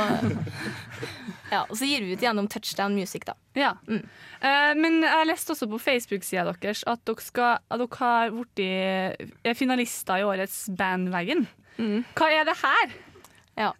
Ja, 1.53 1.67
og 1.67 1.75
så 1.77 1.89
gir 1.89 2.07
vi 2.07 2.17
ut 2.17 2.25
gjennom 2.25 2.49
Touchdown 2.49 2.97
Music, 2.97 3.27
da. 3.29 3.37
Ja. 3.59 3.75
Mm. 3.89 4.01
Eh, 4.41 4.73
men 4.81 5.03
jeg 5.05 5.29
leste 5.29 5.53
også 5.53 5.69
på 5.71 5.83
Facebook-sida 5.83 6.47
deres 6.49 6.87
at 6.89 7.05
dere, 7.05 7.27
skal, 7.27 7.61
at 7.69 7.85
dere 7.85 8.01
har 8.01 8.33
blitt 8.33 8.65
er 8.65 9.59
finalister 9.59 10.25
i 10.25 10.27
årets 10.27 10.65
Bandwagon. 10.77 11.47
Mm. 11.77 12.03
Hva 12.17 12.33
er 12.33 12.49
det 12.49 12.57
her? 12.65 12.99
Ja. 13.61 13.73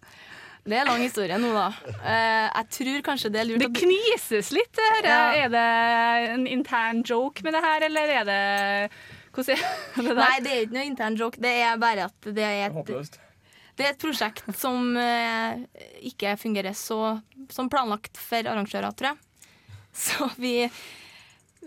Det 0.67 0.75
er 0.75 0.89
lang 0.89 1.03
historie 1.05 1.37
nå, 1.39 1.53
da. 1.55 1.69
Eh, 1.95 2.47
jeg 2.51 2.71
tror 2.75 3.03
kanskje 3.07 3.31
det 3.33 3.41
er 3.41 3.47
lurt 3.49 3.63
Det 3.63 3.71
knises 3.79 4.51
litt. 4.55 4.81
Her. 4.83 5.07
Ja. 5.07 5.21
Er 5.45 5.53
det 5.53 5.67
en 6.35 6.49
intern 6.51 7.05
joke 7.07 7.47
med 7.47 7.55
det 7.55 7.63
her, 7.63 7.87
eller 7.87 8.13
er 8.21 8.27
det 8.27 8.41
Hvordan 9.37 9.61
er 9.61 10.03
det 10.03 10.11
der? 10.11 10.21
Nei, 10.23 10.35
det 10.45 10.53
er 10.53 10.65
ikke 10.65 10.77
noe 10.79 10.89
intern 10.89 11.17
joke. 11.21 11.41
Det 11.43 11.53
er 11.63 11.81
bare 11.81 12.09
at 12.11 12.29
det 12.37 12.45
er 12.47 12.67
et, 12.71 13.19
det 13.77 13.87
er 13.87 13.93
et 13.93 14.01
prosjekt 14.01 14.47
som 14.57 14.97
eh, 15.01 15.65
ikke 16.09 16.37
fungerer 16.41 16.77
så 16.77 17.01
som 17.53 17.69
planlagt 17.73 18.19
for 18.19 18.49
arrangører, 18.49 18.91
tror 18.97 19.13
jeg. 19.13 19.51
Så 19.97 20.31
vi, 20.41 20.55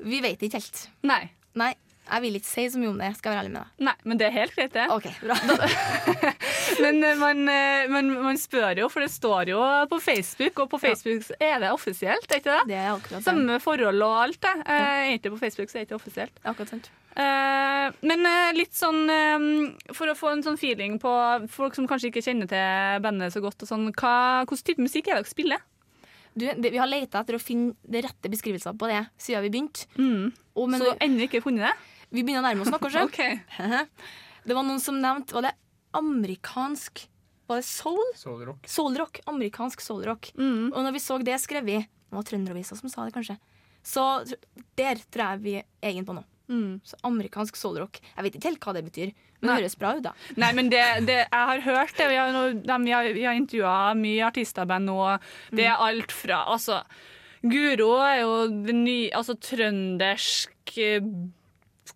vi 0.05 0.19
vet 0.25 0.41
ikke 0.45 0.59
helt. 0.59 0.87
Nei. 1.07 1.23
Nei, 1.57 1.73
jeg 2.09 2.23
vil 2.25 2.37
ikke 2.39 2.49
si 2.49 2.65
så 2.73 2.81
mye 2.81 2.91
om 2.91 2.99
det, 2.99 3.09
skal 3.17 3.31
jeg 3.31 3.37
være 3.37 3.43
ærlig 3.45 3.53
med 3.53 3.61
deg. 3.61 3.85
Nei, 3.87 3.95
men 4.09 4.19
det 4.19 4.27
er 4.27 4.35
helt 4.35 4.55
greit, 4.57 4.73
det. 4.75 4.85
OK, 4.91 5.07
bra. 5.21 5.37
Men 6.83 7.03
eh, 7.03 7.17
man, 7.17 7.41
eh, 7.49 7.89
man, 7.91 8.11
man 8.23 8.39
spør 8.39 8.83
jo, 8.83 8.89
for 8.91 9.03
det 9.03 9.11
står 9.11 9.51
jo 9.53 9.59
på 9.89 9.99
Facebook, 10.03 10.59
og 10.63 10.69
på 10.71 10.79
Facebook 10.81 11.27
er 11.39 11.59
det 11.63 11.71
offisielt, 11.73 12.29
er 12.29 12.41
ikke 12.41 12.53
det? 12.53 12.61
Det 12.71 12.79
er 12.79 12.91
akkurat. 12.93 13.25
Samme 13.25 13.59
forhold 13.63 14.05
og 14.05 14.15
alt, 14.23 14.39
det. 14.45 14.55
Eh, 14.65 15.01
egentlig 15.09 15.19
ikke 15.19 15.35
på 15.35 15.43
Facebook, 15.43 15.71
så 15.71 15.77
er 15.77 15.81
det 15.81 15.89
ikke 15.89 15.99
offisielt. 15.99 16.41
Akkurat 16.43 16.75
sant. 16.75 16.91
Men 17.19 18.21
litt 18.55 18.77
sånn 18.77 19.01
For 19.97 20.07
å 20.07 20.13
få 20.15 20.29
en 20.31 20.43
sånn 20.45 20.59
feeling 20.61 20.93
på 21.01 21.09
folk 21.51 21.75
som 21.75 21.87
kanskje 21.89 22.13
ikke 22.13 22.23
kjenner 22.23 22.47
til 22.47 23.01
bandet 23.03 23.33
så 23.33 23.41
godt, 23.43 23.65
og 23.65 23.67
sånn, 23.67 23.89
hva, 23.97 24.45
hvilken 24.45 24.67
type 24.69 24.85
musikk 24.85 25.09
er 25.09 25.17
det 25.17 25.25
dere 25.25 25.31
spiller? 25.33 25.65
Du, 26.39 26.45
det, 26.45 26.69
vi 26.71 26.79
har 26.79 26.87
leita 26.87 27.19
etter 27.19 27.35
å 27.35 27.41
finne 27.41 27.73
det 27.83 28.05
rette 28.05 28.31
beskrivelsen 28.31 28.77
på 28.79 28.87
det 28.87 29.01
siden 29.19 29.43
vi 29.43 29.51
begynte. 29.51 29.89
Og, 30.55 30.69
men 30.69 30.79
så 30.79 30.93
vi, 30.93 30.99
ennå 31.07 31.25
ikke 31.27 31.43
funnet 31.43 31.67
det? 31.67 31.73
Vi 32.09 32.23
begynner 32.23 32.41
å 32.41 32.47
nærme 32.47 32.65
oss 32.65 32.73
noe, 32.73 32.81
kanskje. 32.81 33.05
okay. 33.09 33.39
Det 34.47 34.55
var 34.57 34.65
noen 34.65 34.81
som 34.81 34.97
nevnte 34.97 35.35
Var 35.35 35.49
det 35.49 35.55
amerikansk 35.99 37.03
Var 37.49 37.59
det 37.59 37.67
soul? 37.67 38.01
Soulrock. 38.17 38.67
Soulrock. 38.69 39.21
Amerikansk 39.29 39.83
soulrock. 39.83 40.31
Mm. 40.39 40.71
Og 40.71 40.81
når 40.85 40.95
vi 40.95 41.03
så 41.03 41.19
det 41.21 41.37
skrevet 41.43 41.87
Det 41.89 42.17
var 42.17 42.25
Trønderavisa 42.25 42.77
som 42.79 42.91
sa 42.91 43.05
det, 43.05 43.13
kanskje. 43.17 43.37
Så 43.85 44.03
der 44.77 44.99
tror 45.09 45.35
jeg 45.35 45.43
vi 45.43 45.55
er 45.59 45.67
egen 45.91 46.07
på 46.07 46.15
nå. 46.17 46.23
Mm. 46.49 46.79
Så 46.83 46.97
amerikansk 47.05 47.57
soulrock. 47.59 47.99
Jeg 48.01 48.25
vet 48.25 48.37
ikke 48.37 48.49
helt 48.49 48.65
hva 48.65 48.73
det 48.75 48.83
betyr, 48.87 49.13
men 49.39 49.51
det 49.51 49.57
høres 49.61 49.77
bra 49.79 49.93
ut, 49.97 50.03
da. 50.03 50.15
Nei, 50.41 50.49
men 50.57 50.71
det, 50.73 50.81
det, 51.05 51.19
jeg 51.21 51.49
har 51.51 51.63
hørt 51.67 51.93
det. 51.95 52.09
Vi 52.09 52.17
har, 52.17 52.39
vi 52.65 52.95
har, 52.95 53.09
vi 53.15 53.25
har 53.27 53.37
intervjua 53.37 53.93
mye 53.97 54.31
band 54.65 54.89
nå. 54.89 54.99
Det 55.53 55.67
er 55.69 55.77
alt 55.77 56.13
fra 56.15 56.43
Altså, 56.49 56.81
Guro 57.39 57.93
er 58.03 58.17
jo 58.23 58.33
nye 58.51 59.11
Altså 59.15 59.37
trøndersk 59.39 60.73
eh, 60.81 61.05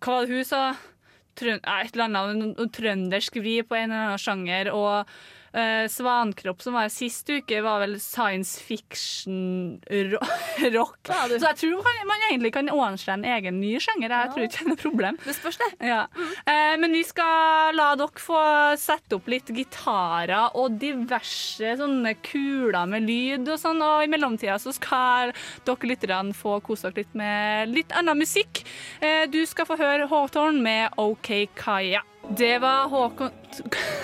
Hva 0.00 0.18
var 0.18 0.26
det 0.26 0.38
hun 0.38 0.48
sa? 0.48 0.64
Trøn, 1.38 1.58
eh, 1.58 1.80
et 1.84 1.94
eller 1.96 2.10
annet 2.10 2.74
trøndersk 2.74 3.40
vri 3.42 3.56
på 3.66 3.78
en 3.78 3.90
eller 3.90 4.10
annen 4.10 4.22
sjanger. 4.22 4.70
Og 4.74 5.10
eh, 5.54 5.86
Svankropp, 5.90 6.62
som 6.62 6.76
var 6.76 6.88
sist 6.92 7.28
uke, 7.30 7.60
var 7.64 7.80
vel 7.84 8.00
science 8.02 8.60
fiction-rock. 8.62 10.20
Ja. 10.64 10.84
Så 11.28 11.46
jeg 11.46 11.56
tror 11.58 11.82
man, 11.84 11.98
man 12.08 12.22
egentlig 12.28 12.52
kan 12.54 12.68
ordne 12.72 12.98
seg 13.00 13.12
en 13.14 13.24
egen 13.28 13.58
ny 13.60 13.74
sjanger. 13.82 14.12
Jeg 14.12 14.30
tror 14.32 14.44
ikke 14.46 14.56
det 14.56 14.64
er 14.64 14.70
noe 14.70 14.80
problem. 14.80 15.18
Det 15.24 15.34
spørs, 15.36 15.58
det. 15.60 15.68
Ja. 15.88 16.00
Eh, 16.48 16.74
men 16.80 16.94
vi 16.94 17.02
skal 17.06 17.76
la 17.76 17.90
dere 17.98 18.22
få 18.22 18.40
sette 18.80 19.18
opp 19.18 19.28
litt 19.30 19.50
gitarer 19.54 20.56
og 20.58 20.78
diverse 20.80 21.74
sånne 21.80 22.14
kuler 22.24 22.86
med 22.90 23.06
lyd 23.08 23.48
og 23.48 23.60
sånn, 23.60 23.82
og 23.84 24.04
i 24.04 24.10
mellomtida 24.10 24.56
så 24.62 24.72
skal 24.74 25.34
dere 25.66 25.90
lytterne 25.90 26.36
få 26.36 26.58
kose 26.64 26.88
dere 26.88 27.04
litt 27.04 27.14
med 27.18 27.74
litt 27.74 27.94
annen 27.98 28.18
musikk. 28.24 28.64
Eh, 29.04 29.24
du 29.30 29.42
skal 29.48 29.68
få 29.68 29.78
høre 29.80 30.08
Hawthorne 30.10 30.64
med 30.64 30.98
OK 31.00 31.34
Kaja. 31.58 32.02
Det 32.30 32.58
var 32.58 32.88
Håkon 32.88 33.30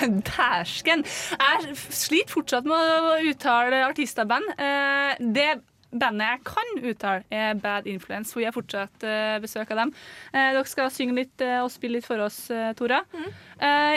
Dæsken! 0.29 1.03
Jeg 1.41 1.77
sliter 1.77 2.33
fortsatt 2.35 2.67
med 2.69 2.77
å 2.77 3.15
uttale 3.31 3.81
artister 3.87 4.27
og 4.27 4.33
band. 4.35 4.51
Eh, 4.61 5.23
det 5.33 5.49
bandet 5.91 6.29
jeg 6.29 6.43
kan 6.47 6.69
uttale, 6.93 7.25
er 7.33 7.57
Bad 7.59 7.89
Influence. 7.91 8.35
hvor 8.35 8.45
har 8.45 8.55
fortsatt 8.55 9.07
eh, 9.09 9.39
besøk 9.43 9.73
av 9.73 9.81
dem. 9.83 9.95
Eh, 10.35 10.51
dere 10.53 10.69
skal 10.69 10.93
synge 10.95 11.17
litt 11.17 11.47
og 11.63 11.71
spille 11.73 11.99
litt 11.99 12.07
for 12.07 12.21
oss, 12.27 12.43
Tora. 12.79 13.01
Mm. 13.11 13.31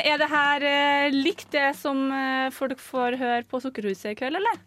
er 0.08 0.18
det 0.20 0.32
her 0.32 0.66
likt 1.14 1.52
det 1.52 1.70
som 1.80 2.08
folk 2.56 2.80
får 2.82 3.20
høre 3.20 3.44
på 3.48 3.62
Sukkerhuset 3.64 4.14
i 4.14 4.18
kveld, 4.24 4.40
eller? 4.40 4.64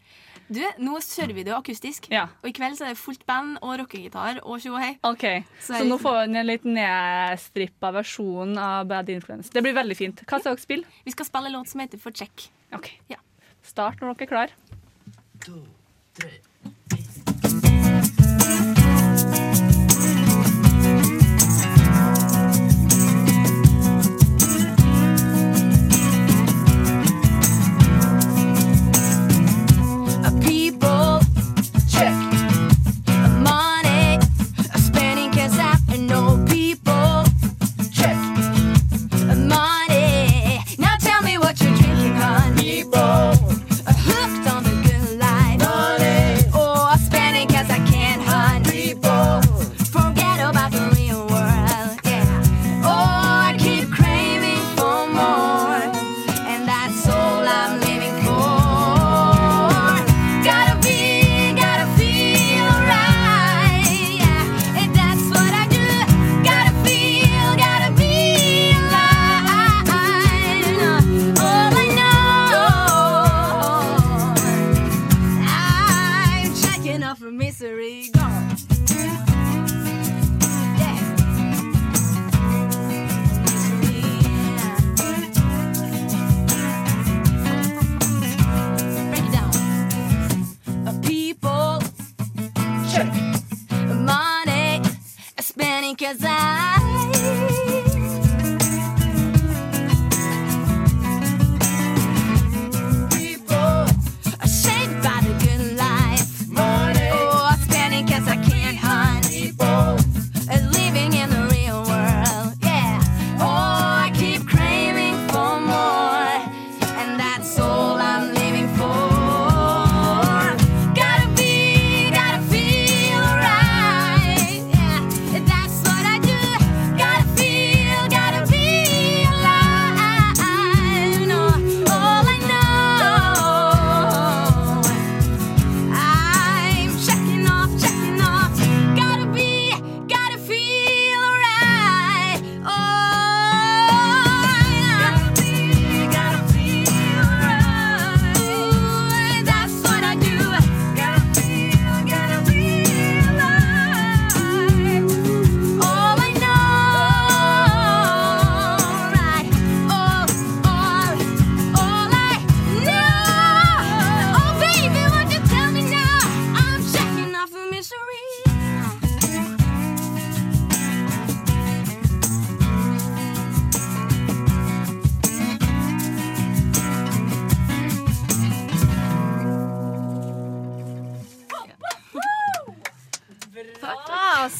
Du, 0.49 0.61
nå 0.79 0.99
kjører 1.03 1.35
vi 1.35 1.43
det 1.43 1.51
jo 1.51 1.57
akustisk, 1.59 2.07
Ja. 2.13 2.29
og 2.43 2.49
i 2.49 2.53
kveld 2.55 2.77
så 2.79 2.85
er 2.87 2.95
det 2.95 2.99
fullt 3.01 3.25
band 3.27 3.59
og 3.63 3.79
rockegitar 3.81 4.39
og 4.45 4.61
tjo 4.63 4.75
og 4.77 4.81
hei. 4.81 4.93
OK. 5.03 5.25
Så 5.61 5.75
Så, 5.81 5.85
nå 5.89 5.99
får 5.99 6.19
vi 6.21 6.39
en 6.39 6.47
litt 6.47 6.65
nedstrippa 6.65 7.91
versjon 7.93 8.57
av 8.59 8.87
Bad 8.87 9.09
Influence. 9.11 9.51
Det 9.53 9.63
blir 9.63 9.75
veldig 9.75 9.97
fint. 9.99 10.23
Hva 10.27 10.39
skal 10.39 10.55
dere 10.55 10.63
spille? 10.63 10.85
Vi 11.05 11.11
skal 11.17 11.27
spille 11.27 11.47
en 11.51 11.53
låt 11.59 11.69
som 11.69 11.81
heter 11.83 11.99
For 11.99 12.13
check. 12.13 12.49
OK. 12.73 12.93
Ja. 13.11 13.17
Start 13.63 13.99
når 14.01 14.15
dere 14.15 14.23
er 14.23 14.27
klar. 14.31 14.51
people 15.41 15.67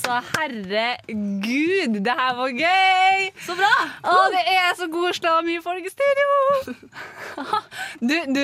Altså, 0.07 0.39
herregud, 0.39 1.97
det 2.07 2.13
her 2.15 2.35
var 2.39 2.53
gøy! 2.55 3.25
Så 3.43 3.57
bra! 3.59 3.71
Å, 4.07 4.13
det 4.31 4.43
er 4.53 4.77
så 4.79 4.87
ha 5.27 5.41
mye 5.43 5.63
folk 5.65 5.83
i 5.83 5.91
stereo! 5.91 6.77
Du, 8.07 8.15
du, 8.31 8.43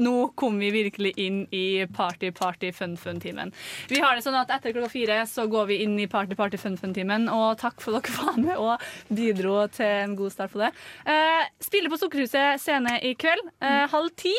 nå 0.00 0.14
kom 0.38 0.56
vi 0.62 0.70
virkelig 0.72 1.12
inn 1.20 1.42
i 1.52 1.84
party, 1.92 2.30
party, 2.32 2.70
fun, 2.72 2.96
fun-timen. 2.96 3.52
Vi 3.90 4.00
har 4.00 4.16
det 4.16 4.24
sånn 4.24 4.38
at 4.38 4.54
etter 4.54 4.72
klokka 4.72 4.94
fire 4.94 5.20
så 5.28 5.44
går 5.50 5.68
vi 5.74 5.80
inn 5.84 5.98
i 6.00 6.08
party, 6.08 6.38
party, 6.38 6.60
fun, 6.62 6.80
fun-timen. 6.80 7.28
Og 7.28 7.58
takk 7.60 7.84
for 7.84 7.98
dere 7.98 8.16
var 8.16 8.40
med 8.40 8.56
og 8.56 8.88
bidro 9.12 9.58
til 9.76 9.92
en 10.06 10.16
god 10.16 10.32
start 10.32 10.56
på 10.56 10.62
det. 10.64 10.72
Eh, 11.04 11.44
spiller 11.68 11.92
på 11.92 12.00
Sukkerhuset 12.00 12.64
scene 12.64 12.96
i 13.04 13.12
kveld. 13.18 13.44
Eh, 13.60 13.84
halv 13.92 14.14
ti. 14.16 14.32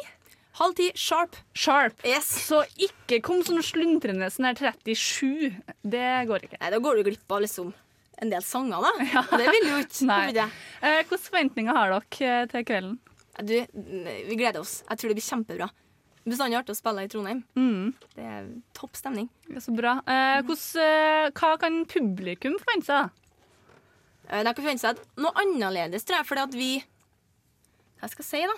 Halv 0.56 0.76
ti, 0.78 0.90
sharp. 0.96 1.36
Sharp. 1.54 1.98
Yes. 2.08 2.28
Så 2.48 2.62
ikke 2.80 3.18
kom 3.26 3.42
sånn 3.44 3.60
sluntrende 3.66 4.30
sånn 4.32 4.48
her 4.48 4.56
37. 4.56 5.58
Det 5.84 6.06
går 6.30 6.46
ikke. 6.48 6.60
Nei, 6.62 6.70
da 6.72 6.80
går 6.80 7.02
du 7.02 7.10
glipp 7.10 7.36
av 7.36 7.42
liksom 7.44 7.74
en 8.24 8.30
del 8.32 8.44
sanger, 8.48 8.80
da. 8.86 9.24
Det 9.42 9.50
vil 9.52 9.66
jo 9.74 9.80
ikke. 9.84 10.06
Nei. 10.08 10.20
Eh, 10.32 11.02
Hvilke 11.02 11.20
forventninger 11.26 11.76
har 11.76 11.92
dere 11.98 12.30
eh, 12.30 12.46
til 12.54 12.64
kvelden? 12.70 12.94
Du, 13.44 13.52
vi 14.30 14.38
gleder 14.40 14.62
oss. 14.64 14.78
Jeg 14.88 15.02
tror 15.02 15.12
det 15.12 15.18
blir 15.18 15.26
kjempebra. 15.28 15.68
Bestandig 16.26 16.56
artig 16.58 16.72
å 16.74 16.78
spille 16.80 17.04
i 17.04 17.10
Trondheim. 17.12 17.42
Mm. 17.60 17.90
Det 18.16 18.24
er 18.26 18.46
topp 18.80 18.96
stemning. 18.98 19.28
Det 19.50 19.60
er 19.60 19.66
så 19.66 19.74
bra. 19.76 19.98
Eh, 20.08 20.38
hvordan, 20.48 20.86
eh, 20.86 21.34
hva 21.36 21.50
kan 21.62 21.82
publikum 21.92 22.56
forvente 22.64 22.88
seg? 22.88 23.12
Eh, 24.32 24.40
De 24.40 24.54
kan 24.56 24.64
forvente 24.64 24.86
seg 24.88 25.04
noe 25.22 25.36
annerledes, 25.44 26.08
tror 26.08 26.22
jeg, 26.22 26.30
fordi 26.32 26.46
at 26.48 26.56
vi 26.58 26.70
Hva 28.00 28.10
skal 28.14 28.24
jeg 28.24 28.30
si, 28.32 28.42
da? 28.48 28.56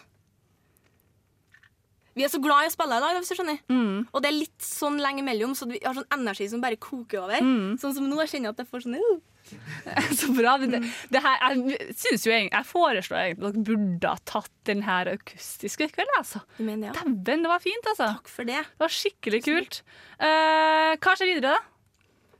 Vi 2.18 2.26
er 2.26 2.32
så 2.34 2.42
glad 2.42 2.66
i 2.66 2.72
å 2.72 2.74
spille 2.74 2.98
i 2.98 3.04
dag, 3.04 3.18
hvis 3.20 3.32
du 3.32 3.38
skjønner. 3.38 3.64
Og 4.10 4.24
det 4.24 4.30
er 4.32 4.38
litt 4.40 4.66
sånn 4.66 4.98
lenge 5.02 5.22
imellom, 5.22 5.54
så 5.58 5.68
vi 5.70 5.80
har 5.84 5.96
sånn 5.98 6.08
energi 6.16 6.48
som 6.50 6.64
bare 6.64 6.80
koker 6.82 7.24
over. 7.24 7.44
Mm. 7.44 7.76
Sånn 7.82 7.94
som 7.98 8.08
nå, 8.10 8.18
jeg 8.24 8.34
kjenner 8.36 8.56
at 8.56 8.64
jeg 8.64 8.70
får 8.72 8.88
sånn 8.88 8.98
uh, 8.98 9.18
Så 10.20 10.32
bra. 10.36 10.58
Det, 10.60 10.82
det 11.14 11.22
her, 11.24 11.38
jeg, 11.46 11.78
jo 12.18 12.34
jeg 12.34 12.68
foreslår 12.68 13.22
egentlig 13.22 13.50
at 13.52 13.56
dere 13.56 13.66
burde 13.70 14.12
ha 14.12 14.24
tatt 14.28 14.54
den 14.70 14.84
her 14.88 15.12
akustiske 15.14 15.88
i 15.88 15.94
kveld. 15.94 16.14
Altså. 16.18 16.44
Dæven, 16.60 17.46
det 17.46 17.54
var 17.54 17.64
fint, 17.64 17.90
altså. 17.94 18.12
Takk 18.18 18.32
for 18.34 18.50
det. 18.50 18.60
Det 18.74 18.86
var 18.86 18.96
skikkelig 18.98 19.42
kult. 19.46 19.82
Uh, 20.20 20.94
hva 20.98 21.16
skjer 21.16 21.36
videre, 21.36 21.56
da? 21.56 21.74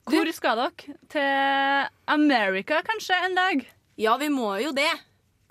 Hvor 0.08 0.32
skal 0.36 0.62
dere? 0.64 0.98
Til 1.12 1.90
America 2.18 2.80
kanskje 2.88 3.18
en 3.28 3.36
dag? 3.38 3.66
Ja, 4.00 4.16
vi 4.22 4.30
må 4.32 4.54
jo 4.64 4.72
det. 4.76 4.90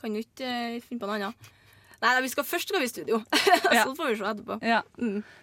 Kan 0.00 0.16
jo 0.16 0.24
ikke 0.24 0.48
uh, 0.48 0.80
finne 0.84 1.02
på 1.02 1.08
noe 1.08 1.20
annet. 1.20 1.52
Nei, 2.06 2.12
nei, 2.14 2.22
vi 2.22 2.30
skal 2.30 2.46
først 2.46 2.70
skal 2.70 2.82
vi 2.82 2.86
i 2.86 2.90
studio. 2.92 3.20
Så 3.82 3.94
får 3.98 4.10
vi 4.12 4.16
se 4.20 4.28
etterpå. 4.30 4.58
Ja, 4.62 4.82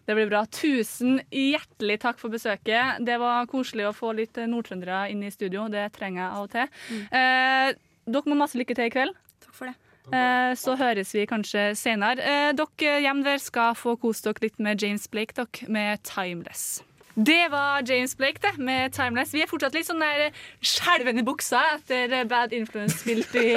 Det 0.07 0.16
blir 0.16 0.30
bra. 0.32 0.45
Tusen 0.47 1.18
hjertelig 1.28 1.97
takk 2.03 2.22
for 2.22 2.32
besøket. 2.32 3.03
Det 3.03 3.18
var 3.20 3.49
koselig 3.51 3.89
å 3.89 3.95
få 3.95 4.14
litt 4.16 4.39
nordtrøndere 4.47 5.09
inn 5.11 5.26
i 5.28 5.32
studio. 5.34 5.68
Det 5.72 5.89
trenger 5.97 6.24
jeg 6.24 6.30
av 6.32 6.45
og 6.45 6.53
til. 6.53 6.72
Eh, 7.11 7.74
dere 8.16 8.32
må 8.32 8.39
masse 8.39 8.59
lykke 8.59 8.78
til 8.80 8.88
i 8.88 8.93
kveld. 8.95 9.20
Takk 9.43 9.57
for 9.57 9.72
det. 9.72 9.76
Eh, 10.11 10.53
så 10.59 10.76
høres 10.80 11.14
vi 11.16 11.28
kanskje 11.28 11.70
senere. 11.80 12.24
Eh, 12.24 12.49
dere 12.55 12.97
hjemme 13.03 13.24
der 13.28 13.43
skal 13.43 13.76
få 13.80 13.95
kose 13.99 14.26
dere 14.28 14.47
litt 14.47 14.59
med 14.59 14.82
James 14.84 15.07
Blake 15.07 15.36
dere, 15.36 15.68
med 15.68 16.03
'Timeless'. 16.03 16.84
Det 17.16 17.51
var 17.51 17.84
James 17.86 18.16
Blake 18.18 18.39
det, 18.41 18.57
med 18.57 18.91
'Timeless'. 18.91 19.34
Vi 19.34 19.41
er 19.43 19.47
fortsatt 19.47 19.76
litt 19.78 19.86
sånn 19.86 19.99
der 20.01 20.32
skjelvende 20.66 21.22
i 21.22 21.26
buksa 21.28 21.59
etter 21.76 22.26
Bad 22.26 22.53
Influence 22.57 22.97
spilt 23.03 23.36
i, 23.38 23.53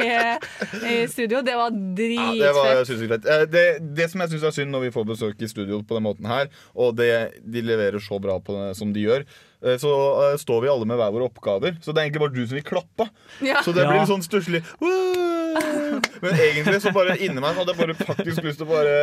i 0.85 1.07
studio. 1.09 1.41
Det 1.41 1.55
var 1.57 1.71
Ja, 1.73 1.73
det 1.73 2.53
var 2.53 2.75
dritfett. 2.77 2.87
synes 2.87 3.09
greit. 3.09 3.25
Eh, 3.27 3.47
Det, 3.47 3.65
det 3.97 4.11
som 4.11 4.21
jeg 4.21 4.31
syns 4.31 4.45
er 4.45 4.51
synd 4.51 4.71
når 4.71 4.81
vi 4.87 4.91
får 4.93 5.05
besøk 5.09 5.41
i 5.41 5.49
studio 5.49 5.81
på 5.83 5.97
den 5.97 6.05
måten 6.05 6.27
her, 6.29 6.49
og 6.77 6.97
det, 6.97 7.33
de 7.45 7.63
leverer 7.63 7.99
så 7.99 8.21
bra 8.21 8.39
på 8.39 8.53
det 8.53 8.77
som 8.77 8.93
de 8.93 9.01
gjør, 9.07 9.25
eh, 9.65 9.77
så 9.81 9.89
uh, 9.89 10.37
står 10.37 10.61
vi 10.63 10.69
alle 10.69 10.85
med 10.85 10.97
hver 11.01 11.13
våre 11.17 11.31
oppgaver. 11.31 11.79
Så 11.81 11.93
det 11.95 11.99
er 12.03 12.11
egentlig 12.11 12.21
bare 12.27 12.37
du 12.37 12.45
som 12.47 12.57
vil 12.61 12.63
klappe. 12.67 13.09
Ja. 13.41 13.63
Så 13.65 13.73
det 13.73 13.83
Ja. 13.85 13.89
blir 13.91 14.01
litt 14.05 14.13
sånn 14.13 14.23
stusslig. 14.27 14.61
Men 16.23 16.35
egentlig 16.35 16.81
så 16.85 16.93
bare 16.95 17.17
inni 17.23 17.43
meg 17.43 17.57
hadde 17.59 17.75
jeg 17.75 17.81
bare 17.81 17.97
faktisk 17.99 18.45
lyst 18.47 18.61
til 18.61 18.67
å 18.67 18.71
bare 18.71 18.97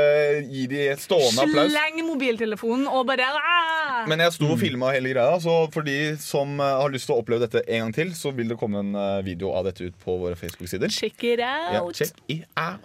gi 0.50 0.66
de 0.72 0.86
stående 1.02 1.46
applaus. 1.46 1.72
Sleng 1.74 2.02
mobiltelefonen 2.08 2.88
og 2.92 3.06
bare 3.10 3.30
Aah! 3.34 4.04
Men 4.10 4.24
jeg 4.26 4.36
sto 4.36 4.50
og 4.52 4.60
filma 4.60 4.92
hele 4.94 5.14
greia, 5.14 5.38
så 5.42 5.54
for 5.74 5.86
de 5.88 5.98
som 6.22 6.58
eh, 6.60 6.74
har 6.82 6.92
lyst 6.94 7.08
til 7.08 7.16
å 7.16 7.22
oppleve 7.22 7.46
dette 7.46 7.64
en 7.64 7.86
gang 7.86 7.94
til, 7.96 8.12
så 8.18 8.34
vil 8.36 8.52
det 8.52 8.58
komme 8.60 8.82
en 8.84 8.98
eh, 9.00 9.20
video 9.26 9.54
av 9.56 9.68
dette 9.70 9.88
ut 9.88 9.96
på 10.04 10.18
våre 10.20 10.36
Facebook-sider. 10.40 10.92
Check 10.94 11.24
it 11.30 11.44
out. 11.44 11.74
Ja, 11.76 11.84
check 11.96 12.20
it 12.32 12.44
out. 12.60 12.84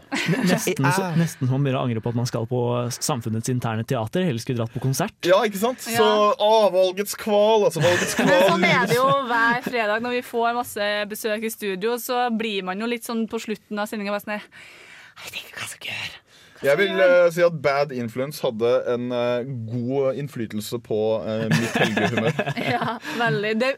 Nesten, 0.49 0.87
så, 0.95 1.09
nesten 1.19 1.51
man 1.51 1.65
begynner 1.65 1.81
å 1.81 1.87
angre 1.89 2.03
på 2.05 2.13
at 2.13 2.19
man 2.19 2.29
skal 2.29 2.47
på 2.51 2.61
samfunnets 2.95 3.51
interne 3.53 3.87
teater. 3.89 4.27
Heller 4.29 4.43
skulle 4.43 4.63
dratt 4.63 4.75
på 4.75 4.83
konsert. 4.85 5.17
Ja, 5.27 5.41
ikke 5.47 5.61
sant? 5.61 5.83
Så 5.83 6.05
å, 6.05 6.53
valgets 6.75 7.17
kval, 7.19 7.67
altså. 7.69 7.83
Valgets 7.85 8.15
Men 8.21 8.45
sånn 8.47 8.67
er 8.69 8.87
det 8.91 8.99
jo 8.99 9.09
hver 9.29 9.65
fredag 9.67 10.05
når 10.05 10.19
vi 10.19 10.23
får 10.27 10.57
masse 10.59 10.89
besøk 11.11 11.49
i 11.49 11.53
studio. 11.53 11.97
Så 12.03 12.21
blir 12.39 12.67
man 12.69 12.81
jo 12.83 12.91
litt 12.91 13.09
sånn 13.09 13.27
på 13.31 13.41
slutten 13.43 13.81
av 13.81 13.88
sendinga 13.91 14.15
bare 14.15 14.25
sånn 14.25 14.39
Jeg 14.39 15.27
vet 15.27 15.39
ikke 15.43 15.59
hva 15.59 15.67
jeg 15.67 15.75
skal 15.77 15.93
gjøre. 15.93 16.25
Jeg 16.59 16.75
vil 16.75 16.97
uh, 16.99 17.29
si 17.31 17.43
at 17.47 17.55
Bad 17.63 17.93
Influence 17.95 18.41
hadde 18.43 18.71
en 18.91 19.13
uh, 19.15 19.47
god 19.71 20.17
innflytelse 20.19 20.81
på 20.83 20.97
uh, 21.23 21.45
mitt 21.53 21.77
helgehumør. 21.79 22.41
Ja, 22.75 22.97
veldig. 23.21 23.53
Det, 23.61 23.69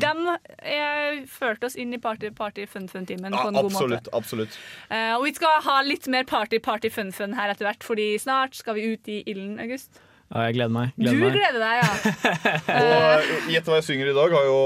Dem 0.00 0.22
eh, 0.32 1.18
førte 1.28 1.68
oss 1.68 1.76
inn 1.76 1.92
i 1.92 2.00
party, 2.00 2.30
party 2.32 2.64
fun 2.72 2.88
fun-timen 2.88 3.36
Ja, 3.36 3.42
på 3.44 3.50
en 3.52 3.58
god 3.60 3.68
måte. 3.68 3.74
absolutt. 4.00 4.08
absolutt. 4.16 4.56
Eh, 4.88 5.12
og 5.18 5.26
vi 5.28 5.34
skal 5.36 5.60
ha 5.68 5.76
litt 5.84 6.08
mer 6.08 6.24
party 6.24 6.56
party 6.64 6.88
fun 6.94 7.12
fun 7.12 7.36
her 7.36 7.52
etter 7.52 7.68
hvert, 7.68 7.84
fordi 7.84 8.08
snart 8.24 8.56
skal 8.56 8.80
vi 8.80 8.88
ut 8.94 9.12
i 9.12 9.20
ilden, 9.28 9.58
August. 9.60 10.00
Ja, 10.32 10.46
jeg 10.48 10.56
gleder 10.56 10.72
meg. 10.72 10.96
Du 10.96 11.04
Gleder 11.04 11.20
meg. 11.20 11.36
gleder 11.36 11.60
deg, 11.60 11.84
ja. 11.84 11.92
Og 12.80 13.50
Gjett 13.52 13.68
hva 13.68 13.76
jeg 13.82 13.90
synger 13.92 14.08
i 14.08 14.16
dag, 14.16 14.32
har 14.40 14.48
jo 14.48 14.60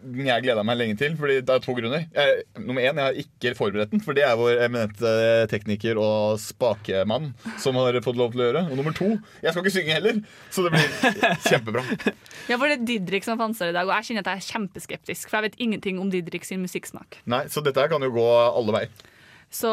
jeg 0.00 0.44
gleda 0.44 0.62
meg 0.66 0.78
lenge 0.80 0.96
til. 1.00 1.16
Fordi 1.18 1.38
det 1.44 1.54
er 1.54 1.62
to 1.64 1.74
grunner. 1.76 2.06
Jeg, 2.14 2.44
nummer 2.58 2.82
én, 2.82 2.96
jeg 3.00 3.06
har 3.06 3.18
ikke 3.22 3.54
forberedt 3.58 3.92
den, 3.94 4.02
for 4.04 4.16
det 4.16 4.24
er 4.26 4.38
vår 4.40 4.62
eminente 4.66 5.12
tekniker 5.52 6.00
og 6.00 6.40
spakemann 6.42 7.30
som 7.60 7.78
har 7.80 7.98
fått 8.04 8.18
lov 8.20 8.34
til 8.34 8.44
å 8.44 8.48
gjøre. 8.48 8.64
Og 8.70 8.80
nummer 8.80 8.96
to, 8.96 9.12
jeg 9.44 9.52
skal 9.54 9.64
ikke 9.64 9.74
synge 9.76 9.96
heller, 9.98 10.20
så 10.50 10.66
det 10.66 10.74
blir 10.76 11.14
kjempebra. 11.50 11.84
Ja, 12.50 12.56
for 12.56 12.66
det 12.66 12.78
er 12.78 12.86
Didrik 12.92 13.26
som 13.26 13.40
fanser 13.40 13.70
i 13.70 13.76
dag, 13.76 13.88
og 13.88 13.94
jeg 13.98 14.10
kjenner 14.10 14.26
at 14.26 14.32
jeg 14.34 14.42
er 14.44 14.50
kjempeskeptisk, 14.56 15.30
for 15.30 15.40
jeg 15.40 15.50
vet 15.50 15.62
ingenting 15.66 16.00
om 16.02 16.10
Didrik 16.12 16.46
sin 16.48 16.62
musikksmak. 16.64 17.20
Nei, 17.30 17.44
Så 17.52 17.62
dette 17.64 17.82
her 17.82 17.92
kan 17.92 18.02
jo 18.04 18.12
gå 18.14 18.26
alle 18.48 18.76
veier. 18.80 19.08
Så 19.50 19.70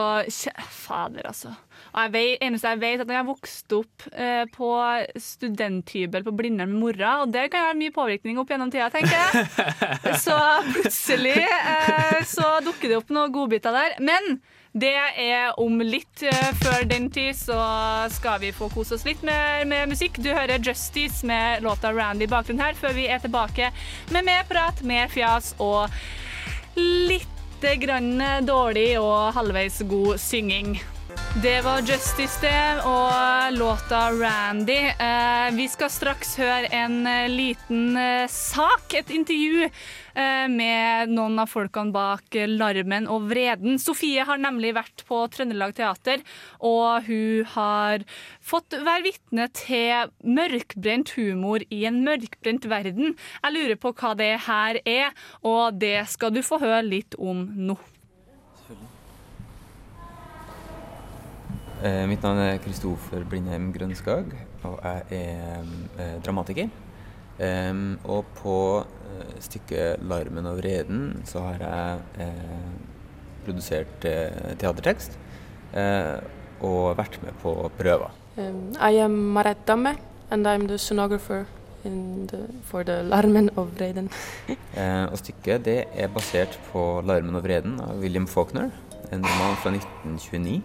fader, 0.73 1.27
altså. 1.29 1.51
Og 1.93 1.99
jeg 2.01 2.13
vet, 2.15 2.41
eneste 2.41 2.71
jeg 2.73 2.81
vet, 2.81 3.01
at 3.03 3.09
når 3.09 3.19
jeg 3.19 3.27
vokste 3.27 3.77
opp 3.77 4.05
eh, 4.09 4.43
på 4.49 4.71
studenthybel 5.21 6.25
på 6.25 6.33
Blindern 6.39 6.71
med 6.73 6.81
mora, 6.81 7.11
og 7.21 7.33
der 7.33 7.45
kan 7.53 7.61
jeg 7.61 7.69
ha 7.69 7.77
mye 7.77 7.93
påvirkning 7.93 8.41
opp 8.41 8.49
gjennom 8.49 8.73
tida, 8.73 8.89
tenker 8.93 9.13
jeg. 9.13 10.17
Så 10.25 10.37
plutselig 10.71 11.37
eh, 11.45 12.23
så 12.25 12.57
dukker 12.65 12.89
det 12.89 12.97
opp 13.03 13.13
noen 13.13 13.33
godbiter 13.35 13.75
der. 13.77 13.99
Men 14.01 14.39
det 14.77 14.95
er 14.97 15.53
om 15.61 15.77
litt. 15.85 16.25
Eh, 16.25 16.49
Før 16.63 16.83
den 16.89 17.09
tid 17.13 17.37
så 17.37 17.61
skal 18.17 18.41
vi 18.41 18.51
få 18.57 18.71
kose 18.73 18.97
oss 18.97 19.05
litt 19.05 19.21
med, 19.25 19.69
med 19.69 19.93
musikk. 19.93 20.17
Du 20.17 20.31
hører 20.33 20.57
Justice 20.57 21.25
med 21.25 21.61
låta 21.65 21.93
Randy 21.93 22.25
i 22.25 22.33
bakgrunnen 22.33 22.65
her, 22.65 22.77
før 22.77 22.97
vi 22.97 23.07
er 23.13 23.21
tilbake 23.21 23.71
med 24.13 24.25
mer 24.25 24.45
prat, 24.49 24.81
mer 24.81 25.09
fjas 25.13 25.53
og 25.61 25.85
litt 26.77 27.36
grann 27.81 28.21
dårlig 28.45 28.99
og 28.99 29.33
halvveis 29.33 29.81
god 29.89 30.17
synging. 30.21 30.77
Det 31.41 31.61
var 31.61 31.81
Justice, 31.85 32.39
det, 32.41 32.81
og 32.81 33.53
låta 33.53 34.11
Randy. 34.11 34.77
Eh, 34.89 35.49
vi 35.53 35.67
skal 35.69 35.91
straks 35.93 36.31
høre 36.39 36.65
en 36.73 37.03
eh, 37.05 37.27
liten 37.29 37.91
eh, 37.93 38.25
sak, 38.25 38.95
et 38.97 39.11
intervju, 39.13 39.69
med 40.49 41.11
noen 41.13 41.37
av 41.37 41.51
folkene 41.51 41.93
bak 41.93 42.33
Larmen 42.49 43.05
og 43.13 43.27
Vreden. 43.29 43.75
Sofie 43.77 44.23
har 44.25 44.39
nemlig 44.41 44.71
vært 44.73 45.03
på 45.05 45.19
Trøndelag 45.29 45.75
Teater, 45.77 46.23
og 46.57 47.05
hun 47.05 47.45
har 47.51 48.05
fått 48.41 48.73
være 48.73 49.03
vitne 49.05 49.45
til 49.53 50.09
mørkbrent 50.25 51.11
humor 51.19 51.61
i 51.69 51.83
en 51.85 51.99
mørkbrent 52.07 52.65
verden. 52.65 53.13
Jeg 53.43 53.53
lurer 53.59 53.77
på 53.77 53.93
hva 53.93 54.15
det 54.17 54.31
her 54.47 54.81
er, 54.89 55.13
og 55.45 55.77
det 55.77 55.99
skal 56.09 56.33
du 56.33 56.41
få 56.41 56.57
høre 56.65 56.81
litt 56.87 57.19
om 57.21 57.45
nå. 57.53 57.77
Mitt 62.09 62.23
navn 62.25 62.39
er 62.41 62.59
Kristoffer 62.63 63.21
Blindheim 63.29 63.69
Grønskag, 63.75 64.31
og 64.65 64.79
jeg 64.81 65.21
er 65.21 65.65
eh, 65.99 66.15
dramatiker. 66.25 66.71
Og 68.03 68.25
på 68.39 68.55
eh, 68.81 69.35
stykket 69.39 70.01
'Larmen 70.01 70.49
og 70.49 70.57
vreden' 70.57 71.21
så 71.25 71.39
har 71.39 71.61
jeg 71.61 72.25
eh, 72.25 72.71
produsert 73.45 74.05
eh, 74.05 74.55
teatertekst 74.57 75.17
eh, 75.73 76.17
og 76.61 76.97
vært 76.97 77.19
med 77.23 77.37
på 77.43 77.53
prøver. 77.77 78.09
Um, 78.37 78.73
I 78.81 78.97
am 79.01 79.11
Marat 79.11 79.67
Damme, 79.67 79.95
and 80.31 80.47
I'm 80.47 80.67
the 80.67 80.77
sonographer 80.77 81.45
the, 81.83 82.47
for 82.63 82.83
the 82.83 83.03
Larmen 83.03 83.49
og 83.55 83.69
Vreden. 83.77 84.09
Eh, 84.77 85.05
og 85.11 85.17
stykket 85.17 85.65
det 85.65 85.83
er 85.93 86.07
basert 86.07 86.59
på 86.71 87.01
'Larmen 87.01 87.35
og 87.35 87.43
vreden' 87.43 87.81
av 87.81 87.99
William 87.99 88.27
Faulkner, 88.27 88.69
en 89.11 89.25
roman 89.25 89.55
fra 89.61 89.71
1929. 89.71 90.61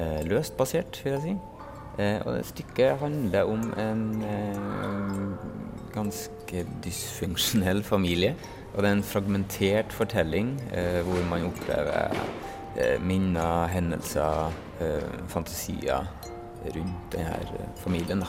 Eh, 0.00 0.24
løst 0.24 0.56
basert, 0.56 1.00
vil 1.04 1.12
jeg 1.12 1.22
si. 1.22 1.34
Eh, 2.00 2.20
og 2.26 2.44
stykket 2.44 2.98
handler 3.02 3.42
om 3.42 3.66
en 3.78 4.22
eh, 4.24 4.62
ganske 5.92 6.64
dysfunksjonell 6.84 7.82
familie. 7.84 8.34
Og 8.74 8.82
det 8.82 8.88
er 8.88 8.96
en 8.96 9.02
fragmentert 9.02 9.92
fortelling 9.92 10.52
hvor 11.04 11.24
man 11.30 11.48
opplever 11.48 12.14
minner, 13.02 13.66
hendelser, 13.66 14.52
fantasier 15.28 16.06
rundt 16.76 17.12
denne 17.12 17.66
familien. 17.82 18.22
da. 18.22 18.26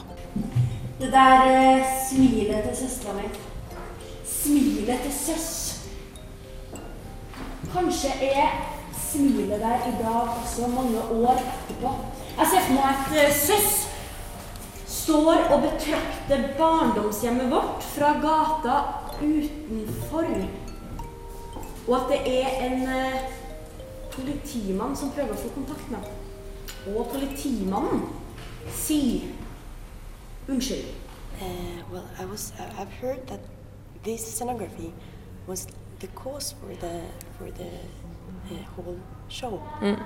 Det 0.98 1.12
der 1.12 1.84
smilet 2.08 2.64
til 2.64 2.76
søstera 2.76 3.14
mi. 3.14 3.30
Smilet 4.26 4.98
til 5.06 5.12
søs. 5.12 5.78
Kanskje 7.72 8.10
er 8.32 8.81
smilet 9.12 9.60
der 9.60 9.86
i 9.88 9.94
dag 10.02 10.28
også 10.42 10.66
mange 10.72 11.02
år 11.02 11.40
etterpå. 11.40 11.94
Jeg 12.38 12.46
ser 12.50 12.66
for 12.66 12.74
meg 12.78 12.86
at 12.92 13.14
eh, 13.20 13.34
søs 13.36 13.88
står 14.86 15.46
og 15.52 15.62
betrakter 15.66 16.48
barndomshjemmet 16.58 17.50
vårt 17.50 17.84
fra 17.94 18.12
gata 18.22 18.76
utenfor. 19.20 20.32
Og 21.88 21.94
at 21.98 22.10
det 22.12 22.20
er 22.42 22.66
en 22.66 22.88
eh, 22.88 23.22
politimann 24.12 24.96
som 24.96 25.12
prøver 25.14 25.34
å 25.34 25.42
få 25.44 25.52
kontakt 25.56 25.90
med 25.90 26.02
ham. 26.02 26.18
Og 26.96 27.12
politimannen 27.12 28.08
sier 28.74 29.30
unnskyld. 30.48 30.92
Uh, 31.42 31.82
well, 31.90 32.06
I 32.20 32.24
was. 32.24 32.52
I've 32.78 32.92
heard 33.00 33.26
that 33.26 33.40
this 34.04 34.22
scenography 34.22 34.92
was 35.46 35.66
the 35.98 36.06
cause 36.08 36.54
for 36.60 36.74
the 36.80 37.00
for 37.38 37.50
the 37.50 37.70
whole 38.76 38.98
show. 39.28 39.62
Mm. 39.80 40.02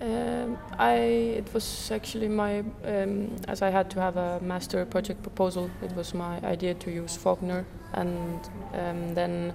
Um, 0.00 0.58
I 0.78 0.94
it 1.38 1.52
was 1.52 1.90
actually 1.90 2.28
my 2.28 2.60
um, 2.84 3.34
as 3.48 3.62
I 3.62 3.70
had 3.70 3.90
to 3.90 4.00
have 4.00 4.16
a 4.16 4.38
master 4.40 4.84
project 4.86 5.22
proposal. 5.22 5.70
It 5.82 5.92
was 5.96 6.14
my 6.14 6.38
idea 6.44 6.74
to 6.74 6.90
use 6.90 7.16
Faulkner, 7.16 7.64
and 7.94 8.48
um, 8.74 9.14
then 9.14 9.52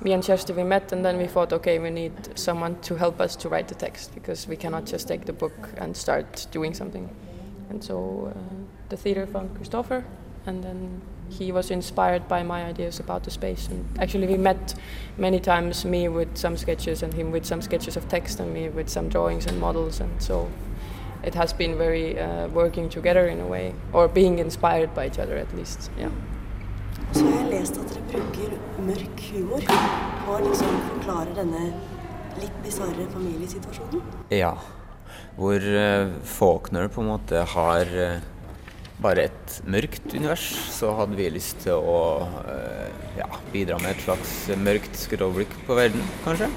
me 0.00 0.12
and 0.12 0.22
Kersti 0.22 0.54
we 0.54 0.64
met, 0.64 0.92
and 0.92 1.04
then 1.04 1.16
we 1.16 1.28
thought, 1.28 1.52
okay, 1.52 1.78
we 1.78 1.90
need 1.90 2.12
someone 2.38 2.80
to 2.82 2.96
help 2.96 3.20
us 3.20 3.36
to 3.36 3.48
write 3.48 3.68
the 3.68 3.74
text 3.74 4.14
because 4.14 4.48
we 4.48 4.56
cannot 4.56 4.84
just 4.84 5.06
take 5.06 5.26
the 5.26 5.32
book 5.32 5.70
and 5.76 5.96
start 5.96 6.46
doing 6.50 6.74
something. 6.74 7.08
And 7.70 7.82
so 7.84 8.32
uh, 8.34 8.38
the 8.88 8.96
theater 8.96 9.26
found 9.26 9.54
Christopher, 9.54 10.04
and 10.46 10.64
then 10.64 11.02
he 11.30 11.52
was 11.52 11.70
inspired 11.70 12.28
by 12.28 12.42
my 12.42 12.64
ideas 12.64 13.00
about 13.00 13.24
the 13.24 13.30
space. 13.30 13.68
And 13.68 13.84
actually, 13.98 14.26
we 14.26 14.36
met 14.36 14.74
many 15.16 15.40
times, 15.40 15.84
me 15.84 16.08
with 16.08 16.36
some 16.36 16.56
sketches, 16.56 17.02
and 17.02 17.14
him 17.14 17.30
with 17.30 17.44
some 17.44 17.62
sketches 17.62 17.96
of 17.96 18.08
text, 18.08 18.40
and 18.40 18.52
me 18.52 18.68
with 18.68 18.88
some 18.88 19.08
drawings 19.08 19.46
and 19.46 19.60
models. 19.60 20.00
And 20.00 20.22
so 20.22 20.48
it 21.22 21.34
has 21.34 21.52
been 21.52 21.76
very 21.76 22.18
uh, 22.18 22.48
working 22.48 22.88
together 22.88 23.26
in 23.28 23.40
a 23.40 23.46
way, 23.46 23.74
or 23.92 24.08
being 24.08 24.38
inspired 24.38 24.94
by 24.94 25.06
each 25.06 25.18
other 25.18 25.36
at 25.36 25.54
least. 25.56 25.90
Yeah. 25.98 26.10
Så 27.12 27.24
har 27.24 27.40
jeg 27.40 27.50
lest 27.50 27.78
at 27.80 27.88
dere 27.88 28.02
bruker 28.12 28.56
mørk 28.84 29.20
humor 29.30 29.62
på 30.24 30.32
å 30.34 30.40
liksom 30.44 30.74
forklare 30.90 31.32
denne 31.38 31.70
litt 32.38 32.58
bisarre 32.64 33.06
familiesituasjonen. 33.14 34.02
Ja. 34.34 34.52
Hvor 35.38 35.56
uh, 35.62 36.10
Faulkner 36.24 36.90
på 36.92 37.00
en 37.00 37.08
måte 37.08 37.44
har 37.54 37.94
eh, 37.94 38.20
bare 39.02 39.28
et 39.28 39.58
mørkt 39.70 40.10
univers, 40.14 40.48
så 40.74 40.90
hadde 40.98 41.18
vi 41.18 41.28
lyst 41.30 41.62
til 41.64 41.78
å 41.78 42.00
eh, 42.50 43.04
ja, 43.20 43.28
bidra 43.52 43.78
med 43.82 43.94
et 43.94 44.02
slags 44.02 44.34
mørkt 44.58 44.98
skråblikk 44.98 45.54
på 45.68 45.76
verden, 45.78 46.02
kanskje. 46.24 46.50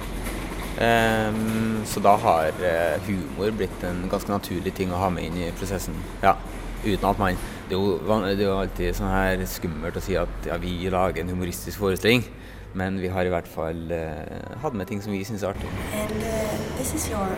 Um, 0.81 1.81
så 1.85 2.01
da 2.01 2.15
har 2.17 2.63
eh, 2.65 2.95
humor 3.05 3.51
blitt 3.53 3.83
en 3.85 4.05
ganske 4.09 4.31
naturlig 4.31 4.73
ting 4.73 4.93
å 4.93 5.01
ha 5.03 5.11
med 5.13 5.27
inn 5.27 5.37
i 5.43 5.51
prosessen. 5.59 5.97
Ja, 6.23 6.37
uten 6.85 7.09
at 7.11 7.19
man 7.19 7.41
Det 7.71 7.77
er 7.77 7.79
jo, 7.79 7.99
det 8.03 8.41
er 8.43 8.49
jo 8.49 8.55
alltid 8.59 8.95
sånn 8.97 9.13
her 9.13 9.45
skummelt 9.47 9.95
å 9.95 10.01
si 10.03 10.17
at 10.19 10.49
ja, 10.49 10.57
vi 10.59 10.89
lager 10.91 11.21
en 11.21 11.31
humoristisk 11.31 11.79
forestilling, 11.79 12.25
men 12.75 12.99
vi 12.99 13.07
har 13.07 13.27
i 13.27 13.31
hvert 13.31 13.47
fall 13.47 13.85
uh, 13.95 14.59
hatt 14.63 14.75
med 14.75 14.89
ting 14.91 14.99
som 15.03 15.13
vi 15.15 15.23
syns 15.27 15.45
er 15.45 15.53
artig. 15.53 15.71
And 15.95 16.19
uh, 16.19 16.59
this 16.75 16.91
is 16.97 17.07
your 17.07 17.31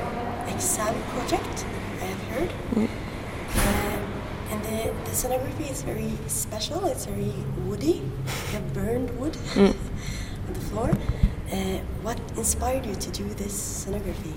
exam 0.50 0.98
project, 1.14 1.68
I 2.02 2.06
have 2.10 2.30
heard. 2.32 3.03
Uh, 4.74 4.86
the, 5.06 5.12
scenography 5.12 5.70
is 5.70 5.84
very 5.84 6.12
special. 6.28 6.84
It's 6.86 7.06
very 7.06 7.32
woody. 7.68 8.02
You 8.02 8.54
have 8.54 8.74
burned 8.74 9.10
wood 9.20 9.34
Mm. 9.56 9.76
on 10.48 10.54
the 10.54 10.60
floor. 10.60 10.90
Uh, 11.52 11.80
what 12.02 12.18
inspired 12.38 12.84
you 12.86 12.96
to 12.96 13.12
do 13.12 13.24
this 13.36 13.54
scenography? 13.54 14.34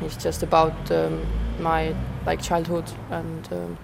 It's 0.00 0.16
just 0.24 0.42
about 0.42 0.90
um, 0.90 1.24
my 1.60 1.94
like 2.26 2.42
childhood 2.42 2.90
and 3.10 3.48
um, 3.52 3.78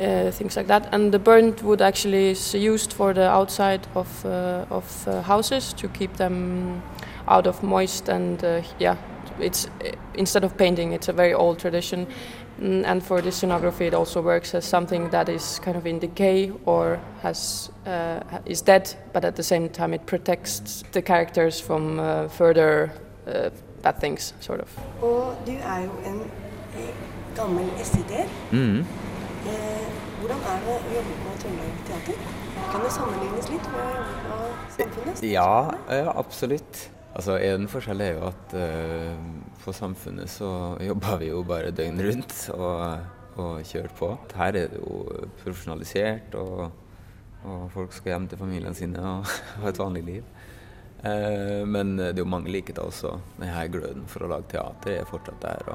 uh, 0.00 0.32
things 0.32 0.56
like 0.56 0.66
that. 0.66 0.88
And 0.92 1.12
the 1.12 1.20
burnt 1.20 1.62
wood 1.62 1.80
actually 1.80 2.30
is 2.30 2.52
used 2.54 2.92
for 2.92 3.14
the 3.14 3.30
outside 3.30 3.86
of 3.94 4.24
uh, 4.26 4.64
of 4.70 5.06
uh, 5.06 5.22
houses 5.22 5.72
to 5.74 5.88
keep 5.88 6.16
them 6.16 6.82
out 7.28 7.46
of 7.46 7.62
moist 7.62 8.08
and 8.08 8.42
uh, 8.44 8.62
yeah. 8.80 8.96
It's 9.40 9.66
instead 10.14 10.44
of 10.44 10.56
painting, 10.58 10.92
it's 10.92 11.08
a 11.08 11.12
very 11.12 11.32
old 11.32 11.58
tradition. 11.58 12.06
Mm, 12.62 12.84
and 12.84 13.02
for 13.02 13.20
this 13.20 13.42
scenography, 13.42 13.86
it 13.86 13.94
also 13.94 14.22
works 14.22 14.54
as 14.54 14.64
something 14.64 15.10
that 15.10 15.28
is 15.28 15.58
kind 15.58 15.76
of 15.76 15.84
in 15.84 15.98
decay 15.98 16.52
or 16.64 17.00
has 17.22 17.70
uh, 17.86 18.20
is 18.46 18.62
dead, 18.62 18.94
but 19.12 19.24
at 19.24 19.34
the 19.34 19.42
same 19.42 19.68
time, 19.68 19.92
it 19.94 20.06
protects 20.06 20.84
the 20.92 21.02
characters 21.02 21.60
from 21.60 21.98
uh, 21.98 22.28
further 22.28 22.92
uh, 23.26 23.50
bad 23.82 23.98
things, 23.98 24.34
sort 24.40 24.60
of. 24.60 24.68
Og 25.02 25.34
du 25.46 25.52
er 25.52 25.82
jo 25.82 25.90
en 26.06 26.22
eh, 26.78 26.94
gammel 27.36 27.70
SID-er. 27.82 28.26
Mhm. 28.52 28.78
Eh, 28.78 29.86
hvordan 30.20 30.36
er 30.36 30.58
det 30.66 30.76
å 30.76 30.94
jobbe 30.94 31.14
på 31.24 31.34
Trøndelag 31.42 31.76
Teater? 31.86 32.18
Kan 32.72 32.84
det 32.84 32.92
sammenlignes 32.92 33.48
litt 33.50 33.70
med 33.72 33.80
å 33.82 33.88
jobbe 33.96 34.14
på 34.28 34.36
Samfunnet? 34.76 35.22
Ja, 35.32 35.70
ja, 35.90 36.12
absolutt. 36.18 36.90
Altså, 37.12 37.36
En 37.44 37.68
forskjell 37.68 38.00
er 38.00 38.14
jo 38.16 38.28
at 38.30 38.54
uh, 38.56 39.16
på 39.62 39.74
Samfunnet 39.76 40.30
så 40.32 40.48
jobber 40.80 41.18
vi 41.20 41.28
jo 41.28 41.42
bare 41.44 41.72
døgnet 41.74 42.06
rundt 42.08 42.36
og, 42.54 42.78
og 43.36 43.66
kjører 43.68 43.96
på. 43.98 44.12
Her 44.38 44.56
er 44.56 44.70
det 44.72 44.80
jo 44.80 45.02
profesjonalisert, 45.42 46.36
og, 46.40 46.70
og 47.44 47.66
folk 47.74 47.92
skal 47.92 48.14
hjem 48.14 48.30
til 48.30 48.40
familiene 48.40 48.76
sine 48.76 49.02
og 49.04 49.28
ha 49.60 49.68
et 49.68 49.80
vanlig 49.82 50.04
liv. 50.08 50.30
Uh, 51.02 51.68
men 51.68 51.98
det 51.98 52.14
er 52.14 52.22
jo 52.24 52.30
mange 52.32 52.52
like 52.52 52.72
det 52.72 52.80
også. 52.80 53.18
Denne 53.36 53.66
gløden 53.74 54.06
for 54.08 54.24
å 54.24 54.32
lage 54.32 54.54
teater 54.54 55.02
er 55.02 55.10
fortsatt 55.10 55.44
der. 55.44 55.74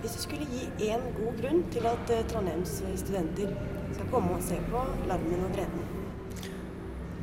Hvis 0.00 0.14
du 0.14 0.20
skulle 0.22 0.46
gi 0.46 0.90
én 0.90 1.06
god 1.20 1.38
grunn 1.40 1.64
til 1.74 1.86
at 1.90 2.10
eh, 2.14 2.26
Trondheims 2.30 2.76
studenter 3.00 3.50
skal 3.96 4.10
komme 4.12 4.36
og 4.36 4.44
se 4.46 4.58
på 4.70 4.82
Larmen 5.10 5.42
og 5.42 5.56
Vreden, 5.56 5.97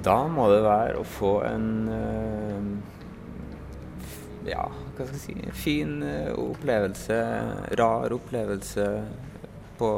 Da 0.05 0.19
må 0.29 0.45
det 0.51 0.59
være 0.61 0.99
å 1.01 1.05
få 1.07 1.31
en 1.47 1.69
eh, 1.89 2.65
ja, 4.51 4.67
hva 4.69 5.07
skal 5.07 5.15
jeg 5.15 5.21
si 5.23 5.35
fin 5.57 5.95
eh, 6.05 6.29
opplevelse, 6.37 7.17
rar 7.79 8.13
opplevelse 8.13 8.85
på 9.79 9.89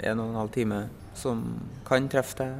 en 0.00 0.18
og 0.18 0.24
en 0.24 0.40
halv 0.40 0.50
time 0.56 0.80
som 1.14 1.44
kan 1.86 2.10
treffe 2.10 2.42
deg. 2.42 2.56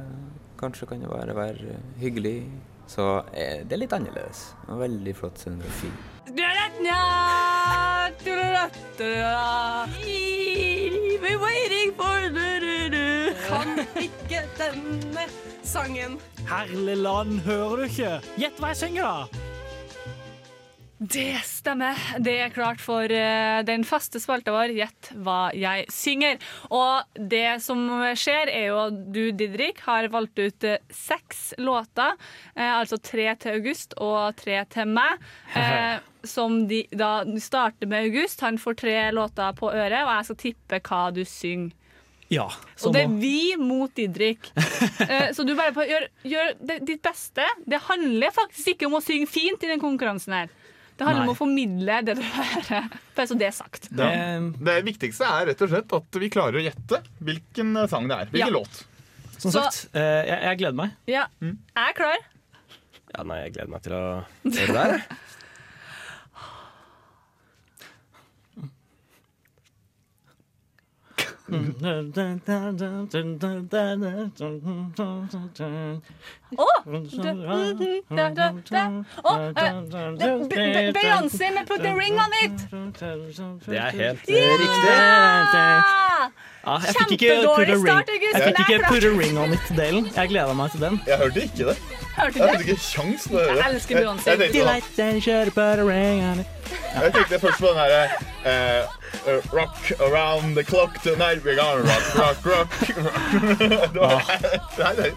Kanskje 0.61 0.87
kan 0.87 1.03
det 1.03 1.11
bare 1.11 1.35
være 1.35 1.75
hyggelig. 1.99 2.45
Så 2.87 3.09
eh, 3.35 3.67
det 3.67 3.75
er 3.75 3.83
litt 3.83 3.97
annerledes. 3.97 4.53
Og 4.69 4.79
veldig 4.85 5.15
flott 5.19 5.41
scenografi. 5.41 5.91
We're 11.21 11.39
waiting 11.39 11.91
for 11.99 12.29
du-du-du. 12.31 12.70
Kan 13.51 13.81
ikke 13.99 14.45
denne 14.55 15.25
sangen. 15.67 16.13
Herlig 16.47 16.95
land, 17.03 17.41
hører 17.43 17.81
du 17.81 17.87
ikke? 17.89 18.11
Gjett 18.39 18.59
hva 18.61 18.71
jeg 18.71 18.85
synger, 18.85 19.07
da! 19.09 19.47
Det 21.01 21.41
stemmer. 21.43 21.97
Det 22.21 22.35
er 22.43 22.53
klart 22.53 22.79
for 22.79 23.09
eh, 23.09 23.63
den 23.65 23.81
faste 23.89 24.21
spalta 24.21 24.53
vår 24.53 24.71
Gjett 24.77 25.09
hva 25.25 25.49
jeg 25.57 25.87
synger. 25.91 26.37
Og 26.69 27.17
det 27.17 27.57
som 27.65 27.81
skjer, 28.13 28.51
er 28.53 28.67
jo 28.69 28.77
at 28.83 29.01
du, 29.11 29.23
Didrik, 29.33 29.81
har 29.87 30.11
valgt 30.13 30.37
ut 30.37 30.69
eh, 30.69 30.77
seks 30.93 31.55
låter. 31.57 32.13
Eh, 32.53 32.69
altså 32.69 33.01
tre 33.01 33.27
til 33.41 33.57
August 33.57 33.97
og 33.97 34.37
tre 34.39 34.61
til 34.71 34.93
meg. 34.93 35.27
Som 36.21 36.67
de, 36.69 36.85
da 36.93 37.25
starter 37.41 37.89
med 37.89 38.11
August. 38.11 38.45
Han 38.45 38.61
får 38.61 38.79
tre 38.85 38.97
låter 39.11 39.57
på 39.57 39.73
øret, 39.73 40.03
og 40.05 40.15
jeg 40.15 40.29
skal 40.29 40.41
tippe 40.45 40.83
hva 40.85 41.03
du 41.11 41.25
synger. 41.25 41.73
Ja. 42.31 42.45
Og 42.85 42.93
det 42.95 43.01
er 43.03 43.11
vi 43.19 43.55
mot 43.59 43.91
Didrik. 43.97 44.51
Eh, 45.01 45.31
så 45.35 45.43
du 45.45 45.51
bare 45.57 45.83
gjør, 45.87 46.03
gjør 46.29 46.51
ditt 46.85 47.01
beste. 47.03 47.43
Det 47.67 47.79
handler 47.87 48.31
faktisk 48.33 48.73
ikke 48.75 48.87
om 48.87 48.95
å 48.99 49.01
synge 49.03 49.27
fint 49.29 49.63
i 49.65 49.69
den 49.71 49.81
konkurransen 49.81 50.33
her. 50.37 50.51
Det 50.97 51.07
handler 51.07 51.23
Nei. 51.25 51.29
om 51.31 51.33
å 51.33 51.37
formidle 51.39 51.95
det 52.05 52.15
du 52.19 52.21
hører. 52.21 52.87
Bare 53.17 53.27
så 53.29 53.35
det 53.39 53.47
er 53.49 53.55
sagt. 53.57 53.87
Det, 53.89 54.09
det 54.61 54.75
viktigste 54.85 55.25
er 55.25 55.49
rett 55.49 55.63
og 55.65 55.71
slett 55.73 55.95
at 55.97 56.19
vi 56.21 56.29
klarer 56.33 56.59
å 56.61 56.63
gjette 56.63 57.01
hvilken 57.25 57.73
eh, 57.81 57.89
sang 57.91 58.05
det 58.11 58.19
er. 58.19 58.31
Hvilken 58.33 58.53
Ja. 58.53 58.53
låt. 58.61 58.83
Som 59.41 59.49
Så- 59.51 59.63
sagt, 59.65 59.89
eh, 59.97 60.21
jeg, 60.29 60.37
jeg 60.45 60.61
gleder 60.61 60.77
meg. 60.83 60.95
Ja. 61.09 61.25
Jeg 61.41 61.57
er 61.87 61.97
klar. 61.97 62.27
Ja, 63.11 63.23
nei, 63.27 63.41
jeg 63.47 63.55
gleder 63.57 63.73
meg 63.73 63.81
til 63.89 63.97
å 63.97 64.03
høre 64.05 64.67
det 64.69 64.77
der. 64.77 64.97
jeg. 64.99 65.19
Å! 71.11 71.11
Da, 71.11 71.19
da, 71.19 71.19
da, 71.19 71.19
da. 71.21 71.21
Å, 71.21 71.21
eh, 71.21 71.21
Be- 71.21 71.25
Be- 71.25 71.40
Beyoncé 80.97 81.45
med 81.55 81.63
'Put 81.67 81.79
the 81.79 81.93
Ring 82.01 82.15
On 82.23 82.31
It'. 82.43 82.61
Det 83.69 83.77
er 83.77 83.89
helt 83.89 84.21
eh, 84.27 84.35
riktig. 84.63 84.91
Ja, 86.67 86.77
jeg 86.77 86.95
fikk 86.99 87.11
ikke 87.11 87.27
put 87.27 87.65
Kjempedårlig 87.65 87.69
a 87.69 87.73
ring, 87.73 87.87
start, 87.87 88.09
August, 88.15 88.35
jeg 88.35 88.41
fikk 88.47 88.59
ikke 88.69 88.79
put 88.87 89.03
a 89.03 89.11
ring 89.21 89.39
on 89.39 89.53
it-delen. 89.55 90.05
Jeg 90.15 90.29
gleda 90.29 90.53
meg 90.53 90.71
til 90.71 90.81
den. 90.81 91.01
Jeg 91.07 91.17
hørte 91.17 91.41
ikke 91.41 91.65
det. 91.71 91.77
Hørte 92.17 92.33
du 92.33 92.39
Jeg 92.43 92.49
hadde 92.49 92.63
ikke 92.67 92.81
kjangs 92.81 93.23
til 93.23 93.35
å 93.35 93.39
høre 93.39 93.51
det. 93.51 93.57
Jeg 93.61 93.75
elsker 93.75 93.99
Beyoncé. 93.99 94.25
Jeg, 94.25 94.39
jeg, 94.39 94.51
tenkte, 94.51 94.67
jeg 96.93 97.13
tenkte 97.15 97.39
først 97.39 97.59
på 97.59 97.71
den 97.71 97.77
eh, 97.91 98.11
eh, 98.51 99.53
Rock 99.53 99.91
around 99.99 100.55
the 100.55 100.63
clock 100.63 101.01
tonight, 101.03 101.43
we're 101.43 101.55
gonna 101.55 101.81
rock, 101.83 102.15
rock, 102.15 102.45
rock. 102.45 102.71
det 103.93 103.99
var, 103.99 104.23
nei, 104.79 104.93
nei. 104.97 105.11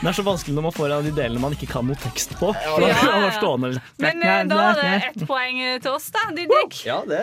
Det 0.00 0.08
er 0.08 0.14
så 0.16 0.22
vanskelig 0.24 0.54
når 0.56 0.64
man 0.64 0.72
får 0.72 0.86
en 0.86 0.92
av 0.96 1.04
de 1.04 1.10
delene 1.12 1.40
man 1.42 1.52
ikke 1.52 1.66
kan 1.68 1.84
noe 1.84 1.98
tekst 2.00 2.30
på. 2.40 2.54
Ja, 2.56 2.76
ja, 2.80 2.92
ja. 3.20 3.26
stående 3.36 3.68
Men 4.00 4.22
eh, 4.24 4.38
da 4.48 4.60
er 4.70 4.78
det 4.78 4.92
ett 5.10 5.24
poeng 5.28 5.58
til 5.84 5.90
oss, 5.92 6.06
da, 6.14 6.22
Didrik. 6.36 6.78
Ja, 6.88 7.02
det 7.08 7.20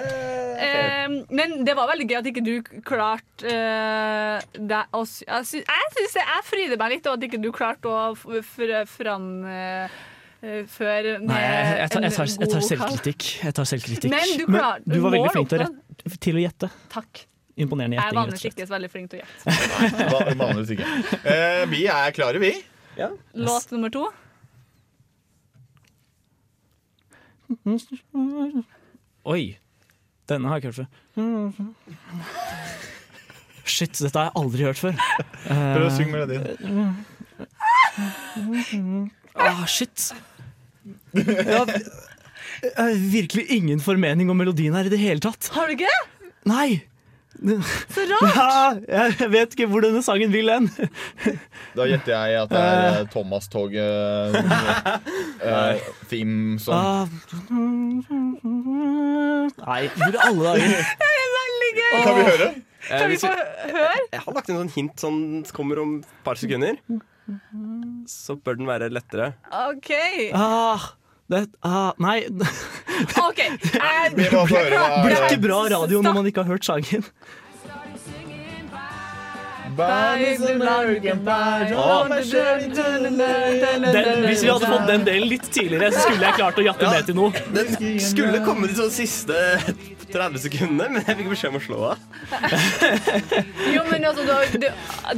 Eh, 0.57 1.07
men 1.37 1.51
det 1.65 1.73
var 1.77 1.85
veldig 1.91 2.05
gøy 2.09 2.15
at 2.17 2.27
ikke 2.31 2.41
du 2.41 2.53
klarte 2.85 3.45
uh, 3.45 4.41
det 4.57 4.79
også, 4.97 5.21
Jeg 5.27 5.45
sy- 5.45 5.61
jeg 5.61 5.91
syns 5.93 6.15
jeg, 6.17 6.25
jeg 6.33 6.45
fryder 6.47 6.79
meg 6.81 6.93
litt 6.95 7.05
over 7.09 7.19
at 7.19 7.25
ikke 7.27 7.39
du 7.43 7.49
klarte 7.53 7.91
å 7.93 8.15
fr 8.17 8.73
fram 8.89 9.27
eh, 9.45 9.97
eh, 10.41 10.63
før 10.65 11.09
Nei, 11.21 11.37
jeg, 11.43 11.77
jeg, 11.77 11.91
tar, 11.93 12.07
jeg, 12.07 12.15
tar, 12.17 12.31
jeg 12.41 12.51
tar 12.55 12.65
selvkritikk. 12.71 13.27
Jeg 13.45 13.57
tar 13.59 13.69
selvkritikk. 13.69 14.11
Men 14.13 14.33
du 14.41 14.45
klar- 14.49 14.81
du 14.85 14.97
var 15.05 15.13
veldig 15.17 15.33
flink 15.37 15.49
til 15.53 15.61
å, 15.61 15.67
rett, 15.69 16.19
til 16.25 16.37
å 16.41 16.45
gjette. 16.47 16.71
Takk 16.93 17.25
imponerende 17.57 17.97
gjetting. 17.97 18.07
Jeg 18.07 18.13
er 18.13 18.19
vanligvis 18.21 18.45
ikke 18.51 18.67
så 18.67 18.73
veldig 18.75 18.89
flink 18.93 19.11
til 19.11 19.19
å 19.19 19.21
gjette. 19.23 19.43
Nei, 20.13 20.35
vanligvis 20.41 20.71
ikke. 20.75 20.87
Eh, 21.33 21.63
vi 21.71 21.81
er 21.91 22.15
klare, 22.15 22.41
vi. 22.43 22.53
Ja. 22.97 23.09
Låt 23.37 23.71
nummer 23.73 23.93
to. 23.93 24.07
Oi. 29.27 29.43
Denne 30.27 30.49
har 30.51 30.59
jeg 30.59 30.63
ikke 30.63 30.71
hørt 30.73 30.81
før. 30.81 30.89
Shit, 33.67 33.95
dette 33.99 34.17
har 34.19 34.25
jeg 34.29 34.35
aldri 34.41 34.67
hørt 34.67 34.79
før. 34.81 34.95
Prøv 35.47 35.85
å 35.87 35.93
synge 35.95 36.11
melodien. 36.13 36.43
Eh. 36.47 36.91
Ah, 39.37 39.63
shit. 39.69 40.11
Jeg 41.13 41.47
har, 41.47 41.71
jeg 41.71 42.75
har 42.77 42.93
virkelig 43.13 43.45
ingen 43.53 43.79
formening 43.83 44.29
om 44.31 44.37
melodien 44.39 44.75
her 44.77 44.87
i 44.87 44.91
det 44.93 44.99
hele 45.01 45.23
tatt. 45.23 45.49
Har 45.55 45.65
du 45.69 45.73
ikke? 45.77 45.95
Nei 46.47 46.83
Så 47.93 48.03
rart! 48.09 48.79
Ja, 48.89 49.03
jeg 49.19 49.29
vet 49.33 49.53
ikke 49.55 49.67
hvor 49.69 49.83
denne 49.85 50.01
sangen 50.05 50.31
vil 50.33 50.49
hen. 50.51 50.69
Da 51.77 51.85
gjetter 51.85 52.13
jeg 52.15 52.39
at 52.41 52.49
det 52.53 52.61
er 52.61 52.85
eh, 53.03 53.09
Thomas-toget 53.13 54.37
uh, 55.47 55.75
theme 56.09 56.57
som 56.63 56.73
Ah. 56.73 57.05
Nei, 59.57 59.81
hvor 59.93 60.15
i 60.15 60.21
alle 60.27 60.47
dager? 60.47 60.81
Det 61.03 61.11
er 61.11 61.29
veldig 61.35 61.71
gøy! 61.77 61.91
Kan 62.07 62.15
vi 62.17 62.23
høre? 62.31 62.47
Eh, 62.87 62.97
Kan 63.01 63.11
vi 63.11 63.19
få 63.21 63.31
høre? 63.33 63.93
Jeg 64.13 64.23
har 64.25 64.37
lagt 64.37 64.49
inn 64.51 64.59
sånn 64.61 64.73
hint 64.73 65.03
som 65.03 65.19
kommer 65.55 65.81
om 65.83 65.97
et 66.01 66.09
par 66.25 66.39
sekunder. 66.39 66.79
Så 68.07 68.37
bør 68.39 68.55
den 68.59 68.69
være 68.69 68.87
lettere. 68.93 69.33
OK. 69.67 69.91
Ah, 70.37 70.85
det, 71.31 71.43
ah, 71.67 71.91
nei, 71.99 72.21
det 72.29 72.47
OK. 73.19 73.41
Vi 74.17 74.29
må 74.31 74.45
få 74.47 74.61
høre 74.61 74.79
hva 74.79 75.01
blir 75.03 75.17
ikke 75.27 75.41
bra 75.43 75.59
radio 75.75 75.99
når 76.05 76.15
man 76.21 76.29
ikke 76.29 76.45
har 76.45 76.55
hørt 76.55 76.67
sangen. 76.67 77.03
Den, 83.93 84.23
hvis 84.25 84.43
vi 84.43 84.49
hadde 84.49 84.69
fått 84.71 84.87
den 84.89 85.05
delen 85.07 85.29
litt 85.29 85.47
tidligere, 85.53 85.91
så 85.93 86.05
skulle 86.07 86.25
jeg 86.29 86.37
klart 86.39 86.57
å 86.61 86.65
jatte 86.65 86.89
med 86.91 87.07
til 87.09 87.17
noe. 87.19 87.45
Den 87.55 87.99
skulle 88.01 88.41
komme 88.45 88.69
de 88.71 88.77
sånn 88.79 88.93
siste 88.93 89.37
30 90.11 90.39
sekundene, 90.45 90.87
men 90.95 91.03
jeg 91.03 91.17
fikk 91.19 91.29
beskjed 91.33 91.51
om 91.51 91.57
å 91.59 91.63
slå 91.63 91.79
av. 91.91 91.97
Jo, 93.73 93.83
men 93.91 94.05
altså, 94.07 94.23
du, 94.27 94.57
du, 94.63 94.67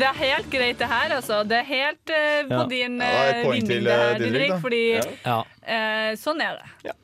det 0.02 0.08
er 0.10 0.18
helt 0.24 0.50
greit, 0.54 0.80
det 0.82 0.90
her. 0.90 1.14
Altså. 1.20 1.42
Det 1.50 1.60
er 1.62 1.68
helt 1.70 2.14
eh, 2.16 2.40
på 2.50 2.64
din 2.72 2.98
er 3.06 3.20
eh, 3.36 3.44
poeng 3.46 3.60
vinning, 3.60 3.86
det 3.86 3.94
eh, 3.94 4.02
her, 4.06 4.24
Didrik. 4.24 4.56
Fordi 4.64 4.84
Ja. 5.26 5.38
eh, 5.62 6.10
sånn 6.20 6.42
er 6.46 6.58
det. 6.62 6.96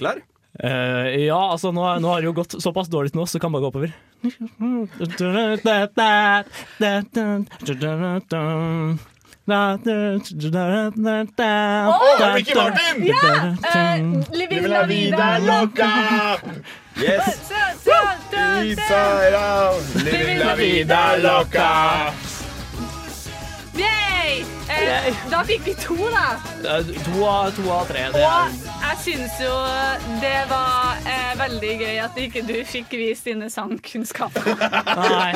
Klar? 0.00 0.22
Eh, 0.62 1.24
ja, 1.24 1.40
altså 1.52 1.70
nå, 1.72 1.84
nå 2.02 2.08
har 2.12 2.20
det 2.20 2.28
jo 2.28 2.34
gått 2.36 2.58
såpass 2.60 2.90
dårlig 2.92 3.14
til 3.14 3.22
nå, 3.22 3.26
så 3.30 3.40
kan 3.40 3.52
man 3.52 3.62
gå 3.64 3.70
oppover. 3.70 3.94
Oh, 11.88 12.34
Ricky 12.34 12.54
Martin! 12.54 13.06
Ja! 13.08 13.56
Uh, 13.64 14.22
Living 14.36 14.68
la 14.68 14.84
vida 14.86 15.38
loca! 15.38 15.90
Yes! 17.00 17.40
Out, 19.32 20.04
living 20.04 20.38
la 20.38 20.54
vida 20.54 21.16
loca. 21.16 22.29
Eh, 24.80 25.22
da 25.30 25.40
fikk 25.46 25.66
vi 25.68 25.74
to, 25.78 25.96
da. 26.12 26.26
Eh, 26.64 26.92
To 27.04 27.24
av, 27.26 27.50
to 27.56 27.70
av 27.72 27.86
tre. 27.90 28.06
Det 28.14 28.22
er, 28.24 28.26
Og 28.26 28.84
jeg 28.88 29.00
syns 29.04 29.40
jo 29.42 29.54
det 30.22 30.36
var 30.50 31.00
eh, 31.04 31.32
veldig 31.40 31.72
gøy 31.84 32.00
at 32.04 32.20
ikke 32.24 32.44
du 32.48 32.56
fikk 32.68 32.96
vist 33.00 33.28
dine 33.28 33.50
sangkunnskaper. 33.52 34.54
nei. 35.14 35.32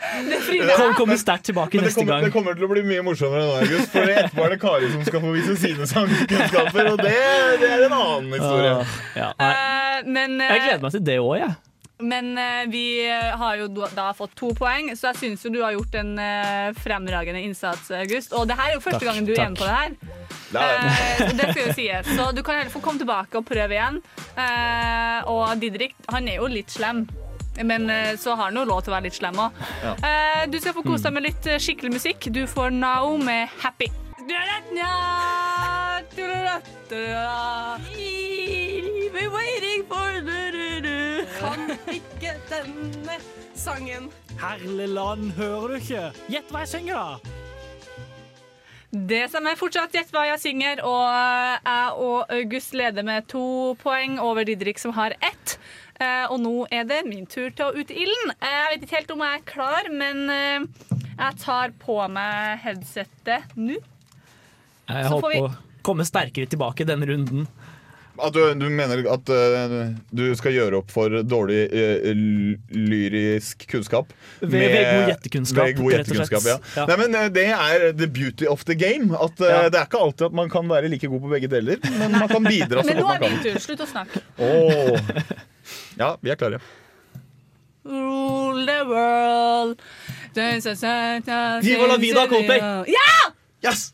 Det 0.00 0.76
Kom, 0.76 0.94
kommer 0.96 1.16
sterkt 1.20 1.44
tilbake 1.44 1.76
Men 1.76 1.84
men 1.84 1.88
neste 1.90 2.00
kommer, 2.00 2.22
det 2.24 2.30
kommer 2.32 2.54
til 2.56 2.64
å 2.64 2.68
bli 2.70 2.82
mye 2.88 3.02
morsommere 3.04 3.44
nå, 3.44 3.56
August. 3.60 3.90
For 3.92 4.08
etterpå 4.08 4.46
er 4.46 4.54
det 4.54 4.60
Kari 4.62 4.88
som 4.94 5.02
skal 5.06 5.24
få 5.24 5.32
vise 5.34 5.56
sine 5.60 5.88
sangkunnskaper, 5.90 6.88
og 6.94 7.02
det, 7.04 7.16
det 7.60 7.68
er 7.68 7.84
en 7.84 7.96
annen 7.98 8.32
historie. 8.32 8.72
Uh, 8.80 8.94
ja. 9.20 9.28
Eh, 9.36 9.98
men 10.08 10.38
uh, 10.40 10.46
Jeg 10.48 10.64
gleder 10.64 10.86
meg 10.86 10.96
til 10.96 11.04
det 11.10 11.18
òg, 11.20 11.34
jeg. 11.42 11.52
Men 12.02 12.32
eh, 12.38 12.64
vi 12.70 12.84
har 13.10 13.56
jo 13.60 13.68
da 13.94 14.10
fått 14.16 14.34
to 14.38 14.52
poeng, 14.56 14.90
så 14.96 15.10
jeg 15.10 15.20
syns 15.22 15.44
jo 15.44 15.52
du 15.54 15.60
har 15.62 15.74
gjort 15.76 15.94
en 16.00 16.12
eh, 16.18 16.70
fremragende 16.80 17.42
innsats, 17.44 17.90
August. 17.90 18.32
Og 18.32 18.46
det 18.48 18.56
her 18.58 18.72
er 18.72 18.78
jo 18.78 18.84
første 18.84 19.00
Takk, 19.04 19.08
gangen 19.10 19.28
du 19.28 19.32
er 19.34 19.42
takk. 19.42 19.50
med 19.50 19.58
på 19.58 19.68
det 19.68 19.78
her. 19.78 19.90
Eh, 20.60 21.32
det 21.38 21.48
skal 21.52 21.62
jo 21.66 21.72
sies. 21.76 22.12
Så 22.16 22.30
du 22.34 22.42
kan 22.42 22.58
heller 22.60 22.72
få 22.72 22.82
komme 22.84 22.98
tilbake 23.02 23.38
og 23.38 23.46
prøve 23.46 23.76
igjen. 23.76 24.00
Eh, 24.34 25.30
og 25.30 25.52
Didrik, 25.62 25.94
han 26.10 26.28
er 26.28 26.40
jo 26.40 26.48
litt 26.50 26.70
slem. 26.74 27.04
Men 27.60 27.90
eh, 27.90 28.14
så 28.16 28.34
har 28.38 28.48
han 28.48 28.56
jo 28.56 28.64
lov 28.64 28.82
til 28.86 28.92
å 28.92 28.96
være 28.96 29.08
litt 29.10 29.18
slem 29.18 29.36
òg. 29.42 29.58
Ja. 29.84 29.94
Eh, 30.06 30.44
du 30.50 30.58
skal 30.62 30.74
få 30.76 30.84
kose 30.86 31.08
deg 31.08 31.16
med 31.18 31.26
litt 31.28 31.46
eh, 31.50 31.58
skikkelig 31.60 31.92
musikk. 31.98 32.30
Du 32.32 32.46
får 32.48 32.70
Nao 32.72 33.16
med 33.20 33.48
'Happy'. 33.60 33.90
Been 39.12 39.32
waiting 39.32 39.84
for. 39.88 40.10
Kan 41.40 41.70
ikke 41.88 42.32
denne 42.50 43.16
sangen. 43.56 44.10
Herligland, 44.40 45.32
hører 45.38 45.68
du 45.68 45.74
ikke? 45.80 46.02
Gjett 46.32 46.50
hva 46.52 46.64
jeg 46.64 46.72
synger, 46.74 46.96
da! 47.00 47.18
Det 48.90 49.20
stemmer 49.30 49.56
fortsatt. 49.58 49.92
Gjett 49.94 50.10
hva 50.12 50.26
jeg 50.28 50.40
synger. 50.42 50.82
Og 50.84 51.04
jeg 51.64 51.92
og 52.04 52.32
August 52.36 52.74
leder 52.76 53.06
med 53.06 53.28
to 53.30 53.44
poeng 53.82 54.18
over 54.20 54.44
Didrik, 54.48 54.78
som 54.82 54.92
har 54.96 55.14
ett. 55.22 55.56
Eh, 56.00 56.26
Og 56.32 56.40
nå 56.42 56.54
er 56.72 56.84
det 56.88 57.04
min 57.06 57.26
tur 57.26 57.50
til 57.54 57.66
å 57.68 57.72
ut 57.76 57.90
i 57.92 58.02
ilden. 58.04 58.34
Jeg 58.40 58.74
vet 58.74 58.82
ikke 58.86 58.98
helt 59.00 59.14
om 59.14 59.24
jeg 59.24 59.38
er 59.38 59.46
klar, 59.48 59.90
men 59.92 60.22
eh, 60.34 60.60
jeg 61.20 61.40
tar 61.44 61.72
på 61.80 61.96
meg 62.12 62.60
headsetet 62.66 63.56
nå. 63.56 63.78
Jeg 64.90 65.06
Så 65.08 65.16
holdt 65.18 65.34
vi- 65.34 65.42
å 65.44 65.50
komme 65.86 66.04
sterkere 66.08 66.46
tilbake 66.50 66.84
denne 66.88 67.06
runden. 67.08 67.46
At 68.20 68.34
du, 68.36 68.40
du 68.58 68.66
mener 68.68 69.00
at 69.08 69.30
uh, 69.32 69.94
du 70.12 70.26
skal 70.36 70.52
gjøre 70.52 70.80
opp 70.82 70.90
for 70.92 71.08
dårlig 71.24 71.60
uh, 71.72 72.10
lyrisk 72.76 73.64
kunnskap? 73.70 74.10
Ved- 74.42 74.50
ved 74.60 74.88
god 74.90 75.08
gjettekunnskap, 75.14 75.70
Ved 75.70 75.78
god 75.78 75.94
rett 75.94 76.10
og 76.10 76.18
slett. 76.18 76.34
gjettekunnskap, 76.34 76.48
ja. 76.50 76.82
Ja. 76.82 76.84
Nei, 76.90 76.98
men 77.00 77.16
uh, 77.16 77.28
Det 77.32 77.46
er 77.54 77.86
the 77.96 78.10
beauty 78.12 78.48
of 78.50 78.66
the 78.68 78.76
game. 78.76 79.14
At 79.16 79.40
Ja. 79.40 79.62
Det 79.72 79.80
er 79.80 79.88
ikke 79.88 80.02
alltid 80.04 80.26
at 80.28 80.36
man 80.36 80.52
kan 80.52 80.68
være 80.68 80.90
like 80.92 81.08
god 81.08 81.24
på 81.24 81.32
begge 81.32 81.48
deler, 81.48 81.80
men 81.96 82.18
man 82.18 82.28
kan 82.28 82.44
bidra 82.44 82.84
så 82.84 82.90
Men 82.90 83.00
nå 83.00 83.08
er 83.14 83.24
man 83.24 83.38
min 83.38 83.42
tur. 83.46 83.56
Slutt 83.64 83.86
å 83.86 83.88
snakke. 83.88 84.20
Oh. 84.36 85.00
Ja, 85.96 86.16
vi 86.20 86.34
er 86.34 86.36
klare. 86.40 86.60
Rule 87.88 88.66
the 88.68 88.84
world 88.84 89.80
Viva 91.64 91.86
la 91.86 91.96
vida, 91.96 92.26
Coldplay. 92.28 92.60
Ja! 92.86 93.32
Yes! 93.64 93.92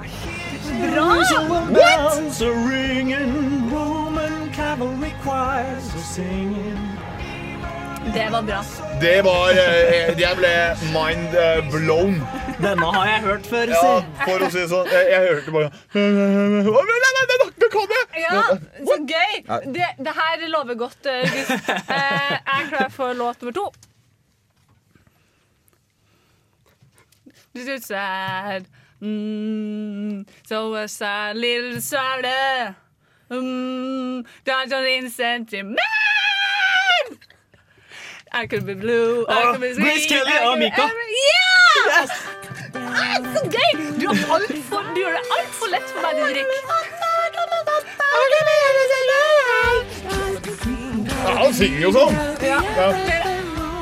Bra! 0.00 1.68
Bells 1.72 2.42
are 2.42 2.52
ringing, 2.68 3.70
Roman 3.70 4.50
cavalry 4.52 5.12
choirs 5.22 5.94
are 5.94 5.98
singing. 6.14 6.78
Det 8.14 8.28
var 8.32 8.42
bra. 8.42 8.64
Det 9.00 9.22
var 9.24 9.50
eh, 9.50 10.20
Jeg 10.20 10.36
ble 10.36 10.52
mind 10.94 11.34
eh, 11.36 11.60
blown. 11.70 12.14
Denne 12.60 12.88
har 12.94 13.06
jeg 13.10 13.20
hørt 13.26 13.46
før, 13.46 13.72
Ja, 13.74 13.90
for 14.24 14.40
å 14.40 14.48
si 14.50 14.62
det 14.62 14.70
sånn. 14.72 14.88
Jeg, 14.88 15.04
jeg 15.12 15.26
hørte 15.28 15.54
bare 15.54 15.68
Å, 15.68 16.00
nei, 16.00 16.96
nei, 17.04 17.12
nei, 17.18 17.26
nei, 17.28 17.50
Det 17.60 17.68
kan 17.74 17.94
jeg! 17.96 18.24
Ja, 18.24 18.40
så 18.88 18.96
gøy! 19.04 19.36
Det, 19.76 19.92
det 20.00 20.16
her 20.16 20.48
lover 20.48 20.80
godt, 20.80 21.06
eh, 21.12 21.28
August. 21.28 21.70
Eh, 21.76 22.34
jeg 22.40 22.40
er 22.56 22.68
klar 22.72 22.90
for 22.96 23.16
låt 23.20 23.44
nummer 23.44 23.56
to. 23.60 23.68
Du 27.52 27.64
ser 27.66 27.76
ut 27.76 27.84
sad. 27.84 28.68
Mm, 29.02 30.26
so 30.46 30.74
a 30.74 30.86
sad 30.86 31.36
little 31.36 31.80
sad. 31.80 32.74
Mm, 33.30 34.26
that's 34.44 34.72
an 34.72 34.84
insentiment. 34.84 35.78
I 38.32 38.46
could 38.46 38.66
be 38.66 38.74
blue, 38.74 39.26
I 39.28 39.52
could 39.52 39.60
be 39.60 39.74
Grace 39.74 40.06
sweet, 40.06 40.08
Kelly 40.08 40.46
og 40.46 40.58
Mika. 40.58 40.82
Ja! 40.82 42.06
Ah, 42.74 43.16
så 43.34 43.40
gøy! 43.50 43.72
Du, 44.00 44.06
har 44.08 44.34
alt 44.34 44.64
for, 44.68 44.84
du 44.94 45.00
gjør 45.00 45.16
det 45.16 45.24
altfor 45.38 45.66
lett 45.72 45.88
for 45.90 46.00
meg, 46.02 46.12
Didrik. 46.20 46.46
Ja, 51.24 51.34
han 51.42 51.54
synger 51.54 51.80
jo 51.80 51.90
sånn. 51.96 52.14
Ja. 52.44 52.62
Ja. 52.76 53.39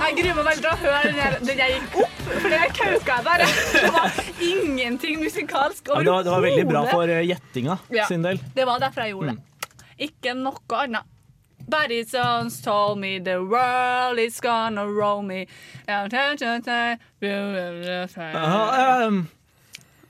Jeg 0.08 0.16
gruer 0.22 0.34
meg 0.38 0.46
veldig 0.46 0.62
til 0.62 0.70
å 0.70 0.76
høre 0.80 1.00
den, 1.04 1.16
der- 1.20 1.38
den 1.44 1.58
jeg 1.60 1.74
gikk 1.74 1.96
opp, 2.02 2.16
for 2.28 2.48
det 2.48 2.60
kauka 2.78 3.16
jeg 3.18 3.24
bare. 3.26 3.48
Det 3.74 3.90
var 3.92 4.08
ingenting 4.48 5.20
musikalsk 5.20 5.88
Ja, 5.92 5.98
det, 6.00 6.10
var, 6.14 6.22
det 6.24 6.32
var 6.32 6.40
veldig 6.46 6.64
bra 6.70 6.82
for 6.88 7.12
eh, 7.12 7.22
gjettinga 7.28 7.78
Ja, 7.92 8.06
sin 8.08 8.22
del. 8.24 8.40
Det 8.56 8.64
var 8.66 8.80
derfor 8.80 9.04
jeg 9.04 9.12
gjorde 9.14 9.34
det. 9.36 9.38
Ikke 10.08 10.34
noe 10.38 10.80
annet. 10.84 11.14
Barry 11.68 12.00
Sons 12.08 12.62
told 12.64 12.96
me 12.98 13.18
the 13.20 13.36
world 13.44 14.18
is 14.22 14.40
gonna 14.40 14.86
roll 14.86 15.20
me. 15.22 15.42
Ja, 15.86 16.06
ehm, 19.04 19.26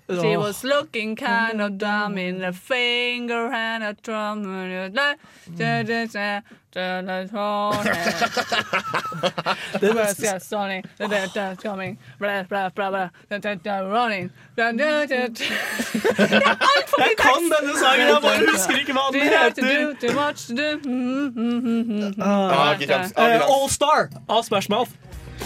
She 0.08 0.36
was 0.38 0.64
looking 0.64 1.16
kind 1.16 1.60
of 1.60 1.78
dumb 1.78 2.16
in 2.16 2.38
the 2.38 2.52
finger 2.52 3.52
and 3.52 3.84
a 3.84 3.92
drum 3.92 4.42
Det 9.80 9.92
var 9.92 11.08
där 11.08 11.34
där 11.34 11.56
coming. 11.56 11.98
Bla 12.18 12.44
bla 12.44 12.70
bla 12.74 12.90
bla. 12.90 13.10
Running. 13.82 14.30
Jeg 14.56 14.74
kan 17.18 17.42
denne 17.50 17.74
sangen, 17.78 18.08
jeg 18.08 18.18
bare 18.22 18.46
husker 18.52 18.76
ikke 18.78 18.92
hva 18.92 19.10
den 19.12 19.22
heter. 19.22 19.94
Too 20.00 20.12
much 20.12 20.46
to 20.48 20.54
do. 20.54 20.78
Mm, 20.84 22.14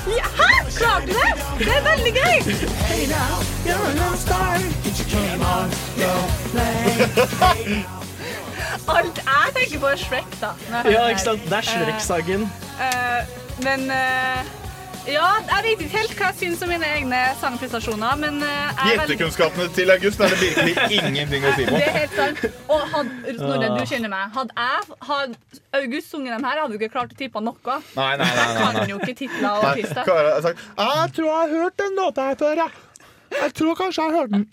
Det 0.04 0.12
er-. 0.12 0.16
Ja, 0.16 0.26
hæ? 0.40 0.52
Klarte 0.76 1.06
du 1.06 1.12
det? 1.12 1.32
Det 1.58 1.68
er 1.76 1.82
veldig 1.90 2.12
gøy! 2.22 2.36
Alt 8.88 9.18
jeg 9.18 9.54
tenker 9.54 9.78
på, 9.80 9.86
er 9.86 9.96
Shrek, 9.96 10.40
da. 10.40 10.50
Ja, 10.90 11.06
ikke 11.08 11.20
sant? 11.20 11.44
Det 11.44 11.52
er. 11.52 11.62
Shrek-sangen. 11.62 12.42
Eh, 12.80 13.20
men 13.64 13.90
eh, 13.90 14.38
Ja, 15.02 15.24
jeg 15.42 15.62
vet 15.66 15.80
ikke 15.82 15.96
helt 15.98 16.12
hva 16.14 16.28
jeg 16.30 16.36
syns 16.38 16.60
om 16.62 16.70
mine 16.70 16.86
egne 16.86 17.20
sangprestasjoner, 17.40 18.18
men 18.22 18.36
eh, 18.46 18.68
veldig 18.78 19.16
Gjettekunnskapene 19.16 19.64
til 19.74 19.90
August 19.90 20.20
er 20.22 20.30
det 20.30 20.38
virkelig 20.38 20.98
ingenting 21.10 21.46
å 21.48 21.54
si 21.56 21.64
på. 21.66 21.74
det 21.74 21.88
er 21.88 21.96
helt 21.96 22.14
sant. 22.14 22.44
Og 22.70 22.84
hadde, 22.92 23.34
Snorre, 23.40 23.70
Ah. 23.72 23.74
du 23.80 23.90
kjenner 23.90 24.12
meg. 24.12 24.30
Hadde 24.36 24.54
jeg 24.62 24.94
hadde 25.08 25.58
August 25.80 26.14
sunget 26.14 26.36
dem 26.36 26.46
her, 26.46 26.60
hadde 26.62 26.76
du 26.76 26.78
ikke 26.78 26.92
klart 26.94 27.16
å 27.16 27.18
tippe 27.18 27.42
noe. 27.42 27.58
Nei, 27.98 28.12
nei, 28.20 28.28
nei, 28.30 28.30
nei, 28.30 28.46
Jeg 28.62 28.78
kan 28.78 28.94
jo 28.94 29.00
ikke 29.02 29.18
titler 29.24 29.50
og 29.50 29.68
artister. 29.72 30.14
Jeg, 30.14 30.54
Jeg 30.78 31.12
tror 31.18 31.28
jeg 31.32 31.36
har 31.42 31.52
hørt 31.58 31.76
den 31.82 31.98
låta 31.98 32.28
her 32.30 32.38
før, 32.44 32.62
jeg. 32.62 32.80
Jeg 33.32 33.52
tror 33.58 33.76
kanskje 33.82 34.04
jeg 34.06 34.12
har 34.12 34.18
hørt 34.22 34.34
den. 34.36 34.46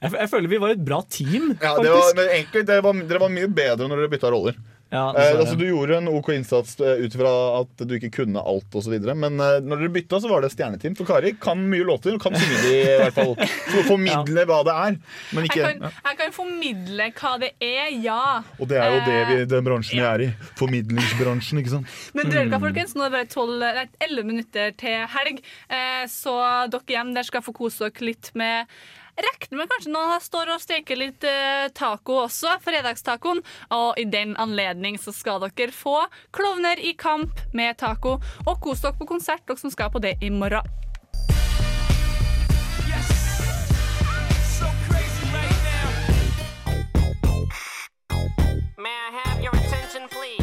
Jeg, 0.00 0.12
jeg 0.16 0.28
føler 0.32 0.52
vi 0.56 0.62
var 0.64 0.72
et 0.78 0.84
bra 0.86 1.02
team, 1.12 1.52
ja, 1.60 1.76
det 1.76 1.92
var, 1.92 2.24
egentlig, 2.30 2.64
det 2.72 2.80
var, 2.88 3.00
Dere 3.10 3.20
var 3.26 3.32
mye 3.36 3.48
bedre 3.52 3.88
når 3.90 4.04
dere 4.06 4.12
bytta 4.16 4.30
roller. 4.32 4.56
Ja, 4.90 5.04
eh, 5.14 5.36
altså, 5.38 5.54
du 5.54 5.64
gjorde 5.68 5.96
en 6.00 6.08
OK 6.10 6.28
innsats 6.34 6.72
eh, 6.82 7.04
ut 7.06 7.14
fra 7.14 7.30
at 7.60 7.82
du 7.86 7.92
ikke 7.94 8.10
kunne 8.16 8.42
alt 8.42 8.74
osv. 8.74 8.96
Men 9.14 9.36
eh, 9.38 9.60
når 9.62 9.84
dere 9.84 9.92
bytta, 9.94 10.18
så 10.24 10.30
var 10.32 10.42
det 10.42 10.50
stjerneteam. 10.50 10.96
For 10.98 11.06
Kari 11.06 11.30
kan 11.38 11.62
mye 11.70 11.86
låter. 11.86 12.16
og 12.16 12.24
Kan 12.24 12.34
synge 12.34 12.58
de 12.64 12.72
i 12.80 12.96
hvert 12.98 13.14
fall. 13.14 13.36
Så 13.70 13.84
formidle 13.86 14.44
hva 14.50 14.60
det 14.66 14.74
er. 14.74 14.96
Men 15.36 15.46
ikke 15.46 15.60
Jeg 15.62 15.78
kan, 15.78 15.94
jeg 16.10 16.18
kan 16.24 16.34
formidle 16.34 17.06
hva 17.20 17.32
det 17.44 17.52
er, 17.62 17.86
ja. 18.02 18.18
Og 18.58 18.66
det 18.72 18.80
er 18.82 18.96
jo 18.96 19.00
det 19.06 19.20
vi, 19.30 19.38
den 19.54 19.68
bransjen 19.70 20.00
vi 20.02 20.06
er 20.10 20.26
i. 20.26 20.30
Formidlingsbransjen, 20.58 21.60
ikke 21.62 21.74
sant? 21.76 21.98
Men 22.18 22.30
dere, 22.32 22.46
Mm. 22.50 22.56
folkens, 22.64 22.96
nå 22.98 23.04
er 23.06 23.12
det 23.12 23.18
bare 23.20 23.28
12, 23.30 23.52
nei, 23.62 23.84
11 24.08 24.26
minutter 24.26 24.72
til 24.80 25.04
helg, 25.14 25.38
eh, 25.70 26.02
så 26.10 26.34
dere 26.72 26.96
hjem 26.96 27.12
der 27.14 27.26
skal 27.28 27.44
få 27.46 27.54
kose 27.54 27.86
dere 27.86 28.06
litt 28.10 28.30
med 28.38 28.66
Regner 29.20 29.58
med 29.58 29.68
kanskje 29.68 29.92
noen 29.92 30.22
står 30.24 30.54
og 30.54 30.62
steker 30.62 30.96
litt 30.96 31.24
eh, 31.28 31.68
taco 31.76 32.22
også, 32.22 32.56
fredagstacoen. 32.64 33.42
Og 33.76 34.00
i 34.00 34.06
den 34.08 34.32
anledning 34.40 34.96
så 35.00 35.12
skal 35.12 35.42
dere 35.44 35.74
få 35.76 35.98
Klovner 36.32 36.80
i 36.80 36.94
kamp 36.96 37.42
med 37.52 37.76
taco. 37.82 38.16
Og 38.46 38.60
kos 38.64 38.80
dere 38.84 38.96
på 38.96 39.08
konsert, 39.10 39.44
dere 39.46 39.60
som 39.60 39.72
skal 39.72 39.92
på 39.92 40.00
det 40.00 40.16
i 40.24 40.30
morgen. 40.32 40.64
May 48.80 48.96
I 48.96 49.10
have 49.12 49.42
your 49.42 49.54
attention, 49.54 50.08
please? 50.08 50.39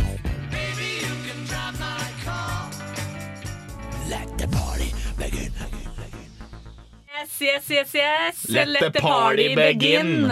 Yes, 7.28 7.42
yes, 7.42 7.70
yes, 7.70 7.96
yes. 7.96 8.50
Let 8.50 8.94
the 8.94 9.02
party 9.02 9.52
begin. 9.56 10.32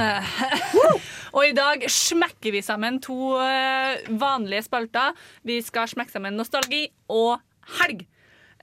og 1.36 1.42
i 1.44 1.52
dag 1.52 1.84
smekker 1.92 2.54
vi 2.56 2.62
sammen 2.64 3.02
to 3.04 3.36
eh, 3.44 4.06
vanlige 4.16 4.64
spalter. 4.64 5.12
Vi 5.44 5.60
skal 5.66 5.90
smekke 5.92 6.16
sammen 6.16 6.38
nostalgi 6.40 6.86
og 7.12 7.44
helg. 7.82 8.06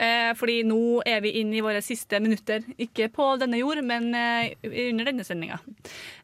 Eh, 0.01 0.33
fordi 0.39 0.62
nå 0.64 1.03
er 1.05 1.20
vi 1.20 1.35
inne 1.43 1.59
i 1.61 1.62
våre 1.64 1.85
siste 1.85 2.22
minutter. 2.24 2.64
Ikke 2.80 3.11
på 3.12 3.28
denne 3.43 3.61
jord, 3.61 3.83
men 3.85 4.09
eh, 4.16 4.57
under 4.64 5.12
denne 5.12 5.28
sendinga. 5.28 5.61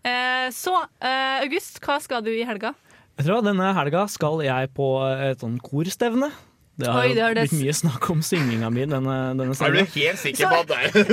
Eh, 0.01 0.49
så 0.57 0.79
eh, 1.05 1.45
August, 1.45 1.77
hva 1.85 2.01
skal 2.01 2.25
du 2.25 2.33
i 2.33 2.47
helga? 2.49 2.73
Jeg 3.19 3.29
tror 3.29 3.45
Denne 3.45 3.75
helga 3.77 4.07
skal 4.09 4.41
jeg 4.47 4.73
på 4.73 4.93
et 5.05 5.45
sånn 5.45 5.61
korstevne. 5.61 6.33
Det 6.79 6.87
har 6.95 7.09
Oi, 7.09 7.15
det 7.17 7.23
har 7.25 7.33
blitt 7.35 7.55
mye 7.59 7.73
snakk 7.75 8.05
om 8.15 8.21
synginga 8.23 8.69
mi 8.71 8.85
denne, 8.87 9.15
denne 9.35 9.55
sangen. 9.59 9.81
Er 9.81 9.89
du 9.89 9.97
helt 9.99 10.21
sikker 10.23 10.47
på 10.47 10.61
at 10.63 10.69
det 10.71 11.07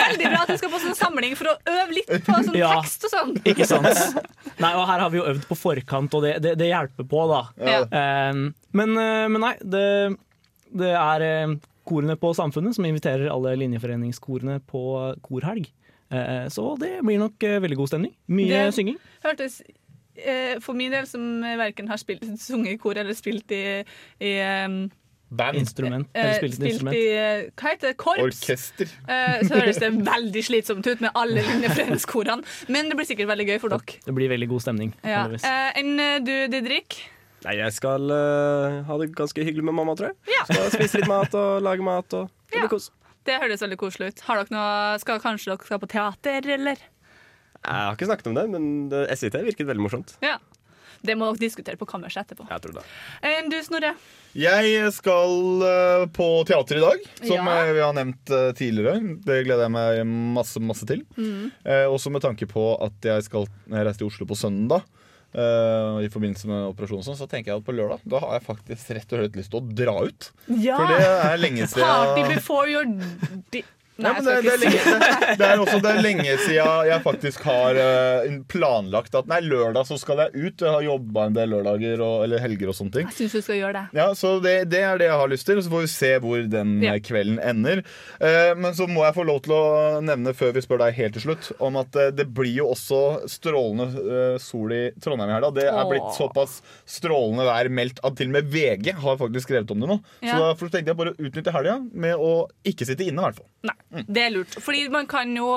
Veldig 0.00 0.30
bra 0.32 0.40
at 0.42 0.50
du 0.50 0.56
skal 0.58 0.72
på 0.72 0.80
sånn 0.82 0.96
samling 0.98 1.36
for 1.38 1.52
å 1.52 1.54
øve 1.70 1.94
litt 1.94 2.10
på 2.26 2.38
sånn 2.48 2.58
Ja. 2.58 2.72
tekst 2.80 3.06
og 3.06 3.12
sånn. 3.14 3.30
Ikke 3.46 3.68
sant? 3.70 3.86
Nei, 4.58 4.72
og 4.74 4.82
her 4.90 5.04
har 5.04 5.12
vi 5.14 5.20
jo 5.20 5.28
øvd 5.30 5.46
på 5.46 5.58
forkant, 5.60 6.16
og 6.18 6.26
det, 6.26 6.34
det, 6.42 6.56
det 6.58 6.72
hjelper 6.72 7.06
på, 7.14 7.22
da. 7.30 7.40
Ja. 7.62 7.78
Um, 8.32 8.42
men, 8.74 8.96
eh, 8.98 9.26
men 9.30 9.44
nei, 9.46 9.54
det, 9.62 9.84
det 10.82 10.90
er 10.98 11.26
eh, 11.28 11.54
korene 11.86 12.18
på 12.18 12.34
Samfunnet 12.34 12.74
som 12.74 12.84
inviterer 12.90 13.30
alle 13.30 13.54
linjeforeningskorene 13.62 14.58
på 14.66 14.82
korhelg. 15.22 15.70
Eh, 16.10 16.48
så 16.50 16.72
det 16.82 16.96
blir 17.06 17.22
nok 17.22 17.38
veldig 17.62 17.78
god 17.84 17.94
stemning. 17.94 18.16
Mye 18.34 18.50
Det- 18.66 18.74
synging. 18.80 18.98
hørtes 19.22 19.62
for 20.64 20.78
min 20.78 20.94
del, 20.94 21.06
som 21.06 21.42
verken 21.42 21.88
har 21.88 22.00
spilt, 22.00 22.24
sunget 22.48 22.76
i 22.76 22.80
kor 22.82 22.98
eller 22.98 23.16
spilt 23.16 23.52
i, 23.54 23.64
i 24.24 24.32
um, 24.66 24.88
Instrument. 25.28 26.08
eh, 26.14 26.22
Eller 26.22 26.34
spilt 26.38 26.54
spilt 26.54 26.70
instrument. 26.70 26.96
i 26.96 27.08
eh, 27.12 27.50
Hva 27.52 27.74
heter 27.74 27.90
det? 27.90 27.96
Korps? 28.00 28.22
Orkester. 28.22 28.88
Eh, 29.08 29.42
så 29.44 29.58
høres 29.60 29.76
det 29.76 29.90
veldig 30.14 30.44
slitsomt 30.44 30.86
ut 30.86 31.02
med 31.04 31.10
alle 31.14 31.44
linjeforeningskorene. 31.44 32.42
Men 32.72 32.88
det 32.88 32.96
blir 32.96 33.08
sikkert 33.08 33.28
veldig 33.28 33.46
gøy 33.50 33.58
for 33.60 33.74
dere. 33.74 34.00
Det 34.06 34.14
blir 34.16 34.32
veldig 34.32 34.48
god 34.48 34.64
stemning. 34.64 34.94
Ja. 35.04 35.26
Eh, 35.36 35.80
Enn 35.82 36.00
eh, 36.00 36.18
du, 36.24 36.32
Didrik? 36.52 37.02
Nei, 37.44 37.58
jeg 37.60 37.70
skal 37.76 38.08
uh, 38.10 38.80
ha 38.88 38.94
det 38.98 39.12
ganske 39.14 39.44
hyggelig 39.46 39.68
med 39.68 39.76
mamma, 39.76 39.94
tror 39.94 40.10
jeg. 40.10 40.40
Skal 40.48 40.72
spise 40.72 40.98
litt 40.98 41.10
mat 41.10 41.36
og 41.38 41.60
lage 41.62 41.84
mat 41.86 42.16
og 42.18 42.32
det 42.50 42.64
blir. 42.64 42.88
Det 43.28 43.36
høres 43.38 43.62
veldig 43.62 43.76
koselig 43.78 44.08
ut. 44.10 44.22
Har 44.26 44.40
dere 44.40 44.56
noe, 44.56 44.96
skal 44.98 45.20
Kanskje 45.22 45.52
dere 45.52 45.68
skal 45.68 45.82
på 45.82 45.90
teater, 45.92 46.48
eller? 46.56 46.80
Jeg 47.64 47.74
har 47.88 47.96
ikke 47.96 48.08
snakket 48.08 48.30
om 48.30 48.38
det, 48.38 48.46
men 48.52 48.68
SVT 48.92 49.34
SIT 49.34 49.42
virket 49.50 49.68
veldig 49.68 49.84
morsomt. 49.84 50.14
Ja. 50.24 50.36
Det 51.04 51.14
må 51.14 51.28
dere 51.30 51.42
diskutere 51.44 51.78
på 51.78 51.86
kammerset 51.88 52.24
etterpå. 52.26 52.46
Jeg 52.50 52.62
tror 52.64 52.78
det. 52.78 52.84
Du, 53.52 53.56
Snorre? 53.62 53.92
Jeg 54.38 54.90
skal 54.96 55.64
eh, 55.68 56.04
på 56.14 56.26
teater 56.48 56.80
i 56.80 56.82
dag, 56.82 57.04
som 57.22 57.36
Ja. 57.38 57.58
eh, 57.62 57.72
vi 57.76 57.82
har 57.84 57.94
nevnt 57.94 58.32
eh, 58.34 58.50
tidligere. 58.58 58.98
Det 59.24 59.44
gleder 59.46 59.66
jeg 59.68 59.74
meg 59.76 60.02
masse, 60.34 60.60
masse 60.60 60.88
til. 60.88 61.04
Mm. 61.16 61.50
Eh, 61.64 61.86
også 61.86 62.10
med 62.10 62.24
tanke 62.26 62.48
på 62.50 62.72
at 62.82 63.10
jeg 63.12 63.28
skal 63.28 63.46
reise 63.70 63.98
til 63.98 64.10
Oslo 64.10 64.26
på 64.26 64.38
søndag. 64.38 64.82
Uh, 65.28 66.00
I 66.00 66.08
forbindelse 66.08 66.48
med 66.48 66.70
operasjonen, 66.70 67.04
sånn, 67.04 67.16
så 67.18 67.26
tenker 67.28 67.52
jeg 67.52 67.60
at 67.60 67.64
på 67.66 67.74
lørdag 67.76 68.00
Da 68.08 68.16
har 68.22 68.38
jeg 68.38 68.46
faktisk 68.46 68.94
rett 68.96 69.10
og 69.12 69.20
slett 69.20 69.34
lyst 69.36 69.50
til 69.52 69.60
å 69.60 69.74
dra 69.76 69.92
ut. 70.08 70.28
Ja! 70.56 70.78
For 70.80 70.88
det 70.88 71.02
er 71.04 71.42
lenge 71.42 71.66
siden 71.68 71.84
Party 71.84 72.22
before 72.32 72.64
your 72.72 72.88
Ja, 73.98 74.12
Nei, 74.12 74.20
men 74.20 74.26
det, 74.28 74.34
det, 74.46 74.52
er 74.52 74.60
lenge, 74.62 74.98
det, 75.40 75.46
er 75.48 75.60
også 75.64 75.78
det 75.82 75.90
er 75.90 75.96
lenge 76.04 76.34
siden 76.44 76.84
jeg 76.86 77.02
faktisk 77.02 77.42
har 77.48 77.78
eh, 77.82 78.36
planlagt 78.46 79.16
at 79.18 79.26
nei, 79.26 79.40
lørdag 79.42 79.88
så 79.88 79.96
skal 79.98 80.20
jeg 80.22 80.34
ut. 80.38 80.62
Jeg 80.62 80.70
har 80.70 80.84
jobba 80.86 81.24
en 81.26 81.34
del 81.34 81.50
lørdager 81.50 82.04
og, 82.06 82.20
eller 82.28 82.38
helger 82.44 82.70
og 82.70 82.76
sånne 82.78 82.94
ting. 82.94 83.08
Jeg 83.10 83.16
synes 83.18 83.34
du 83.34 83.42
skal 83.48 83.58
gjøre 83.58 83.72
det. 83.80 83.82
Ja, 83.98 84.06
så 84.14 84.36
det, 84.44 84.52
det 84.70 84.84
er 84.86 85.00
det 85.02 85.08
jeg 85.08 85.18
har 85.18 85.32
lyst 85.32 85.48
til, 85.50 85.58
og 85.58 85.66
så 85.66 85.72
får 85.72 85.82
vi 85.82 85.90
se 85.96 86.12
hvor 86.22 86.44
den 86.54 86.76
Ja. 86.86 86.92
eh, 86.94 87.02
kvelden 87.08 87.40
ender. 87.42 87.82
Eh, 88.22 88.52
men 88.54 88.76
så 88.78 88.86
må 88.86 89.02
jeg 89.02 89.16
få 89.18 89.26
lov 89.26 89.42
til 89.48 89.56
å 89.58 89.64
nevne 90.06 90.36
før 90.38 90.54
vi 90.54 90.62
spør 90.62 90.84
deg 90.84 90.94
helt 91.00 91.18
til 91.18 91.26
slutt, 91.26 91.50
om 91.58 91.80
at 91.82 91.98
det 92.14 92.28
blir 92.38 92.54
jo 92.60 92.68
også 92.76 93.02
strålende 93.34 94.38
sol 94.42 94.76
i 94.78 94.82
Trondheim 95.02 95.32
i 95.32 95.36
helga. 95.40 95.50
Det 95.58 95.66
er 95.72 95.90
blitt 95.90 96.14
såpass 96.14 96.60
strålende 96.88 97.48
vær 97.50 97.72
meldt 97.74 97.98
at 98.06 98.14
til 98.22 98.30
og 98.30 98.38
med 98.38 98.54
VG 98.54 98.92
har 99.02 99.18
faktisk 99.20 99.48
skrevet 99.50 99.74
om 99.74 99.82
det 99.82 99.90
nå. 99.90 99.98
Så 100.22 100.38
da 100.38 100.54
tenkte 100.54 100.84
jeg 100.94 100.98
bare 101.02 101.16
å 101.16 101.18
utnytte 101.18 101.54
helga 101.58 101.78
med 101.92 102.14
å 102.22 102.32
ikke 102.68 102.86
sitte 102.88 103.06
inne, 103.08 103.18
i 103.18 103.26
hvert 103.26 103.40
fall. 103.42 103.48
Nei, 103.68 103.74
det 103.90 104.22
er 104.22 104.32
lurt. 104.34 104.56
Fordi 104.60 104.86
man 104.92 105.06
kan 105.08 105.30
jo 105.36 105.48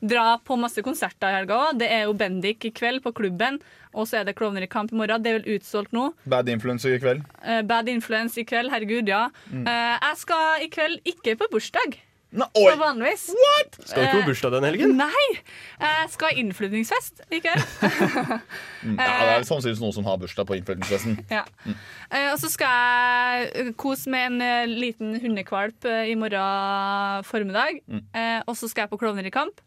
dra 0.00 0.38
på 0.44 0.56
masse 0.60 0.82
konserter 0.84 1.30
i 1.30 1.38
helga 1.38 1.58
òg. 1.66 1.80
Det 1.82 1.90
er 1.92 2.06
jo 2.06 2.16
Bendik 2.16 2.64
i 2.64 2.72
kveld 2.74 3.02
på 3.04 3.12
klubben, 3.16 3.60
og 3.94 4.08
så 4.08 4.20
er 4.20 4.28
det 4.28 4.36
Klovner 4.38 4.64
i 4.64 4.70
kamp 4.70 4.92
i 4.92 4.98
morgen. 4.98 5.22
Det 5.22 5.30
er 5.30 5.38
vel 5.40 5.58
utsolgt 5.58 5.94
nå. 5.94 6.08
Bad 6.30 6.48
influence 6.52 6.88
i 6.88 6.98
kveld. 7.02 7.22
Eh, 7.44 7.62
Bad 7.62 7.90
Influence 7.92 8.40
i 8.40 8.46
kveld, 8.48 8.72
herregud, 8.72 9.08
ja. 9.10 9.28
Mm. 9.50 9.68
Eh, 9.68 9.94
jeg 10.00 10.20
skal 10.24 10.64
i 10.64 10.72
kveld 10.72 11.14
ikke 11.14 11.36
på 11.40 11.50
bursdag. 11.52 12.00
Oi. 12.42 12.70
Som 12.72 12.80
vanligvis. 12.80 13.24
Skal 13.86 14.00
du 14.02 14.06
ikke 14.08 14.20
på 14.24 14.28
bursdag 14.32 14.54
den 14.56 14.64
helgen? 14.66 14.94
Nei! 14.98 15.26
Jeg 15.78 16.08
skal 16.10 16.30
ha 16.32 16.40
innflytningsfest 16.42 17.22
i 17.30 17.40
kveld. 17.44 17.64
Mm. 18.84 18.96
Ja, 19.00 19.04
det 19.24 19.28
er 19.38 19.44
sannsynligvis 19.48 19.80
noen 19.80 19.94
som 19.96 20.04
har 20.04 20.18
bursdag 20.20 20.44
på 20.48 20.56
innflytningsfesten. 20.58 21.14
Ja. 21.32 21.44
Mm. 21.64 21.76
Eh, 22.10 22.26
og 22.34 22.38
så 22.42 22.50
skal 22.52 22.74
jeg 22.74 23.70
kose 23.80 24.10
med 24.12 24.26
en 24.26 24.42
eh, 24.44 24.66
liten 24.68 25.14
hundekvalp 25.22 25.86
eh, 25.88 26.10
i 26.12 26.16
morgen 26.20 27.24
formiddag. 27.24 27.78
Mm. 27.88 28.02
Eh, 28.12 28.42
og 28.44 28.58
så 28.60 28.68
skal 28.68 28.84
jeg 28.84 28.92
på 28.92 28.98
Klovner 29.00 29.24
i 29.24 29.32
kamp. 29.32 29.62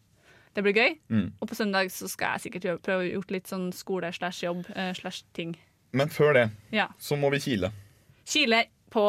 Det 0.53 0.61
blir 0.65 0.78
gøy. 0.78 0.93
Mm. 1.09 1.26
Og 1.41 1.49
på 1.49 1.57
søndag 1.57 1.89
så 1.93 2.05
skal 2.11 2.36
jeg 2.38 2.45
sikkert 2.47 2.68
gjøre, 2.70 2.84
prøve 2.86 3.07
å 3.07 3.09
gjort 3.15 3.34
litt 3.34 3.49
sånn 3.49 3.72
skole 3.74 4.11
slash 4.13 4.43
jobb 4.45 4.70
eh, 4.76 4.91
slash 4.97 5.24
ting. 5.38 5.55
Men 5.97 6.13
før 6.13 6.34
det 6.38 6.45
Ja. 6.76 6.88
så 7.01 7.18
må 7.18 7.32
vi 7.34 7.41
kile. 7.41 7.72
Kile 8.30 8.65
på 8.93 9.07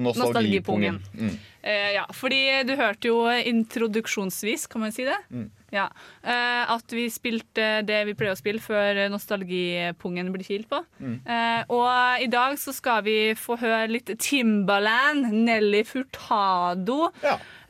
Nostalgipungen. 0.00 1.00
Mm. 1.14 1.38
Eh, 1.62 1.90
ja, 1.98 2.06
fordi 2.16 2.40
du 2.64 2.72
hørte 2.78 3.10
jo 3.10 3.24
introduksjonsvis, 3.28 4.66
kan 4.70 4.86
man 4.86 4.94
si 4.96 5.04
det? 5.04 5.16
Mm. 5.28 5.50
Ja. 5.70 5.86
Eh, 6.24 6.72
at 6.72 6.94
vi 6.94 7.04
spilte 7.12 7.68
det 7.86 8.00
vi 8.08 8.14
pleier 8.18 8.34
å 8.34 8.38
spille 8.38 8.62
før 8.64 9.04
nostalgipungen 9.12 10.32
blir 10.34 10.46
kilt 10.46 10.70
på. 10.72 10.80
Mm. 10.98 11.18
Eh, 11.22 11.60
og 11.68 12.24
i 12.24 12.30
dag 12.32 12.56
så 12.60 12.74
skal 12.74 13.04
vi 13.06 13.18
få 13.38 13.58
høre 13.60 13.90
litt 13.92 14.10
Timbaland, 14.24 15.28
Nelly 15.46 15.84
Furtado 15.88 17.10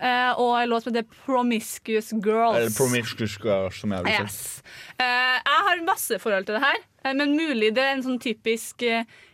eh, 0.00 0.32
og 0.40 0.56
en 0.60 0.68
låt 0.72 0.84
som 0.84 0.94
heter 0.94 1.08
Promiscuous 1.26 2.12
Girls. 2.24 2.56
Eller 2.58 2.76
Promiscuous 2.76 3.38
Girls, 3.44 3.80
som 3.80 3.92
jeg 3.92 4.04
vil 4.06 4.16
si. 4.16 4.22
Yes. 4.22 4.62
Uh, 5.00 5.36
jeg 5.38 5.66
har 5.68 5.84
masse 5.86 6.18
forhold 6.22 6.46
til 6.48 6.56
det 6.58 6.64
her, 6.64 6.78
uh, 7.06 7.12
men 7.16 7.36
mulig 7.36 7.74
det 7.76 7.84
er 7.84 7.96
en 7.98 8.06
sånn 8.06 8.20
typisk 8.22 8.84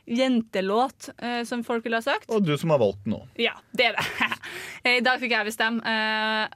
jentelåt, 0.06 1.08
som 1.48 1.64
folk 1.66 1.82
ville 1.82 1.98
ha 1.98 2.04
sagt. 2.04 2.28
Og 2.30 2.44
du 2.46 2.52
som 2.54 2.70
har 2.70 2.78
valgt 2.78 3.00
den 3.02 3.16
nå. 3.16 3.24
Ja, 3.42 3.56
det 3.74 3.88
er 3.88 3.96
det. 3.96 4.28
I 5.00 5.00
dag 5.02 5.18
fikk 5.18 5.32
jeg 5.34 5.48
bestemme. 5.48 5.82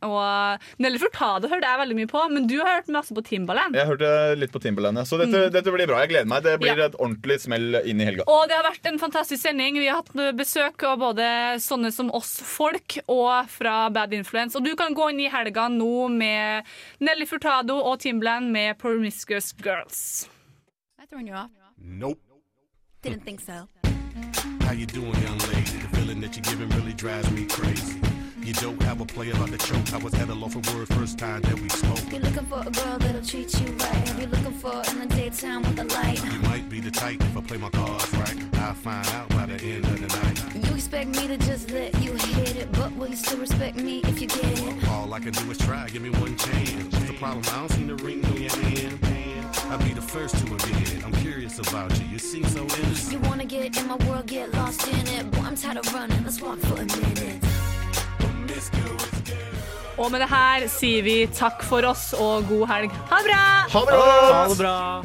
og 0.07 0.63
Nelly 0.79 1.01
Furtado 1.03 1.51
hørte 1.51 1.67
jeg 1.67 1.81
veldig 1.81 1.97
mye 1.99 2.11
på, 2.13 2.23
men 2.31 2.47
du 2.47 2.55
har 2.61 2.77
hørt 2.77 2.93
masse 2.95 3.11
på 3.17 3.25
Timbaland. 3.27 3.75
Jeg 3.75 3.89
hørte 3.91 4.11
litt 4.39 4.55
på 4.55 4.63
Timbaland, 4.63 5.03
så 5.03 5.19
dette, 5.19 5.49
dette 5.51 5.75
blir 5.75 5.91
bra. 5.91 5.99
Jeg 6.05 6.13
gleder 6.13 6.31
meg. 6.31 6.45
Det 6.47 6.55
blir 6.63 6.79
Ja. 6.79 6.87
et 6.93 6.95
ordentlig 7.03 7.41
smell 7.43 7.81
inn 7.83 7.99
i 7.99 8.07
helga. 8.07 8.29
Og 8.31 8.47
det 8.47 8.55
har 8.55 8.69
vært 8.71 8.87
en 8.87 9.03
fantastisk 9.03 9.43
sending. 9.43 9.83
Vi 9.83 9.91
har 9.91 9.99
hatt 10.05 10.15
besøk 10.39 10.87
av 10.87 11.03
både 11.03 11.27
sånne 11.59 11.91
som 11.91 12.15
oss 12.15 12.37
folk 12.47 13.01
og 13.11 13.51
fra 13.51 13.91
Bad 14.01 14.13
Influence. 14.13 14.59
Og 14.59 14.65
du 14.65 14.75
kan 14.77 14.95
gå 14.95 15.11
inn 15.13 15.21
i 15.21 15.29
helga 15.29 15.69
nå 15.69 16.09
med 16.09 16.69
Nelly 17.05 17.27
Furtado 17.29 17.77
og 17.77 18.01
Timbaland 18.01 18.49
med 18.55 18.79
Promiscuous 18.79 19.53
Girls. 19.53 20.29
I 21.03 21.07
throwing 21.07 21.29
you 21.29 21.37
off? 21.37 21.51
Nope. 21.79 22.21
Didn't 23.03 23.25
think 23.25 23.41
so. 23.41 23.69
How 24.65 24.73
you 24.73 24.87
doing, 24.87 25.15
young 25.27 25.39
lady? 25.53 25.77
The 25.85 25.97
feeling 25.97 26.21
that 26.23 26.37
you're 26.37 26.49
giving 26.53 26.69
really 26.79 26.95
drives 26.95 27.31
me 27.31 27.45
crazy. 27.47 28.01
You 28.43 28.55
don't 28.55 28.83
have 28.83 29.01
a 29.03 29.05
play 29.05 29.31
about 29.31 29.51
the 29.51 29.59
choke. 29.59 29.93
I 29.93 29.99
was 29.99 30.15
at 30.15 30.29
a 30.29 30.35
loss 30.35 30.55
for 30.55 30.63
words 30.75 30.91
first 30.95 31.19
time 31.19 31.43
that 31.43 31.61
we 31.61 31.69
spoke. 31.69 32.01
You're 32.11 32.21
looking 32.21 32.47
for 32.47 32.61
a 32.61 32.71
girl 32.71 32.97
that'll 32.99 33.23
treat 33.23 33.53
you 33.61 33.67
right. 33.85 34.09
Have 34.09 34.21
you 34.21 34.29
looking 34.29 34.57
for 34.63 34.77
in 34.91 34.97
the 35.01 35.15
daytime 35.15 35.63
with 35.63 35.77
the 35.77 35.85
light? 35.97 36.25
You 36.25 36.41
might 36.49 36.69
be 36.71 36.81
the 36.81 36.91
type 36.91 37.21
if 37.21 37.37
I 37.37 37.41
play 37.43 37.59
my 37.59 37.71
cards 37.71 38.13
right. 38.15 38.39
I'll 38.65 38.75
find 38.75 39.07
out 39.09 39.29
by 39.29 39.47
the 39.47 39.59
end 39.63 39.85
of 39.85 40.01
the 40.01 40.09
night. 40.21 40.60
You 40.81 40.85
expect 40.87 41.09
me 41.09 41.27
to 41.29 41.37
just 41.37 41.71
let 41.73 41.93
you 42.03 42.13
hit 42.15 42.57
it, 42.57 42.73
but 42.73 42.91
will 42.97 43.09
you 43.09 43.15
still 43.15 43.37
respect 43.37 43.77
me 43.77 44.01
if 44.05 44.19
you 44.19 44.27
get 44.27 44.43
it? 44.43 44.89
All 44.89 45.13
I 45.13 45.21
can 45.21 45.33
do 45.35 45.51
is 45.51 45.59
try, 45.59 45.87
give 45.91 46.01
me 46.01 46.09
one 46.09 46.35
chance. 46.39 46.95
What's 46.95 47.07
the 47.07 47.13
problem? 47.19 47.45
I 47.49 47.59
don't 47.59 47.73
see 47.73 47.85
the 47.85 47.97
ring 47.97 48.25
on 48.25 48.41
your 48.41 48.51
hand. 48.51 48.99
I'll 49.69 49.77
be 49.77 49.93
the 49.93 50.01
first 50.01 50.39
to 50.39 50.45
admit 50.47 50.95
it. 50.95 51.05
I'm 51.05 51.13
curious 51.13 51.59
about 51.59 51.91
you. 52.01 52.07
You 52.07 52.19
seem 52.19 52.45
so 52.47 52.63
innocent. 52.63 53.13
You 53.13 53.19
wanna 53.29 53.45
get 53.45 53.77
in 53.77 53.89
my 53.89 53.97
world, 54.09 54.25
get 54.25 54.55
lost 54.55 54.89
in 54.89 55.07
it. 55.19 55.31
Boy, 55.31 55.43
I'm 55.43 55.55
tired 55.55 55.77
of 55.77 55.93
running. 55.93 56.25
Let's 56.25 56.41
walk 56.41 56.59
for 56.61 56.81
a 56.81 56.87
minute. 56.87 57.47
Og 59.99 60.11
med 60.11 60.21
det 60.21 60.29
her 60.31 60.65
sier 60.73 61.03
vi 61.05 61.27
takk 61.37 61.61
for 61.63 61.85
oss 61.85 62.15
og 62.17 62.49
god 62.49 62.67
helg. 62.73 62.91
Ha 63.11 63.19
det 63.21 63.29
bra! 63.29 63.45
Ha 63.69 63.81
det 63.81 63.93
bra! 63.93 64.33
Ha 64.33 64.49
det 64.49 64.57
bra! 64.57 65.05